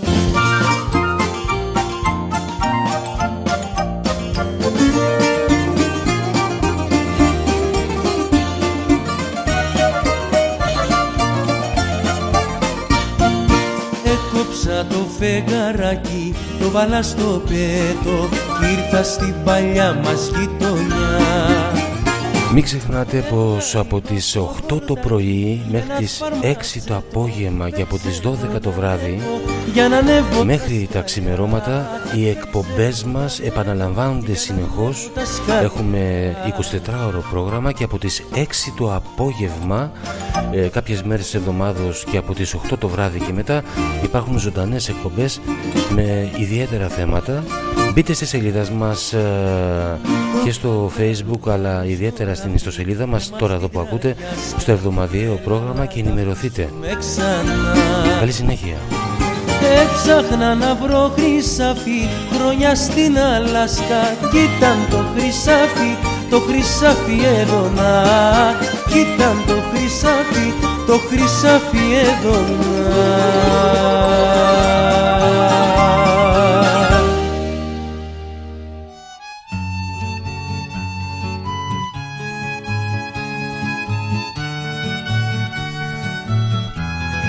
Το 14.88 15.06
φεγγαράκι 15.18 16.09
το 16.60 16.70
βάλα 16.70 17.02
στο 17.02 17.42
πέτο 17.48 18.28
ήρθα 18.70 19.02
στην 19.02 19.34
παλιά 19.44 20.00
μας 20.04 20.30
γειτονιά 20.34 21.59
μην 22.54 22.62
ξεχνάτε 22.62 23.24
πως 23.30 23.76
από 23.76 24.00
τις 24.00 24.36
8 24.68 24.80
το 24.86 24.94
πρωί 24.94 25.62
μέχρι 25.70 25.88
τις 25.98 26.22
6 26.42 26.82
το 26.86 26.96
απόγευμα 26.96 27.70
και 27.70 27.82
από 27.82 27.98
τις 27.98 28.20
12 28.56 28.60
το 28.60 28.70
βράδυ 28.70 29.20
μέχρι 30.44 30.88
τα 30.92 31.00
ξημερώματα 31.00 31.86
οι 32.16 32.28
εκπομπές 32.28 33.04
μας 33.04 33.40
επαναλαμβάνονται 33.40 34.34
συνεχώς. 34.34 35.10
Έχουμε 35.62 36.34
24ωρο 36.60 37.22
πρόγραμμα 37.30 37.72
και 37.72 37.84
από 37.84 37.98
τις 37.98 38.22
6 38.34 38.44
το 38.76 38.94
απόγευμα 38.94 39.92
ε, 40.52 40.68
κάποιες 40.68 41.02
μέρες 41.02 41.24
της 41.24 41.34
εβδομάδος 41.34 42.04
και 42.10 42.16
από 42.16 42.34
τις 42.34 42.56
8 42.70 42.78
το 42.78 42.88
βράδυ 42.88 43.18
και 43.18 43.32
μετά 43.32 43.62
υπάρχουν 44.02 44.38
ζωντανές 44.38 44.88
εκπομπές 44.88 45.40
με 45.94 46.30
ιδιαίτερα 46.38 46.88
θέματα 46.88 47.44
Μπείτε 47.94 48.12
στη 48.12 48.26
σελίδα 48.26 48.66
μας 48.70 49.12
ε, 49.12 49.98
και 50.44 50.52
στο 50.52 50.90
facebook 50.98 51.50
αλλά 51.50 51.84
ιδιαίτερα 51.84 52.34
στην 52.34 52.54
ιστοσελίδα 52.54 53.06
μας 53.06 53.32
τώρα 53.38 53.54
εδώ 53.54 53.68
που 53.68 53.80
ακούτε 53.80 54.14
στο 54.58 54.72
εβδομαδιαίο 54.72 55.34
πρόγραμμα 55.44 55.86
και 55.86 56.00
ενημερωθείτε. 56.00 56.68
Καλή 58.18 58.32
συνέχεια. 58.32 58.76
Έψαχνα 59.82 60.54
να 60.54 60.74
βρω 60.74 61.12
χρυσάφι 61.16 62.08
χρόνια 62.34 62.74
στην 62.74 63.18
Αλάσκα 63.18 64.02
Κοίταν 64.20 64.78
το 64.90 65.04
χρυσάφι, 65.14 65.96
το 66.30 66.40
χρυσάφι 66.40 67.18
εδώ 67.40 67.70
να 67.76 68.04
Κοίταν 68.88 69.36
το 69.46 69.54
χρυσάφι, 69.72 70.52
το 70.86 70.98
χρυσάφι 71.08 71.78
εδώ 72.02 72.38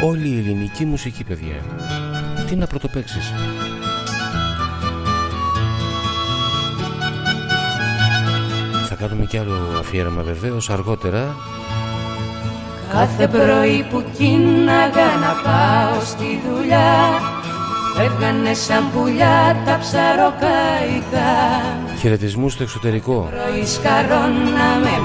Όλη 0.04 0.28
η 0.28 0.38
ελληνική 0.38 0.86
μουσική 0.86 1.24
παιδιά. 1.24 1.56
Τι 2.50 2.56
να 2.56 2.68
πρωτοπαίξεις. 2.68 3.34
Θα 8.90 8.96
κάνουμε 8.96 9.26
κι 9.26 9.38
άλλο 9.38 9.78
αφιέρωμα 9.80 10.22
βεβαίως 10.22 10.70
αργότερα. 10.70 11.36
Κάθε 12.92 13.28
πρωί 13.28 13.86
που 13.90 14.04
κίναγα 14.18 15.16
να 15.22 15.34
πάω 15.44 16.02
στη 16.06 16.42
δουλειά 16.48 17.20
Φεύγανε 17.96 18.54
σαν 18.54 18.92
πουλιά 18.92 19.62
τα 19.66 19.78
ψαροκαϊκά 19.80 21.34
Χαιρετισμού 22.02 22.50
στο 22.50 22.64
εξωτερικό. 22.64 23.30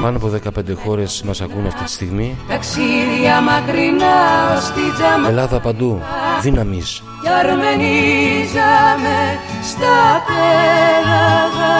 Πάνω 0.02 0.16
από 0.16 0.31
15 0.58 0.75
χώρες 0.84 1.23
μας 1.23 1.41
ακούν 1.41 1.66
αυτή 1.66 1.84
τη 1.84 1.91
στιγμή. 1.91 2.36
Ταξίδια 2.49 3.41
μακρινά 3.41 4.16
στη 4.60 4.81
τζαμα. 4.94 5.28
Ελλάδα 5.28 5.60
παντού. 5.60 6.00
Δύναμης. 6.42 7.02
Κι 7.23 7.28
αρμενίζαμε 7.28 9.18
στα 9.62 10.23
πέλαγα 10.26 11.78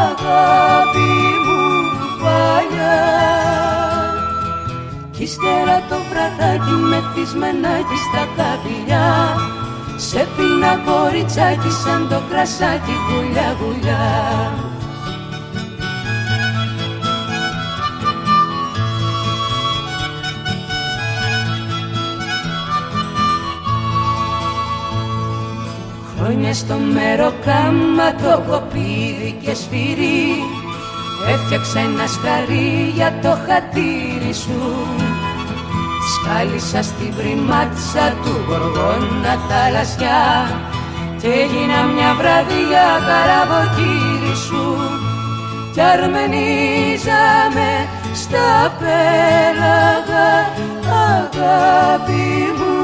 αγάπη 0.00 1.12
μου 1.44 1.62
παλιά. 2.22 2.98
Κι 5.10 5.22
ύστερα 5.22 5.82
το 5.88 5.96
βραδάκι 6.10 6.70
με 6.70 7.02
κι 7.14 7.26
στα 8.08 8.22
καπηλιά 8.36 9.36
σε 9.96 10.28
πίνα 10.36 10.82
κοριτσάκι 10.84 11.70
σαν 11.70 12.08
το 12.08 12.22
κρασάκι 12.30 12.92
γουλιά 13.08 13.56
γουλιά. 13.60 14.52
Χρόνια 26.18 26.54
στο 26.54 26.74
μεροκάμα 26.74 28.14
το 28.14 28.42
κοπίδι 28.50 29.38
και 29.42 29.54
σφυρί. 29.54 30.42
Έφτιαξα 31.28 31.80
ένα 31.80 32.06
σκαρί 32.06 32.92
για 32.94 33.18
το 33.22 33.28
χατήρι 33.28 34.34
σου 34.34 34.86
Σκάλισα 36.28 36.82
στην 36.82 37.14
πριμάτσα 37.16 38.06
του 38.22 38.34
γοργόνα 38.48 39.34
θαλασσιά 39.48 40.24
και 41.20 41.26
έγινα 41.26 41.78
μια 41.94 42.14
βραδιά 42.18 42.88
καραβοκύρι 43.08 44.36
σου 44.46 44.76
κι 45.72 45.80
αρμενίζαμε 45.80 47.70
στα 48.14 48.76
πέλαγα 48.78 50.30
αγάπη 51.14 52.28
μου 52.58 52.76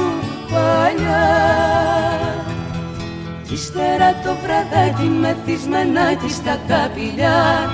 παλιά. 0.51 1.29
Κι 3.47 3.55
ύστερα 3.55 4.11
το 4.25 4.33
βραδάκι 4.43 5.09
μεθυσμενάκι 5.21 6.31
στα 6.31 6.59
καπηλιά 6.69 7.71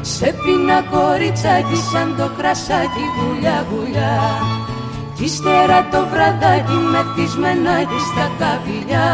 σε 0.00 0.34
πίνα 0.44 0.82
κοριτσάκι 0.90 1.76
σαν 1.92 2.14
το 2.16 2.30
κρασάκι 2.36 3.04
γουλιά 3.16 3.66
γουλιά 3.70 4.16
κι 4.52 4.57
ύστερα 5.20 5.88
το 5.88 6.06
βραδάκι 6.06 6.72
μεθυσμενάκι 6.72 7.98
στα 8.12 8.30
καπηλιά. 8.38 9.12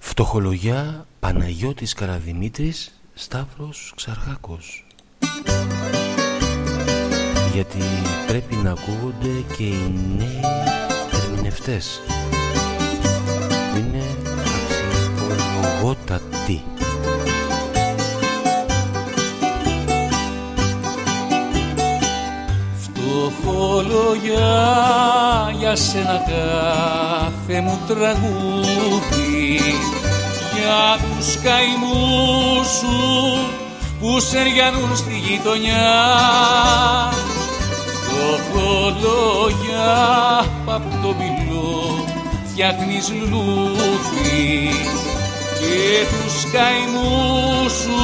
Φτωχολογιά 0.00 1.06
Παναγιώτης 1.20 1.92
Καραδημήτρης 1.94 3.00
Σταύρος 3.14 3.92
Ξαρχάκος. 3.96 4.86
Γιατί 7.52 7.82
πρέπει 8.26 8.54
να 8.54 8.70
ακούγονται 8.70 9.44
και 9.56 9.64
οι 9.64 9.92
νέοι 10.16 10.40
ερμηνευτές. 11.12 12.00
Που 13.72 13.78
είναι 13.78 14.02
αξιολογότατοι. 15.26 16.62
Φτωχολογιά 23.16 24.54
για 25.58 25.76
σένα 25.76 26.22
κάθε 26.26 27.60
μου 27.60 27.78
τραγούδι. 27.86 29.60
Για 30.54 30.98
τους 31.00 31.38
καημούς 31.42 32.66
σου 32.78 32.98
που 34.00 34.20
σεριανούν 34.20 34.96
στη 34.96 35.22
γειτονιά. 35.28 35.94
Φτωχολόγια 38.02 39.94
απ' 40.66 41.02
το 41.02 41.14
μιλό 41.18 42.04
φτιάχνεις 42.50 43.12
λουλούδι. 43.12 44.70
Και 45.58 46.06
τους 46.10 46.36
καημούς 46.52 47.72
σου 47.72 48.00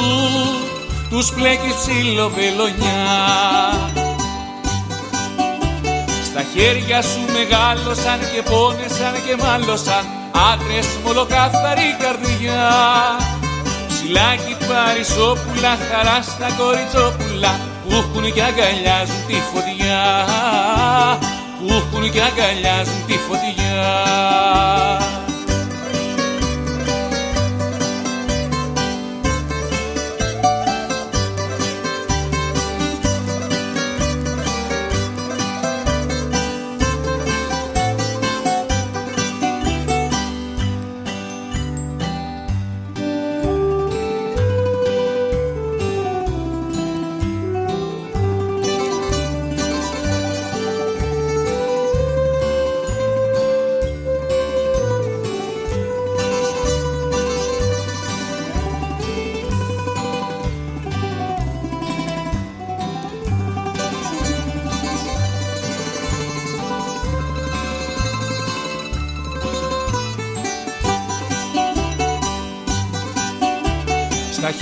τους 1.09 1.31
πλέκεις 1.33 1.75
ψιλοβελονιά. 1.75 3.03
Στα 3.91 4.02
χέρια 6.53 7.01
σου 7.01 7.21
μεγάλωσαν 7.35 8.19
και 8.31 8.41
πόνεσαν 8.49 9.15
και 9.25 9.35
μάλωσαν. 9.43 10.03
Άντρες 10.51 10.87
μολοκάθαρη 11.03 11.89
καρδιά. 12.03 12.63
Ψιλάκι 13.87 14.55
παρισόπουλα, 14.67 15.73
χαρά 15.87 16.19
στα 16.21 16.49
κοριτσόπουλα. 16.59 17.53
Που 17.83 17.91
έχουν 18.01 18.25
και 18.33 18.43
αγκαλιάζουν 18.49 19.21
τη 19.27 19.37
φωτιά. 19.51 20.01
Που 21.57 21.65
έχουν 21.79 22.03
και 22.13 22.21
αγκαλιάζουν 22.29 22.99
τη 23.07 23.17
φωτιά 23.27 23.63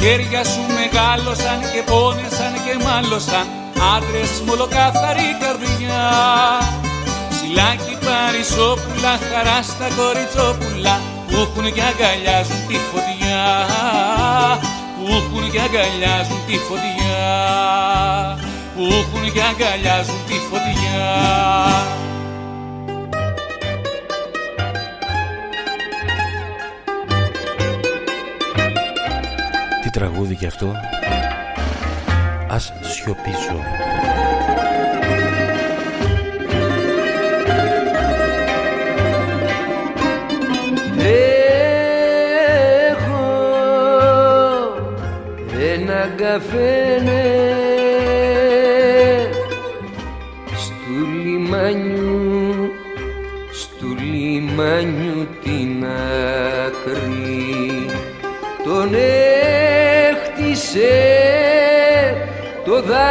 χέρια 0.01 0.43
σου 0.43 0.63
μεγάλωσαν 0.79 1.59
και 1.71 1.81
πόνεσαν 1.91 2.53
και 2.65 2.73
μάλωσαν. 2.85 3.45
Άντρες 3.95 4.33
μολοκάθαρη 4.45 5.29
καρδιά. 5.41 6.05
Ψιλάκι 7.31 7.95
παρισόπουλα, 8.05 9.13
χαρά 9.27 9.59
στα 9.71 9.87
κοριτσόπουλα 9.97 10.95
που 11.27 11.35
έχουν 11.45 11.65
και 11.75 11.83
αγκαλιάζουν 11.89 12.61
τη 12.69 12.77
φωτιά. 12.89 13.43
Που 14.95 15.05
έχουν 15.17 15.43
και 15.51 15.61
αγκαλιάζουν 15.65 16.41
τη 16.47 16.57
φωτιά. 16.67 17.29
Που 18.75 18.83
έχουν 18.99 19.23
και 19.33 19.41
αγκαλιάζουν 19.49 20.21
τη 20.27 20.37
φωτιά 20.49 22.00
τραγούδι 30.01 30.35
κι 30.35 30.45
αυτό. 30.45 30.71
Ας 32.47 32.73
σιωπήσω. 32.81 33.59
Έχω 42.89 43.21
ένα 45.73 46.09
καφένε 46.17 47.60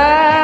το 0.00 0.39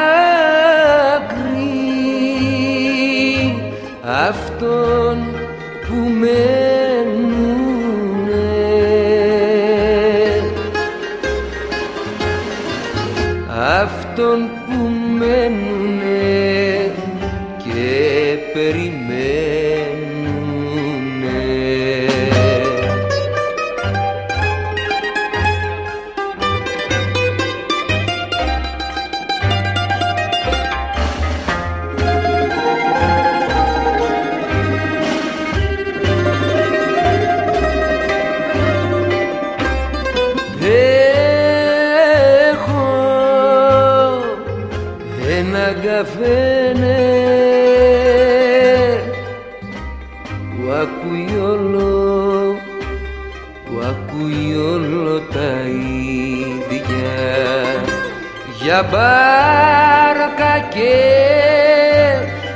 για 58.77 58.85
μπάρκα 58.91 60.53
και 60.69 60.95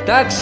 ταξίδια 0.06 0.42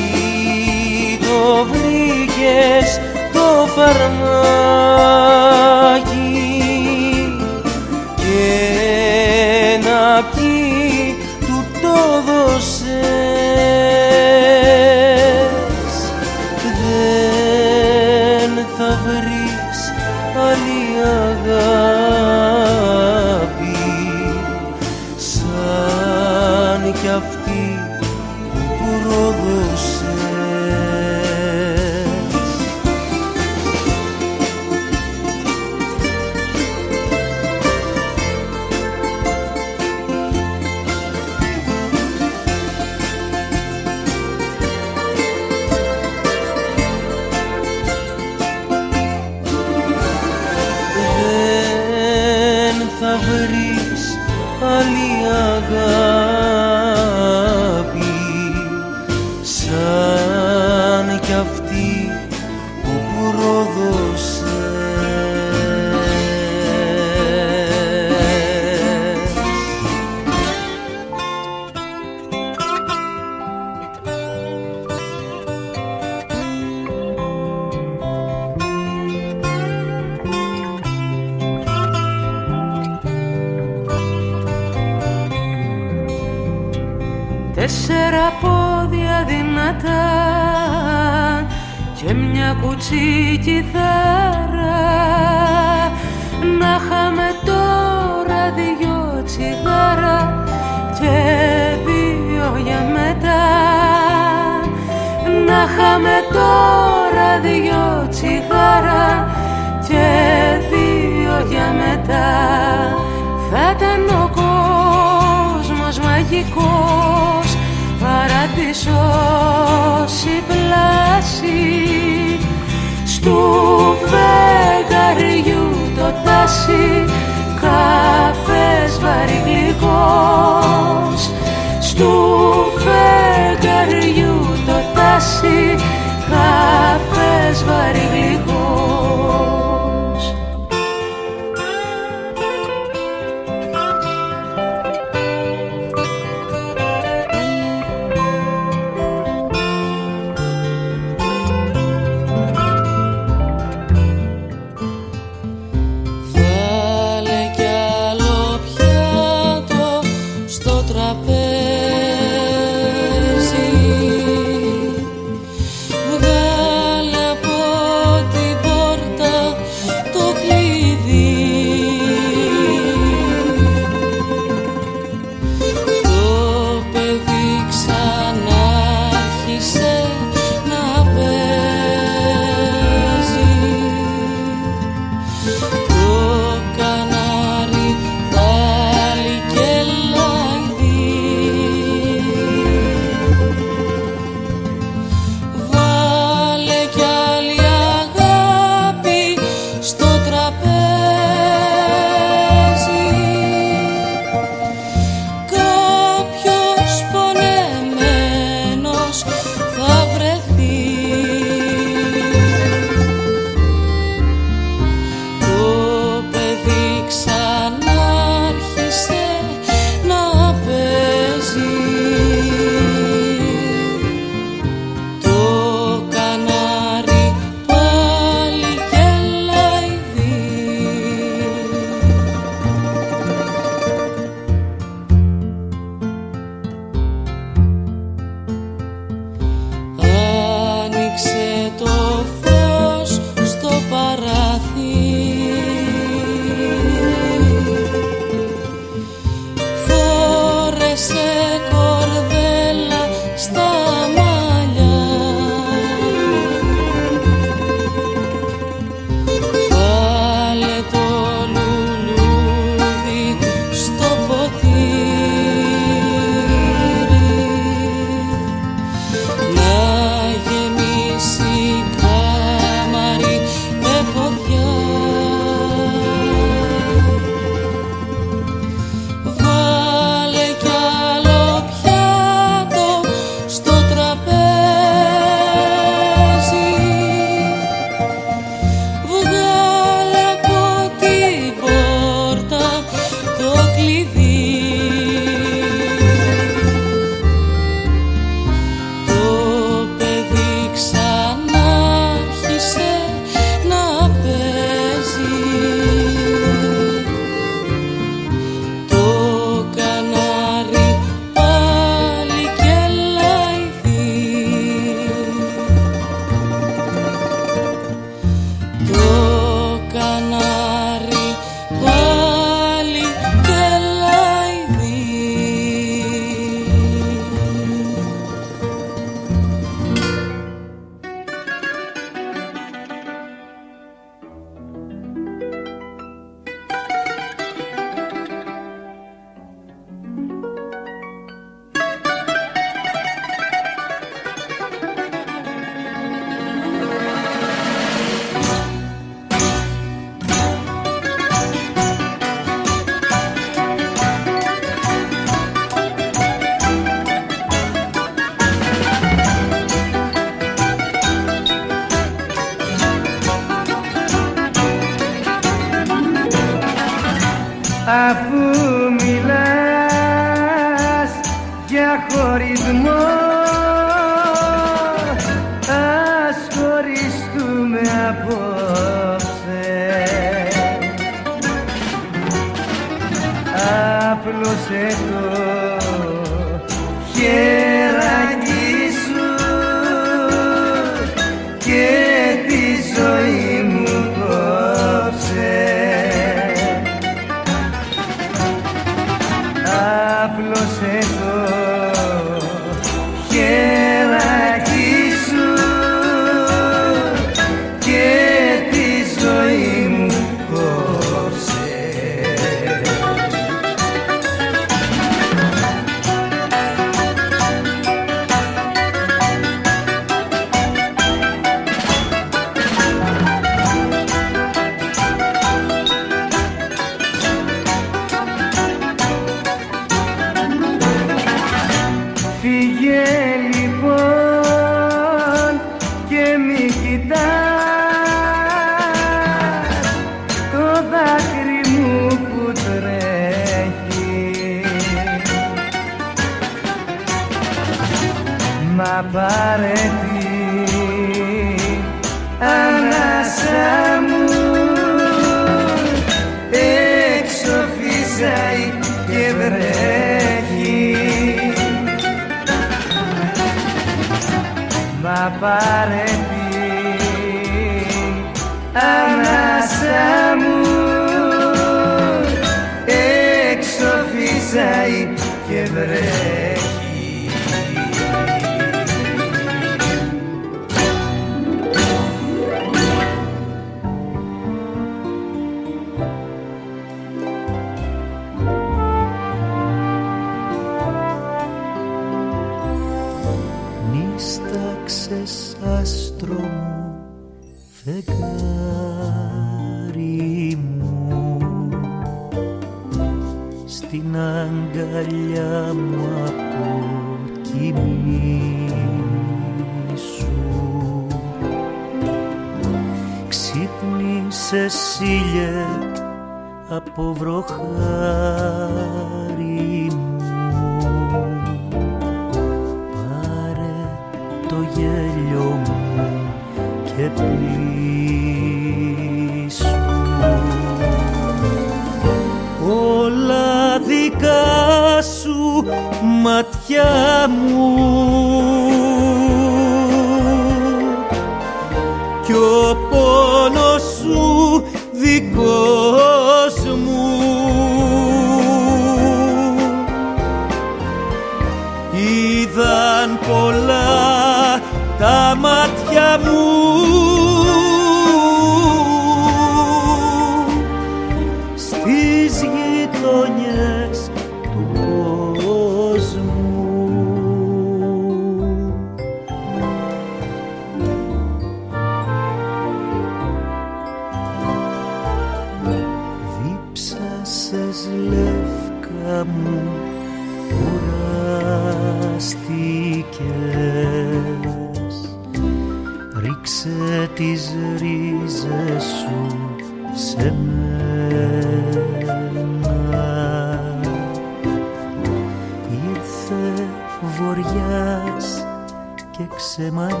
και 599.20 599.26
ξεμαλιάστηκες. 599.36 600.00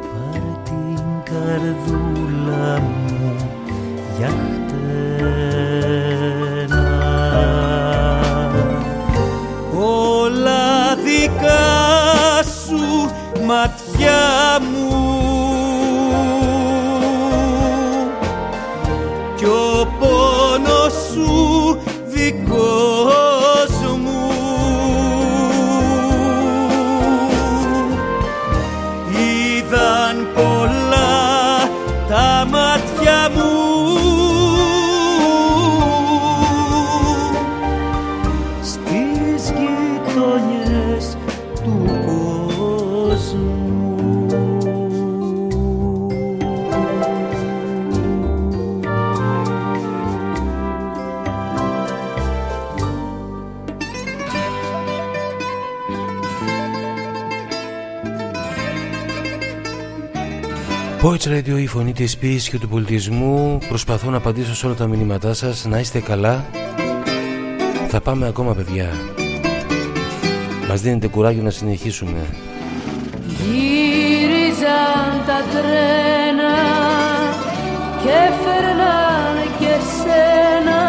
Πάρε 0.00 0.54
την 0.64 1.02
καρδούλα 1.24 2.80
μου 2.80 3.36
για 4.18 4.28
χτένα. 4.28 4.70
Σου 12.66 13.10
ματιά 13.46 14.58
μου 14.60 14.99
Poets 61.10 61.26
Radio, 61.26 61.58
η 61.58 61.66
φωνή 61.66 61.92
της 61.92 62.16
ποιήσης 62.16 62.48
και 62.48 62.58
του 62.58 62.68
πολιτισμού. 62.68 63.58
Προσπαθώ 63.68 64.10
να 64.10 64.16
απαντήσω 64.16 64.54
σε 64.54 64.66
όλα 64.66 64.74
τα 64.74 64.86
μηνύματά 64.86 65.34
σας. 65.34 65.64
Να 65.64 65.78
είστε 65.78 66.00
καλά. 66.00 66.44
Θα 67.88 68.00
πάμε 68.00 68.26
ακόμα 68.26 68.54
παιδιά. 68.54 68.88
Μας 70.68 70.80
δίνετε 70.80 71.08
κουράγιο 71.08 71.42
να 71.42 71.50
συνεχίσουμε. 71.50 72.26
Γύριζαν 73.26 75.10
τα 75.26 75.42
τρένα 75.52 76.54
Και 78.02 78.32
φέρναν 78.44 79.36
και 79.58 79.74
σένα. 80.02 80.82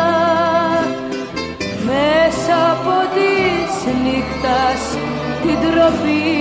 Μέσα 1.85 2.71
από 2.71 2.93
τις 3.13 3.93
νύχτας 4.03 4.97
την 5.41 5.69
τροπή 5.69 6.40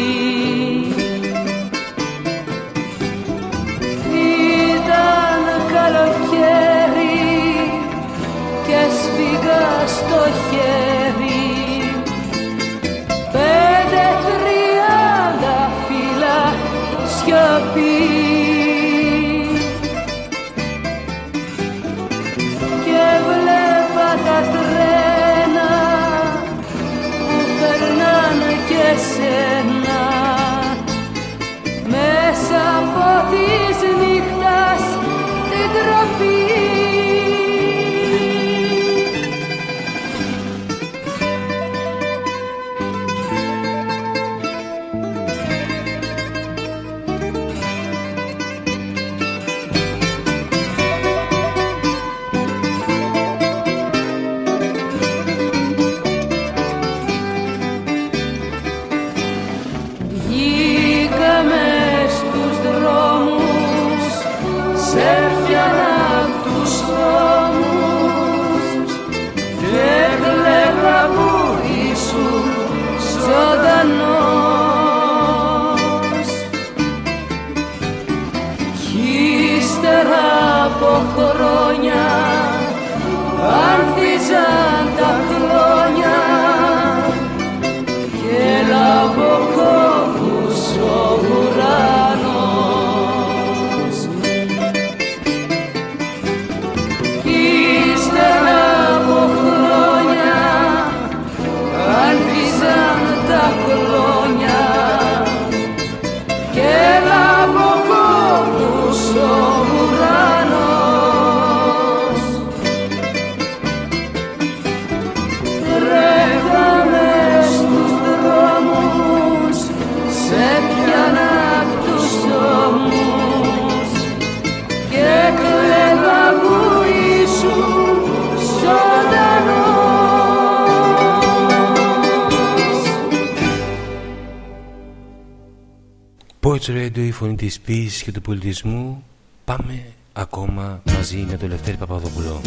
Radio, 136.67 136.97
η 136.97 137.11
φωνή 137.11 137.35
της 137.35 137.59
ποιήσης 137.59 138.03
και 138.03 138.11
του 138.11 138.21
πολιτισμού. 138.21 139.03
Πάμε 139.45 139.85
ακόμα 140.13 140.81
μαζί 140.95 141.25
με 141.29 141.37
τον 141.37 141.49
Λευτέρη 141.49 141.77
Παπαδόπουλο. 141.77 142.41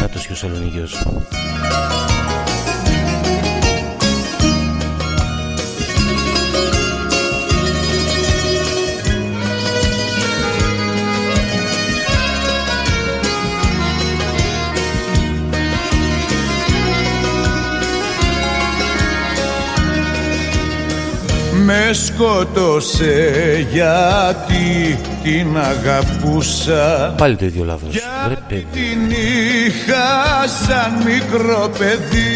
Νάτος 0.00 0.26
και 0.26 0.32
ο 0.32 0.36
Σαλονίκιος 0.36 1.06
σκότωσε 22.16 23.66
γιατί 23.72 24.98
την 25.22 25.58
αγαπούσα. 25.58 27.14
Πάλι 27.16 27.36
το 27.36 27.44
ίδιο 27.44 27.64
λάθος. 27.64 27.94
Γιατί 28.26 28.66
την 28.72 29.10
είχα 29.10 30.46
σαν 30.66 30.92
μικρό 31.04 31.70
παιδί. 31.78 32.26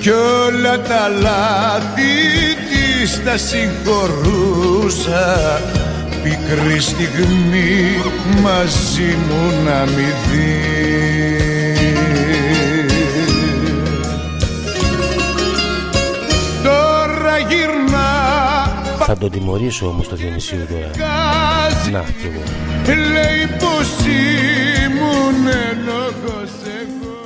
Κι 0.00 0.10
όλα 0.10 0.80
τα 0.80 1.08
λάθη 1.20 2.14
της 2.70 3.22
τα 3.24 3.36
συγχωρούσα. 3.36 5.26
Πικρή 6.22 6.80
στιγμή 6.80 8.02
μαζί 8.42 9.16
μου 9.28 9.64
να 9.64 9.80
μη 9.80 10.12
δεις 10.30 10.81
Θα 19.14 19.20
τον 19.20 19.30
τιμωρήσω 19.30 19.88
όμως 19.88 20.08
το 20.08 20.16
Διονυσίου 20.16 20.66
τώρα. 20.70 20.90
Να 21.90 22.00
κι 22.00 22.26
εγώ. 22.26 22.42
Λέει 22.94 23.46
πως 23.58 24.06
ήμουν 24.86 25.44
λόγος 25.84 26.50
εγώ. 26.64 27.16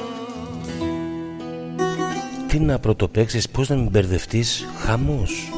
Τι 2.46 2.58
να 2.58 2.78
πρωτοπαίξεις, 2.78 3.48
πώς 3.48 3.68
να 3.68 3.76
μην 3.76 3.88
μπερδευτείς 3.90 4.66
Χαμός. 4.78 5.52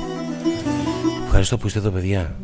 Ευχαριστώ 1.25 1.59
που 1.59 1.67
είστε 1.67 1.79
εδώ 1.79 1.91
παιδιά 1.91 2.37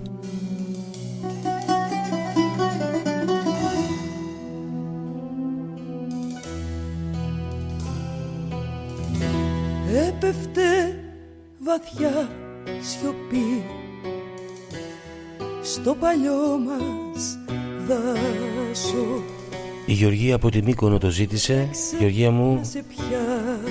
Γεωργία 20.05 20.35
από 20.35 20.51
τη 20.51 20.63
Μύκονο 20.63 20.99
το 20.99 21.11
ζήτησε. 21.11 21.69
Γεωργία 21.99 22.31
μου 22.31 22.61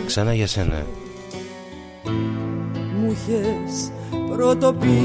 ξανά 0.06 0.34
για 0.34 0.48
σένα. 0.48 0.86
Μου 3.00 3.12
είχες 3.12 3.92
πρωτοπεί 4.30 5.02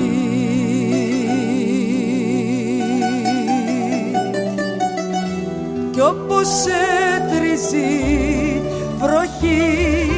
Κι 5.92 6.00
όπως 6.00 6.48
έτριζει 7.16 8.62
βροχή 8.98 10.10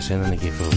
sending 0.00 0.30
the 0.30 0.36
gift 0.36 0.69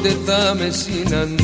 όποτε 0.00 0.16
θα 0.24 0.54
με 0.54 0.70
συναντάς 0.70 1.39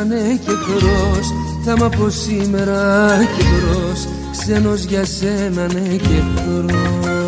σένα 0.00 0.04
ναι 0.04 0.36
και 0.36 0.50
χρός 0.50 1.26
θα 1.64 1.76
μ' 1.76 1.82
από 1.82 2.08
σήμερα 2.08 3.08
και 3.36 3.44
μπρος 3.44 4.08
Ξένος 4.38 4.84
για 4.84 5.04
σένα 5.04 5.66
ναι 5.72 5.96
και 5.96 6.22
χρός 6.36 7.19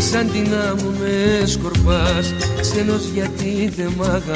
σαν 0.00 0.30
την 0.32 0.54
άμμο 0.70 0.90
με 0.98 1.46
σκορπάς 1.46 2.34
Ξένος 2.60 3.04
γιατί 3.14 3.72
δεν 3.76 3.92
μ' 3.96 4.02
αγαπάς. 4.02 4.30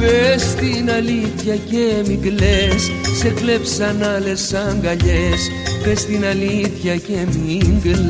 Πες 0.00 0.54
την 0.54 0.90
αλήθεια 0.90 1.56
και 1.56 2.02
μην 2.06 2.20
κλαις 2.22 2.90
Σε 3.18 3.28
κλέψαν 3.28 4.02
άλλες 4.02 4.54
αγκαλιές. 4.54 5.50
Πες 5.84 6.04
την 6.04 6.24
αλήθεια 6.24 6.96
και 6.96 7.26
μην 7.32 7.80
κλαις. 7.82 8.00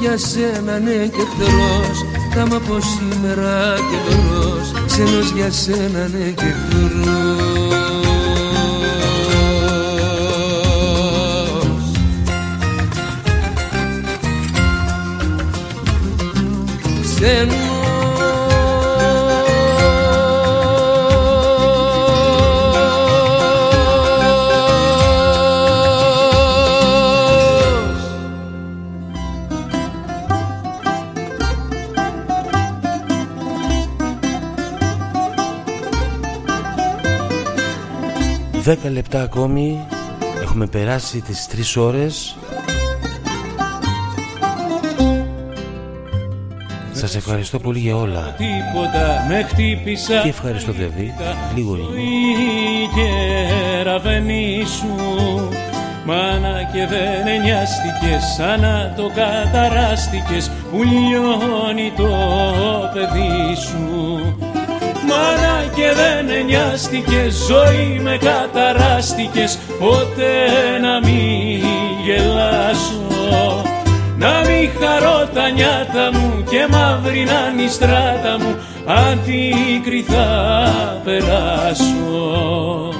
για 0.00 0.16
σένα 0.18 0.78
ναι 0.78 0.90
και 0.90 1.20
εχθρός 1.20 2.04
θα 2.34 2.46
μ' 2.46 2.54
από 2.54 2.78
σήμερα 2.80 3.74
και 3.76 4.12
δωρός 4.12 4.72
Ξένος 4.86 5.30
για 5.34 5.50
σένα 5.50 6.08
ναι 6.08 6.30
και 6.30 6.44
εχθρός 6.44 7.36
Ξένος 17.02 17.65
Δέκα 38.66 38.90
λεπτά 38.90 39.22
ακόμη. 39.22 39.86
Έχουμε 40.42 40.66
περάσει 40.66 41.20
τις 41.20 41.46
τρεις 41.46 41.76
ώρες. 41.76 42.36
Σας 46.92 47.16
ευχαριστώ 47.16 47.58
πολύ 47.58 47.78
για 47.78 47.96
όλα. 47.96 48.34
Τίποτα 48.36 49.24
με 49.28 49.42
χτύπησα. 49.42 50.20
Και 50.22 50.28
ευχαριστώ 50.28 50.72
Δεβί 50.72 51.14
Λίγο 51.54 51.76
είναι. 51.76 52.00
Η 52.00 52.88
κεραυνή 52.94 54.64
σου. 54.66 54.94
Μάνα 56.04 56.70
και 56.72 56.86
δεν 56.86 57.40
νοιάστηκες 57.42 58.24
σαν 58.36 58.60
να 58.60 58.94
το 58.96 59.10
καταράστηκες 59.14 60.50
που 60.70 60.82
λιώνει 60.82 61.92
το 61.96 62.08
παιδί 62.94 63.54
σου 63.60 64.55
Μάνα 65.08 65.64
και 65.74 65.92
δεν 65.94 66.44
νοιάστηκες 66.44 67.34
ζωή 67.48 68.00
με 68.02 68.18
καταράστηκες 68.20 69.58
ποτέ 69.78 70.34
να 70.82 71.08
μην 71.08 71.62
γελάσω. 72.04 73.62
Να 74.18 74.40
μην 74.46 74.70
χαρώ 74.80 75.28
τα 75.34 75.48
νιάτα 75.50 76.10
μου 76.12 76.44
και 76.50 76.66
μαύρη 76.70 77.24
να 77.24 77.50
είναι 77.52 77.62
η 77.62 77.68
στράτα 77.68 78.36
μου 78.40 78.56
αντίκρι 78.86 80.04
θα 80.08 81.00
περάσω 81.04 82.95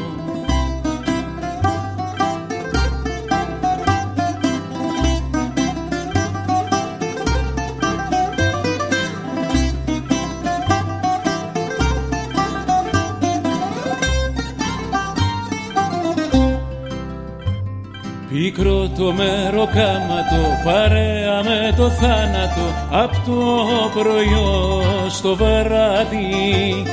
Πίκρο 18.56 18.88
το 18.98 19.12
μεροκάματο 19.12 20.42
παρέα 20.64 21.42
με 21.44 21.74
το 21.76 21.90
θάνατο 21.90 22.66
Απ' 22.90 23.14
το 23.26 23.64
πρωιό 23.94 24.82
στο 25.08 25.36
βράδυ 25.36 26.84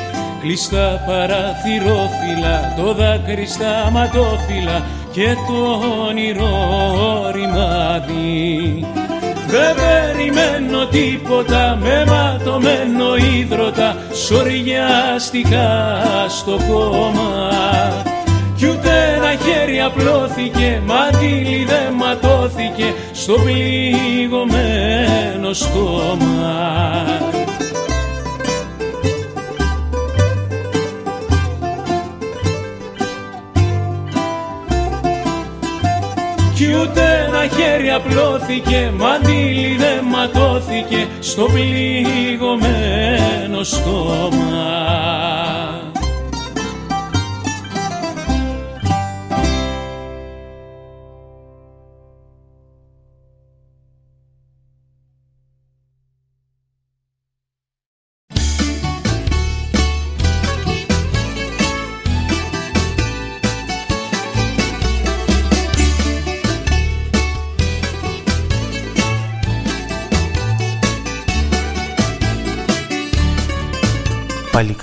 Κλειστά 0.42 1.04
παραθυρόφυλλα, 1.08 2.74
το 2.78 2.94
δάκρυ 2.94 3.46
στα 3.46 3.90
ματόφυλλα 3.92 4.84
Και 5.12 5.36
το 5.48 5.80
όνειρο 6.08 6.52
ρημάδι. 7.32 8.86
Δεν 9.48 9.76
περιμένω 9.76 10.86
τίποτα 10.86 11.78
με 11.82 12.06
ματωμένο 12.08 13.16
ίδρωτα 13.16 13.96
Σοριάστηκα 14.14 16.04
στο 16.28 16.58
κόμμα 16.70 18.13
κι 18.64 18.70
ούτε 18.70 19.14
ένα 19.16 19.36
χέρι 19.36 19.82
απλώθηκε 19.82 20.82
μαντήλι 20.86 21.66
δεν 21.66 21.94
ματώθηκε 21.94 22.94
στο 23.12 23.34
πληγωμένο 23.34 24.74
στόμα. 25.54 27.04
Κι 36.56 36.74
ούτε 36.82 37.26
ένα 37.28 37.48
χέρι 37.48 37.92
απλώθηκε 37.92 38.92
μαντήλι 38.98 39.76
δεν 39.76 40.04
ματώθηκε 40.04 41.08
στο 41.20 41.46
πληγωμένο 41.46 42.04
στόμα 43.64 45.04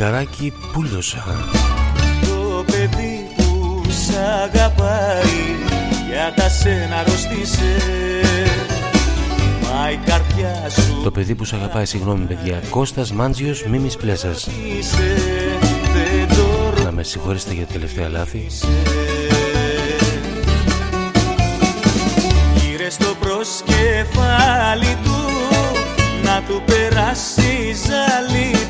Παλικαράκι 0.00 0.52
πουλώσα 0.72 1.24
Το 2.22 2.64
παιδί 2.66 3.26
που 3.36 3.82
σ' 3.88 4.16
αγαπάει 4.44 5.56
για 6.08 6.32
τα 6.36 6.48
σένα 6.48 6.96
αρρωστήσε 6.96 7.76
Μα 9.62 9.90
η 9.90 9.96
καρδιά 9.96 10.70
σου 10.70 11.00
Το 11.02 11.10
παιδί 11.10 11.34
που 11.34 11.44
σ' 11.44 11.52
αγαπάει, 11.52 11.84
συγγνώμη 11.84 12.24
παιδιά. 12.24 12.62
Κώστας 12.70 13.12
Μάντζιος 13.12 13.64
Μίμης 13.64 13.96
Πλέσας. 13.96 14.48
είσαι 14.78 15.14
δεν 15.92 16.36
το 16.36 16.82
Να 16.82 16.92
με 16.92 17.02
συγχωρήσετε 17.02 17.54
για 17.54 17.66
τα 17.66 17.72
τελευταία 17.72 18.08
λάθη. 18.08 18.46
Γύρε 22.54 22.90
στο 22.90 23.14
προσκεφάλι 23.20 24.96
του 25.04 25.16
να 26.24 26.42
του 26.48 26.62
περάσει 26.66 27.74
ζαλί 27.74 28.50
του 28.52 28.60
να 28.60 28.69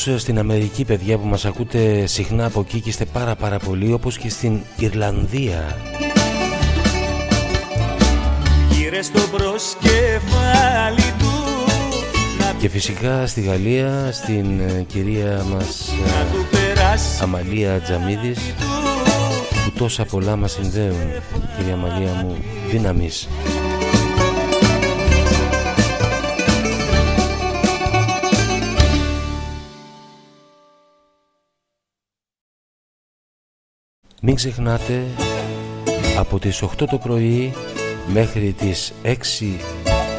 στην 0.00 0.38
Αμερική 0.38 0.84
παιδιά 0.84 1.18
που 1.18 1.26
μας 1.26 1.44
ακούτε 1.44 2.06
συχνά 2.06 2.44
από 2.44 2.60
εκεί 2.60 2.80
και 2.80 2.88
είστε 2.88 3.04
πάρα 3.04 3.34
πάρα 3.34 3.58
πολύ 3.58 3.92
όπως 3.92 4.18
και 4.18 4.28
στην 4.28 4.60
Ιρλανδία. 4.76 5.76
Γύρε 8.70 9.02
στο 9.02 9.20
προσκεφάλι 9.20 11.12
του 11.18 11.26
Να 12.38 12.52
και 12.58 12.68
φυσικά 12.68 13.26
στη 13.26 13.40
Γαλλία 13.40 14.08
στην 14.12 14.60
ε, 14.60 14.82
κυρία 14.82 15.44
μας 15.50 15.88
ε, 15.88 16.32
του 16.32 16.46
περάσει 16.50 17.22
Αμαλία 17.22 17.80
Τζαμίδης 17.80 18.54
που 19.64 19.70
τόσα 19.78 20.04
πολλά 20.04 20.36
μας 20.36 20.52
συνδέουν 20.52 21.10
κυρία 21.56 21.74
Αμαλία 21.74 22.12
μου 22.24 22.36
δύναμης 22.70 23.28
Μην 34.20 34.34
ξεχνάτε 34.34 35.04
από 36.18 36.38
τις 36.38 36.62
8 36.62 36.86
το 36.90 36.98
πρωί 36.98 37.52
μέχρι 38.12 38.54
τις 38.58 38.92
6 39.02 39.44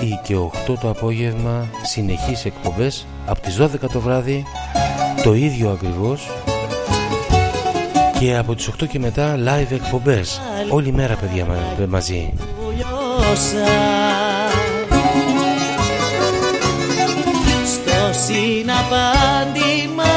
ή 0.03 0.19
και 0.23 0.35
8 0.35 0.77
το 0.81 0.89
απόγευμα 0.89 1.67
συνεχείς 1.83 2.45
εκπομπές. 2.45 3.05
Από 3.25 3.41
τις 3.41 3.55
12 3.61 3.67
το 3.93 3.99
βράδυ 3.99 4.43
το 5.23 5.33
ίδιο 5.33 5.69
ακριβώς. 5.69 6.29
Και 8.19 8.35
από 8.37 8.55
τις 8.55 8.67
8 8.67 8.85
και 8.87 8.99
μετά 8.99 9.35
live 9.37 9.71
εκπομπές. 9.71 10.41
Όλη 10.69 10.91
μέρα 10.91 11.15
παιδιά 11.15 11.45
μα- 11.45 11.85
μαζί. 11.87 12.33
Πουλιώσα 12.63 13.65
στο 17.65 18.19
συναπάντημά 18.27 20.10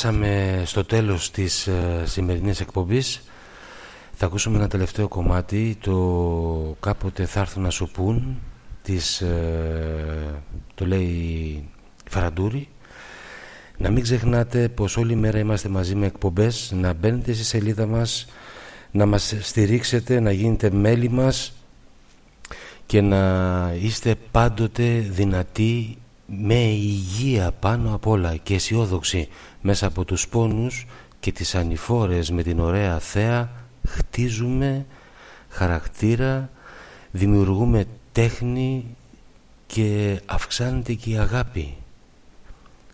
φτάσαμε 0.00 0.62
στο 0.64 0.84
τέλος 0.84 1.30
της 1.30 1.68
α, 1.68 2.06
σημερινής 2.06 2.60
εκπομπής. 2.60 3.22
Θα 4.12 4.26
ακούσουμε 4.26 4.56
ένα 4.56 4.68
τελευταίο 4.68 5.08
κομμάτι, 5.08 5.76
το 5.80 6.76
«Κάποτε 6.80 7.26
θα 7.26 7.40
έρθουν 7.40 7.62
να 7.62 7.70
σου 7.70 7.90
πούν», 7.92 8.38
της, 8.82 9.20
ε, 9.20 10.42
το 10.74 10.86
λέει 10.86 11.02
η 11.02 11.68
Φαραντούρη. 12.08 12.68
Να 13.76 13.90
μην 13.90 14.02
ξεχνάτε 14.02 14.68
πως 14.68 14.96
όλη 14.96 15.14
μέρα 15.14 15.38
είμαστε 15.38 15.68
μαζί 15.68 15.94
με 15.94 16.06
εκπομπές, 16.06 16.72
να 16.74 16.92
μπαίνετε 16.92 17.32
στη 17.32 17.44
σελίδα 17.44 17.86
μας, 17.86 18.26
να 18.90 19.06
μας 19.06 19.34
στηρίξετε, 19.40 20.20
να 20.20 20.32
γίνετε 20.32 20.70
μέλη 20.70 21.08
μας 21.08 21.52
και 22.86 23.00
να 23.00 23.74
είστε 23.80 24.14
πάντοτε 24.30 24.84
δυνατοί 25.10 25.96
με 26.38 26.54
υγεία 26.64 27.52
πάνω 27.52 27.94
απ' 27.94 28.06
όλα 28.06 28.36
και 28.36 28.54
αισιόδοξοι 28.54 29.28
μέσα 29.60 29.86
από 29.86 30.04
τους 30.04 30.28
πόνους 30.28 30.86
και 31.20 31.32
τις 31.32 31.54
ανηφόρες 31.54 32.30
με 32.30 32.42
την 32.42 32.60
ωραία 32.60 32.98
θέα 32.98 33.50
χτίζουμε 33.88 34.86
χαρακτήρα 35.48 36.50
δημιουργούμε 37.10 37.84
τέχνη 38.12 38.96
και 39.66 40.20
αυξάνεται 40.26 40.92
και 40.92 41.10
η 41.10 41.18
αγάπη. 41.18 41.74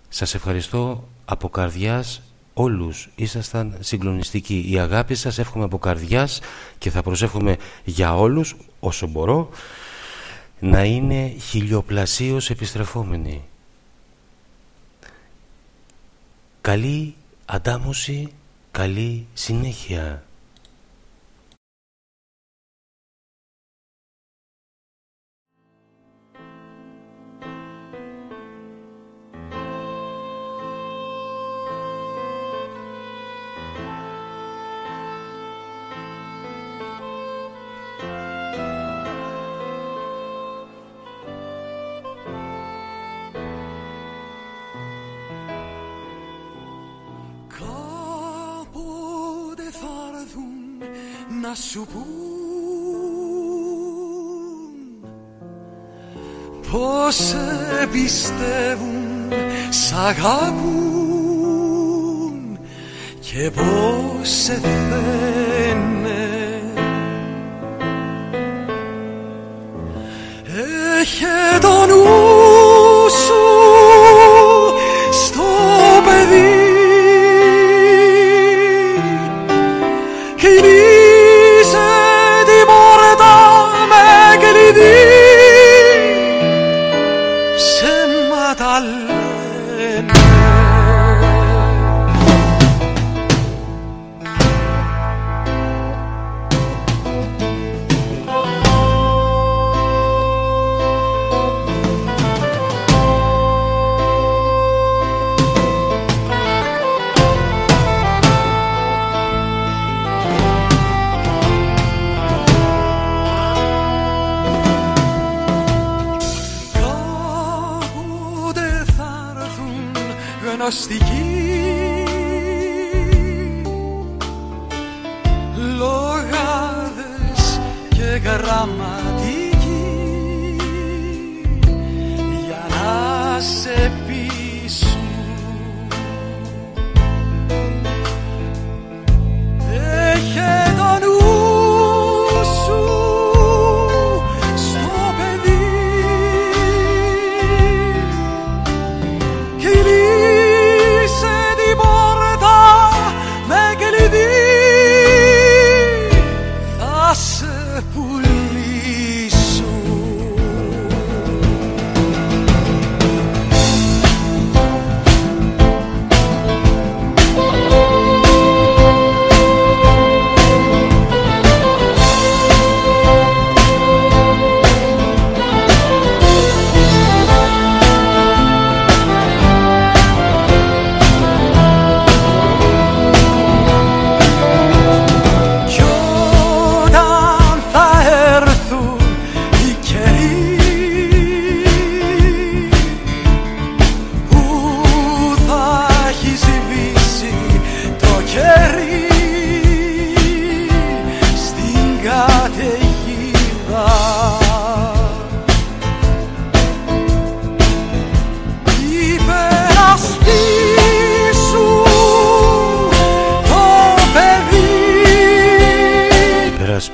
Σας 0.08 0.34
ευχαριστώ 0.34 1.08
από 1.24 1.48
καρδιάς 1.48 2.22
όλους 2.54 3.08
ήσασταν 3.14 3.76
συγκλονιστικοί. 3.80 4.66
Η 4.68 4.78
αγάπη 4.78 5.14
σας 5.14 5.38
εύχομαι 5.38 5.64
από 5.64 5.78
καρδιάς 5.78 6.40
και 6.78 6.90
θα 6.90 7.02
προσεύχομαι 7.02 7.56
για 7.84 8.16
όλους 8.16 8.56
όσο 8.80 9.06
μπορώ 9.06 9.48
να 10.60 10.84
είναι 10.84 11.28
χιλιοπλασίως 11.28 12.50
επιστρεφόμενοι. 12.50 13.44
Καλή 16.60 17.14
αντάμωση, 17.44 18.32
καλή 18.70 19.26
συνέχεια. 19.34 20.25
Σου 51.54 51.86
πούν 51.92 52.06
πως 56.72 57.14
σε 57.14 57.88
πιστεύουν, 57.92 59.32
σ' 59.70 59.92
αγάπουν 59.92 61.26
και 63.20 63.50
πως 63.50 64.28
σε 64.28 64.60
θένε 64.60 65.46
Έχε 71.00 71.58
το 71.60 71.86
νου 71.86 72.35